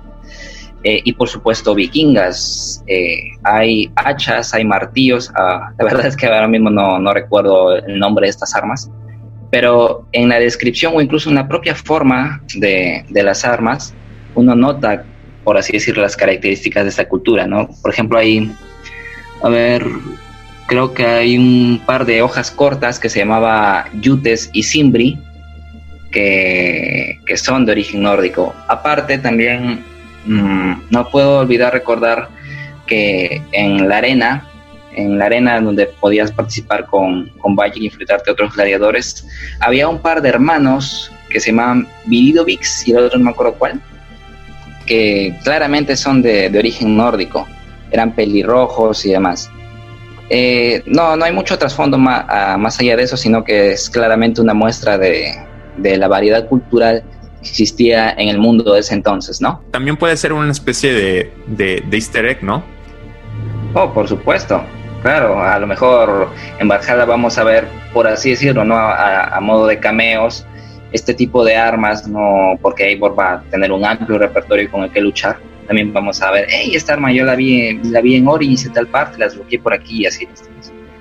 eh, 0.85 1.01
y 1.05 1.13
por 1.13 1.29
supuesto 1.29 1.75
vikingas. 1.75 2.83
Eh, 2.87 3.31
hay 3.43 3.91
hachas, 3.97 4.55
hay 4.55 4.65
martillos. 4.65 5.31
Ah, 5.37 5.73
la 5.79 5.85
verdad 5.91 6.07
es 6.07 6.17
que 6.17 6.27
ahora 6.27 6.49
mismo 6.49 6.71
no, 6.71 6.99
no, 6.99 7.13
recuerdo 7.13 7.77
el 7.77 7.99
nombre 7.99 8.27
de 8.27 8.31
estas 8.31 8.55
armas. 8.55 8.91
Pero 9.51 10.07
en 10.13 10.29
la 10.31 10.39
descripción 10.39 10.95
o 10.97 11.01
incluso 11.01 11.29
en 11.29 11.35
la 11.35 11.47
propia 11.47 11.75
forma 11.75 12.43
de, 12.55 13.05
de 13.09 13.23
las 13.23 13.45
armas, 13.45 13.93
uno 14.35 14.55
nota, 14.55 15.05
por 15.45 15.59
así 15.59 15.73
decirlo, 15.73 16.03
las 16.03 16.17
características 16.17 16.85
de 16.85 16.91
esta 16.91 17.07
cultura, 17.07 17.47
¿no? 17.47 17.69
Por 17.83 17.93
ejemplo, 17.93 18.19
hay, 18.19 18.51
a 19.43 19.49
ver, 19.51 19.85
creo 20.67 20.95
que 20.95 21.07
hay 21.07 21.39
un 21.39 21.81
par 21.85 22.05
de 22.07 22.23
hojas 22.23 22.51
cortas 22.51 22.99
que 22.99 23.09
se 23.09 23.21
llamaba 23.21 23.87
Yutes 24.01 24.51
y 24.53 24.63
Simbri, 24.63 25.19
que, 26.11 27.19
son 27.37 27.65
de 27.65 27.73
origen 27.73 28.03
nórdico. 28.03 28.55
Aparte 28.69 29.19
también 29.19 29.85
mm, 30.27 30.73
no 30.91 31.09
puedo 31.09 31.41
olvidar 31.41 31.73
recordar 31.73 32.29
que 32.87 33.43
en 33.53 33.89
la 33.89 33.99
arena, 33.99 34.47
en 34.95 35.19
la 35.19 35.27
arena 35.27 35.61
donde 35.61 35.87
podías 35.87 36.31
participar 36.31 36.87
con, 36.87 37.29
con 37.39 37.57
y 37.75 37.87
enfrentarte 37.87 38.31
a 38.31 38.33
otros 38.35 38.55
gladiadores, 38.55 39.27
había 39.61 39.89
un 39.89 39.99
par 39.99 40.21
de 40.21 40.29
hermanos 40.29 41.11
que 41.31 41.41
se 41.41 41.51
llamaban 41.51 41.89
Viridovix 42.05 42.87
y 42.87 42.93
el 42.93 42.99
otro 42.99 43.19
no 43.19 43.25
me 43.25 43.31
acuerdo 43.31 43.55
cuál, 43.55 43.81
que 44.85 45.35
claramente 45.43 45.97
son 45.97 46.21
de, 46.21 46.51
de 46.51 46.59
origen 46.59 46.95
nórdico, 46.97 47.49
eran 47.91 48.13
pelirrojos 48.13 49.07
y 49.07 49.13
demás. 49.13 49.51
Eh, 50.29 50.83
no, 50.87 51.17
no 51.17 51.25
hay 51.25 51.33
mucho 51.33 51.59
trasfondo 51.59 51.99
más, 51.99 52.59
más 52.59 52.79
allá 52.81 52.97
de 52.97 53.03
eso, 53.03 53.17
sino 53.17 53.45
que 53.45 53.73
es 53.73 53.91
claramente 53.91 54.41
una 54.41 54.55
muestra 54.55 54.99
de, 54.99 55.35
la 55.79 56.09
variedad 56.09 56.47
cultural 56.49 57.03
que 57.43 57.49
existía 57.49 58.11
en 58.13 58.29
el 58.29 58.39
mundo 58.39 58.73
de 58.73 58.81
ese 58.81 58.95
entonces, 58.95 59.41
¿no? 59.41 59.63
También 59.71 59.97
puede 59.97 60.17
ser 60.17 60.33
una 60.33 60.51
especie 60.51 60.93
de, 60.93 61.33
de, 61.47 61.83
easter 61.93 62.27
egg, 62.27 62.43
¿no? 62.43 62.63
Oh, 63.75 63.93
por 63.93 64.09
supuesto. 64.09 64.63
Claro, 65.03 65.43
a 65.43 65.59
lo 65.59 65.67
mejor 65.67 66.29
en 66.61 66.69
Valhalla 66.69 67.05
vamos 67.05 67.37
a 67.37 67.43
ver, 67.43 67.67
por 67.93 68.07
así 68.07 68.31
decirlo, 68.31 68.65
¿no? 68.65 68.77
A, 68.77 69.41
modo 69.41 69.67
de 69.67 69.81
cameos, 69.81 70.47
este 70.93 71.13
tipo 71.13 71.45
de 71.45 71.57
armas, 71.57 72.07
¿no? 72.07 72.57
Porque 72.63 72.87
Eivor 72.89 73.19
va 73.19 73.33
a 73.33 73.43
tener 73.43 73.73
un 73.73 73.85
amplio 73.85 74.19
repertorio 74.19 74.71
con 74.71 74.85
el 74.85 74.91
que 74.91 75.01
luchar 75.01 75.39
también 75.73 75.91
vamos 75.91 76.21
a 76.21 76.31
ver, 76.31 76.49
hey, 76.51 76.73
esta 76.75 76.93
arma 76.93 77.11
yo 77.13 77.25
la 77.25 77.35
vi, 77.35 77.79
la 77.85 78.03
vi 78.03 78.17
en 78.17 78.29
Origins 78.29 78.67
en 78.67 78.75
tal 78.75 78.89
parte, 78.89 79.17
las 79.17 79.35
bloqueé 79.35 79.59
por 79.59 79.73
aquí 79.73 80.03
y 80.03 80.07
así. 80.07 80.29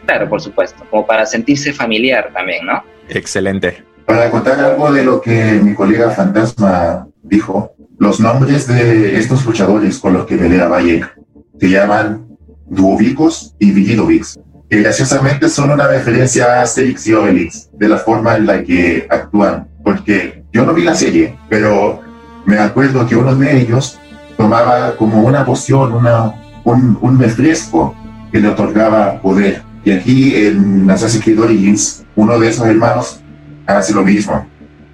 Claro, 0.05 0.29
por 0.29 0.39
supuesto, 0.39 0.85
como 0.89 1.05
para 1.05 1.25
sentirse 1.25 1.73
familiar 1.73 2.31
también, 2.33 2.65
¿no? 2.65 2.81
Excelente. 3.09 3.83
Para 4.05 4.31
contar 4.31 4.57
algo 4.61 4.89
de 4.93 5.03
lo 5.03 5.19
que 5.19 5.59
mi 5.61 5.73
colega 5.73 6.09
Fantasma 6.11 7.05
dijo, 7.21 7.73
los 7.99 8.21
nombres 8.21 8.65
de 8.65 9.17
estos 9.17 9.45
luchadores 9.45 9.99
con 9.99 10.13
los 10.13 10.25
que 10.25 10.37
pelea 10.37 10.69
Bayek 10.69 11.17
se 11.59 11.69
llaman 11.69 12.25
Duovicos 12.65 13.53
y 13.59 13.73
Vigidovix, 13.73 14.39
que 14.69 14.81
graciosamente 14.81 15.49
son 15.49 15.71
una 15.71 15.85
referencia 15.85 16.45
a 16.45 16.61
Asterix 16.61 17.05
y 17.07 17.13
Obelix, 17.13 17.69
de 17.73 17.89
la 17.89 17.97
forma 17.97 18.37
en 18.37 18.45
la 18.45 18.63
que 18.63 19.05
actúan, 19.09 19.67
porque 19.83 20.45
yo 20.53 20.65
no 20.65 20.73
vi 20.73 20.83
la 20.83 20.95
serie, 20.95 21.37
pero 21.49 21.99
me 22.45 22.57
acuerdo 22.57 23.05
que 23.05 23.17
uno 23.17 23.35
de 23.35 23.59
ellos 23.59 23.97
tomaba 24.37 24.95
como 24.97 25.21
una 25.21 25.45
poción, 25.45 25.93
una, 25.93 26.33
un, 26.63 26.97
un 27.01 27.19
refresco 27.19 27.95
que 28.31 28.39
le 28.39 28.47
otorgaba 28.47 29.21
poder. 29.21 29.63
Y 29.83 29.91
aquí 29.91 30.35
en 30.35 30.89
Assassin's 30.89 31.23
Creed 31.23 31.39
Origins, 31.39 32.05
uno 32.15 32.39
de 32.39 32.49
esos 32.49 32.65
hermanos 32.67 33.21
hace 33.65 33.93
lo 33.93 34.03
mismo. 34.03 34.45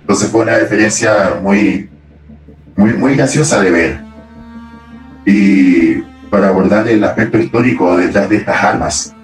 Entonces 0.01 0.29
fue 0.29 0.41
una 0.41 0.57
referencia 0.57 1.39
muy, 1.41 1.89
muy, 2.75 2.93
muy 2.93 3.15
graciosa 3.15 3.61
de 3.61 3.71
ver. 3.71 4.01
Y 5.25 6.01
para 6.29 6.49
abordar 6.49 6.87
el 6.87 7.03
aspecto 7.03 7.37
histórico 7.37 7.97
detrás 7.97 8.29
de 8.29 8.37
estas 8.37 8.63
armas. 8.63 9.15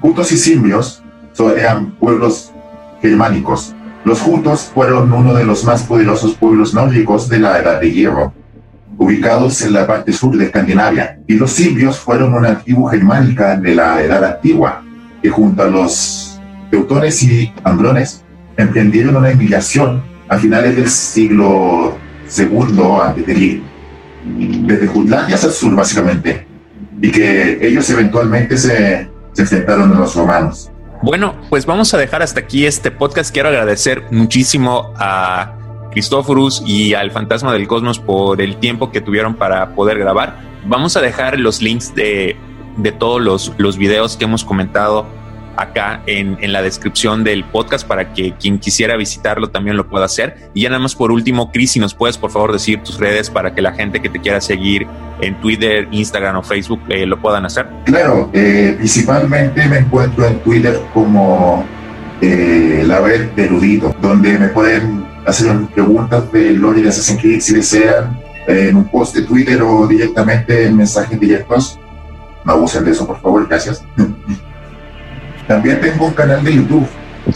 Jutos 0.00 0.32
y 0.32 0.36
simbios 0.36 1.02
eran 1.56 1.92
pueblos 1.92 2.52
germánicos. 3.00 3.74
Los 4.04 4.20
jutos 4.20 4.70
fueron 4.74 5.12
uno 5.12 5.34
de 5.34 5.44
los 5.44 5.64
más 5.64 5.82
poderosos 5.82 6.34
pueblos 6.34 6.74
nórdicos 6.74 7.28
de 7.28 7.38
la 7.38 7.58
Edad 7.58 7.80
de 7.80 7.90
Hierro, 7.90 8.32
ubicados 8.98 9.62
en 9.62 9.72
la 9.72 9.86
parte 9.86 10.12
sur 10.12 10.36
de 10.36 10.46
Escandinavia. 10.46 11.18
Y 11.26 11.34
los 11.34 11.52
simbios 11.52 11.98
fueron 11.98 12.34
una 12.34 12.58
tribu 12.58 12.86
germánica 12.86 13.56
de 13.56 13.74
la 13.74 14.02
Edad 14.02 14.24
Antigua, 14.24 14.82
que 15.22 15.30
junto 15.30 15.62
a 15.62 15.66
los 15.66 16.40
teutones 16.70 17.22
y 17.22 17.52
ambrones 17.64 18.24
emprendieron 18.56 19.16
una 19.16 19.32
inmigración 19.32 20.02
a 20.28 20.38
finales 20.38 20.76
del 20.76 20.88
siglo 20.88 21.96
II 22.36 22.82
a.C 23.02 23.72
desde 24.24 24.86
Jutlandia 24.86 25.34
hacia 25.34 25.48
el 25.48 25.52
sur, 25.52 25.74
básicamente, 25.74 26.46
y 27.00 27.10
que 27.10 27.58
ellos 27.66 27.88
eventualmente 27.90 28.56
se, 28.56 29.10
se 29.32 29.42
enfrentaron 29.42 29.92
a 29.92 29.98
los 29.98 30.14
romanos. 30.14 30.70
Bueno, 31.02 31.34
pues 31.50 31.66
vamos 31.66 31.92
a 31.94 31.98
dejar 31.98 32.22
hasta 32.22 32.40
aquí 32.40 32.64
este 32.64 32.90
podcast. 32.90 33.32
Quiero 33.32 33.48
agradecer 33.48 34.04
muchísimo 34.12 34.92
a 34.96 35.58
Cristóforos 35.92 36.62
y 36.66 36.94
al 36.94 37.10
Fantasma 37.10 37.52
del 37.52 37.68
Cosmos 37.68 37.98
por 37.98 38.40
el 38.40 38.56
tiempo 38.56 38.90
que 38.90 39.00
tuvieron 39.00 39.34
para 39.34 39.74
poder 39.74 39.98
grabar. 39.98 40.38
Vamos 40.66 40.96
a 40.96 41.00
dejar 41.00 41.38
los 41.38 41.62
links 41.62 41.94
de, 41.94 42.36
de 42.76 42.92
todos 42.92 43.20
los, 43.20 43.52
los 43.58 43.76
videos 43.76 44.16
que 44.16 44.24
hemos 44.24 44.44
comentado 44.44 45.06
acá 45.56 46.02
en, 46.06 46.38
en, 46.40 46.52
la 46.52 46.62
descripción 46.62 47.24
del 47.24 47.44
podcast 47.44 47.86
para 47.86 48.14
que 48.14 48.32
quien 48.32 48.58
quisiera 48.58 48.96
visitarlo 48.96 49.50
también 49.50 49.76
lo 49.76 49.88
pueda 49.88 50.06
hacer. 50.06 50.50
Y 50.54 50.62
ya 50.62 50.70
nada 50.70 50.80
más 50.80 50.94
por 50.94 51.12
último, 51.12 51.50
Chris, 51.52 51.72
si 51.72 51.80
nos 51.80 51.94
puedes 51.94 52.16
por 52.16 52.30
favor 52.30 52.52
decir 52.52 52.82
tus 52.82 52.98
redes 52.98 53.30
para 53.30 53.54
que 53.54 53.60
la 53.60 53.72
gente 53.72 54.00
que 54.00 54.08
te 54.08 54.18
quiera 54.18 54.40
seguir 54.40 54.86
en 55.20 55.40
Twitter, 55.40 55.88
Instagram 55.90 56.36
o 56.36 56.42
Facebook 56.42 56.80
eh, 56.88 57.06
lo 57.06 57.20
puedan 57.20 57.44
hacer. 57.44 57.66
Claro, 57.84 58.30
eh, 58.32 58.74
principalmente 58.78 59.66
me 59.68 59.78
encuentro 59.78 60.26
en 60.26 60.38
Twitter 60.40 60.80
como 60.94 61.64
eh, 62.20 62.82
la 62.86 63.00
red 63.00 63.30
de 63.32 63.92
donde 64.00 64.38
me 64.38 64.48
pueden 64.48 65.01
hacer 65.26 65.56
preguntas 65.74 66.30
de 66.32 66.52
Lori 66.52 66.82
de 66.82 66.88
Assassin's 66.88 67.20
Creed 67.20 67.40
si 67.40 67.54
desean 67.54 68.20
en 68.46 68.76
un 68.76 68.84
post 68.84 69.14
de 69.14 69.22
Twitter 69.22 69.62
o 69.62 69.86
directamente 69.86 70.66
en 70.66 70.76
mensajes 70.76 71.18
directos. 71.18 71.78
No 72.44 72.52
abusen 72.52 72.84
de 72.84 72.90
eso, 72.90 73.06
por 73.06 73.20
favor, 73.20 73.46
gracias. 73.48 73.84
También 75.48 75.80
tengo 75.80 76.06
un 76.06 76.12
canal 76.12 76.42
de 76.44 76.54
YouTube 76.54 76.86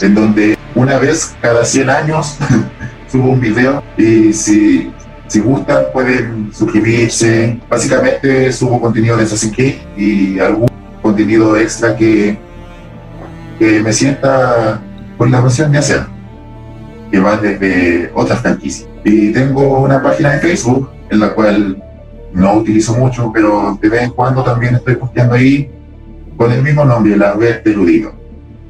en 0.01 0.15
donde 0.15 0.57
una 0.75 0.97
vez 0.97 1.35
cada 1.41 1.63
100 1.63 1.89
años 1.89 2.37
subo 3.11 3.31
un 3.31 3.39
video 3.39 3.83
y 3.97 4.33
si, 4.33 4.91
si 5.27 5.39
gustan 5.39 5.85
pueden 5.93 6.51
suscribirse. 6.53 7.59
Básicamente 7.69 8.51
subo 8.51 8.81
contenido 8.81 9.17
de 9.17 9.23
Assassin's 9.23 9.55
Creed 9.55 9.75
y 9.95 10.39
algún 10.39 10.69
contenido 11.01 11.55
extra 11.57 11.95
que, 11.95 12.37
que 13.59 13.81
me 13.81 13.93
sienta 13.93 14.81
con 15.17 15.31
la 15.31 15.41
pasión 15.41 15.71
de 15.71 15.79
hacer, 15.79 16.05
que 17.11 17.19
va 17.19 17.37
desde 17.37 18.11
otras 18.13 18.41
franquicias. 18.41 18.89
Y 19.03 19.31
tengo 19.31 19.79
una 19.79 20.01
página 20.01 20.33
de 20.33 20.39
Facebook 20.39 20.89
en 21.09 21.19
la 21.19 21.33
cual 21.33 21.83
no 22.33 22.53
utilizo 22.55 22.93
mucho, 22.95 23.31
pero 23.33 23.77
de 23.81 23.89
vez 23.89 24.03
en 24.03 24.11
cuando 24.11 24.43
también 24.43 24.75
estoy 24.75 24.95
posteando 24.95 25.35
ahí 25.35 25.69
con 26.35 26.51
el 26.51 26.61
mismo 26.61 26.85
nombre, 26.85 27.17
la 27.17 27.33
red 27.33 27.63
de 27.63 27.73
Ludito. 27.73 28.13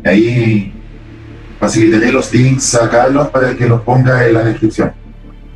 Ahí 0.06 0.74
facilitaré 1.60 2.12
los 2.12 2.34
links 2.34 2.76
a 2.76 2.90
Carlos 2.90 3.30
para 3.30 3.56
que 3.56 3.68
los 3.68 3.82
ponga 3.82 4.26
en 4.26 4.34
la 4.34 4.44
descripción. 4.44 4.94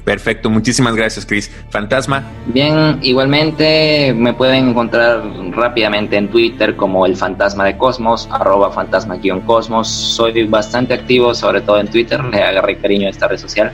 Perfecto, 0.03 0.49
muchísimas 0.49 0.95
gracias, 0.95 1.25
Chris. 1.25 1.51
Fantasma. 1.69 2.23
Bien, 2.47 2.99
igualmente 3.01 4.13
me 4.15 4.33
pueden 4.33 4.69
encontrar 4.69 5.23
rápidamente 5.51 6.17
en 6.17 6.29
Twitter 6.29 6.75
como 6.75 7.05
el 7.05 7.15
fantasma 7.15 7.65
de 7.65 7.77
Cosmos, 7.77 8.27
arroba 8.31 8.71
fantasma-cosmos. 8.71 9.87
Soy 9.87 10.47
bastante 10.47 10.93
activo, 10.93 11.33
sobre 11.33 11.61
todo 11.61 11.79
en 11.79 11.87
Twitter, 11.87 12.23
le 12.23 12.41
agarré 12.41 12.77
cariño 12.77 13.07
a 13.07 13.11
esta 13.11 13.27
red 13.27 13.37
social. 13.37 13.71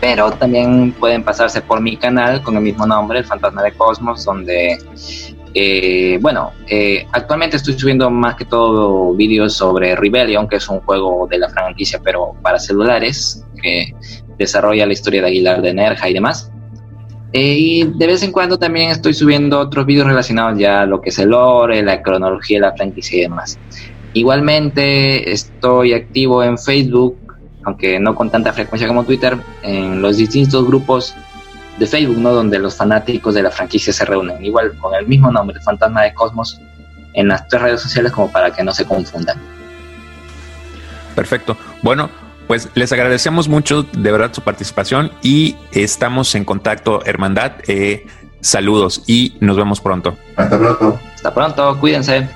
Pero 0.00 0.30
también 0.32 0.92
pueden 0.92 1.24
pasarse 1.24 1.60
por 1.62 1.80
mi 1.80 1.96
canal 1.96 2.42
con 2.42 2.56
el 2.56 2.62
mismo 2.62 2.86
nombre, 2.86 3.18
el 3.18 3.24
fantasma 3.24 3.62
de 3.62 3.72
Cosmos, 3.72 4.24
donde 4.24 4.78
eh, 5.56 6.18
bueno, 6.20 6.52
eh, 6.66 7.06
actualmente 7.12 7.56
estoy 7.56 7.78
subiendo 7.78 8.10
más 8.10 8.34
que 8.34 8.44
todo 8.44 9.14
vídeos 9.14 9.54
sobre 9.54 9.94
Rebellion, 9.94 10.48
que 10.48 10.56
es 10.56 10.68
un 10.68 10.80
juego 10.80 11.28
de 11.28 11.38
la 11.38 11.48
franquicia, 11.48 12.00
pero 12.02 12.34
para 12.42 12.58
celulares, 12.58 13.44
desarrolla 14.38 14.86
la 14.86 14.92
historia 14.92 15.22
de 15.22 15.28
Aguilar 15.28 15.62
de 15.62 15.74
Nerja 15.74 16.08
y 16.08 16.14
demás. 16.14 16.50
Eh, 17.32 17.56
y 17.58 17.84
de 17.84 18.06
vez 18.06 18.22
en 18.22 18.30
cuando 18.30 18.58
también 18.58 18.90
estoy 18.90 19.12
subiendo 19.12 19.58
otros 19.58 19.84
vídeos 19.86 20.06
relacionados 20.06 20.56
ya 20.56 20.82
a 20.82 20.86
lo 20.86 21.00
que 21.00 21.10
es 21.10 21.18
el 21.18 21.30
lore, 21.30 21.82
la 21.82 22.00
cronología 22.00 22.58
de 22.58 22.66
la 22.66 22.76
franquicia 22.76 23.18
y 23.18 23.22
demás. 23.22 23.58
Igualmente 24.12 25.32
estoy 25.32 25.94
activo 25.94 26.44
en 26.44 26.56
Facebook, 26.56 27.16
aunque 27.64 27.98
no 27.98 28.14
con 28.14 28.30
tanta 28.30 28.52
frecuencia 28.52 28.86
como 28.86 29.02
Twitter, 29.02 29.36
en 29.62 30.00
los 30.00 30.16
distintos 30.16 30.64
grupos 30.64 31.16
de 31.78 31.86
Facebook, 31.86 32.18
¿no? 32.18 32.32
Donde 32.32 32.60
los 32.60 32.76
fanáticos 32.76 33.34
de 33.34 33.42
la 33.42 33.50
franquicia 33.50 33.92
se 33.92 34.04
reúnen, 34.04 34.44
igual 34.44 34.78
con 34.78 34.94
el 34.94 35.06
mismo 35.06 35.32
nombre, 35.32 35.60
Fantasma 35.60 36.02
de 36.02 36.14
Cosmos, 36.14 36.60
en 37.14 37.26
las 37.26 37.48
tres 37.48 37.62
redes 37.62 37.80
sociales 37.80 38.12
como 38.12 38.30
para 38.30 38.52
que 38.52 38.62
no 38.62 38.72
se 38.72 38.84
confundan. 38.84 39.40
Perfecto. 41.16 41.56
Bueno, 41.82 42.08
pues 42.46 42.68
les 42.74 42.92
agradecemos 42.92 43.48
mucho 43.48 43.82
de 43.82 44.12
verdad 44.12 44.32
su 44.32 44.42
participación 44.42 45.12
y 45.22 45.56
estamos 45.72 46.34
en 46.34 46.44
contacto, 46.44 47.04
Hermandad. 47.04 47.52
Eh, 47.66 48.06
saludos 48.40 49.02
y 49.06 49.36
nos 49.40 49.56
vemos 49.56 49.80
pronto. 49.80 50.16
Hasta 50.36 50.58
pronto. 50.58 50.98
Hasta 51.14 51.34
pronto, 51.34 51.80
cuídense. 51.80 52.28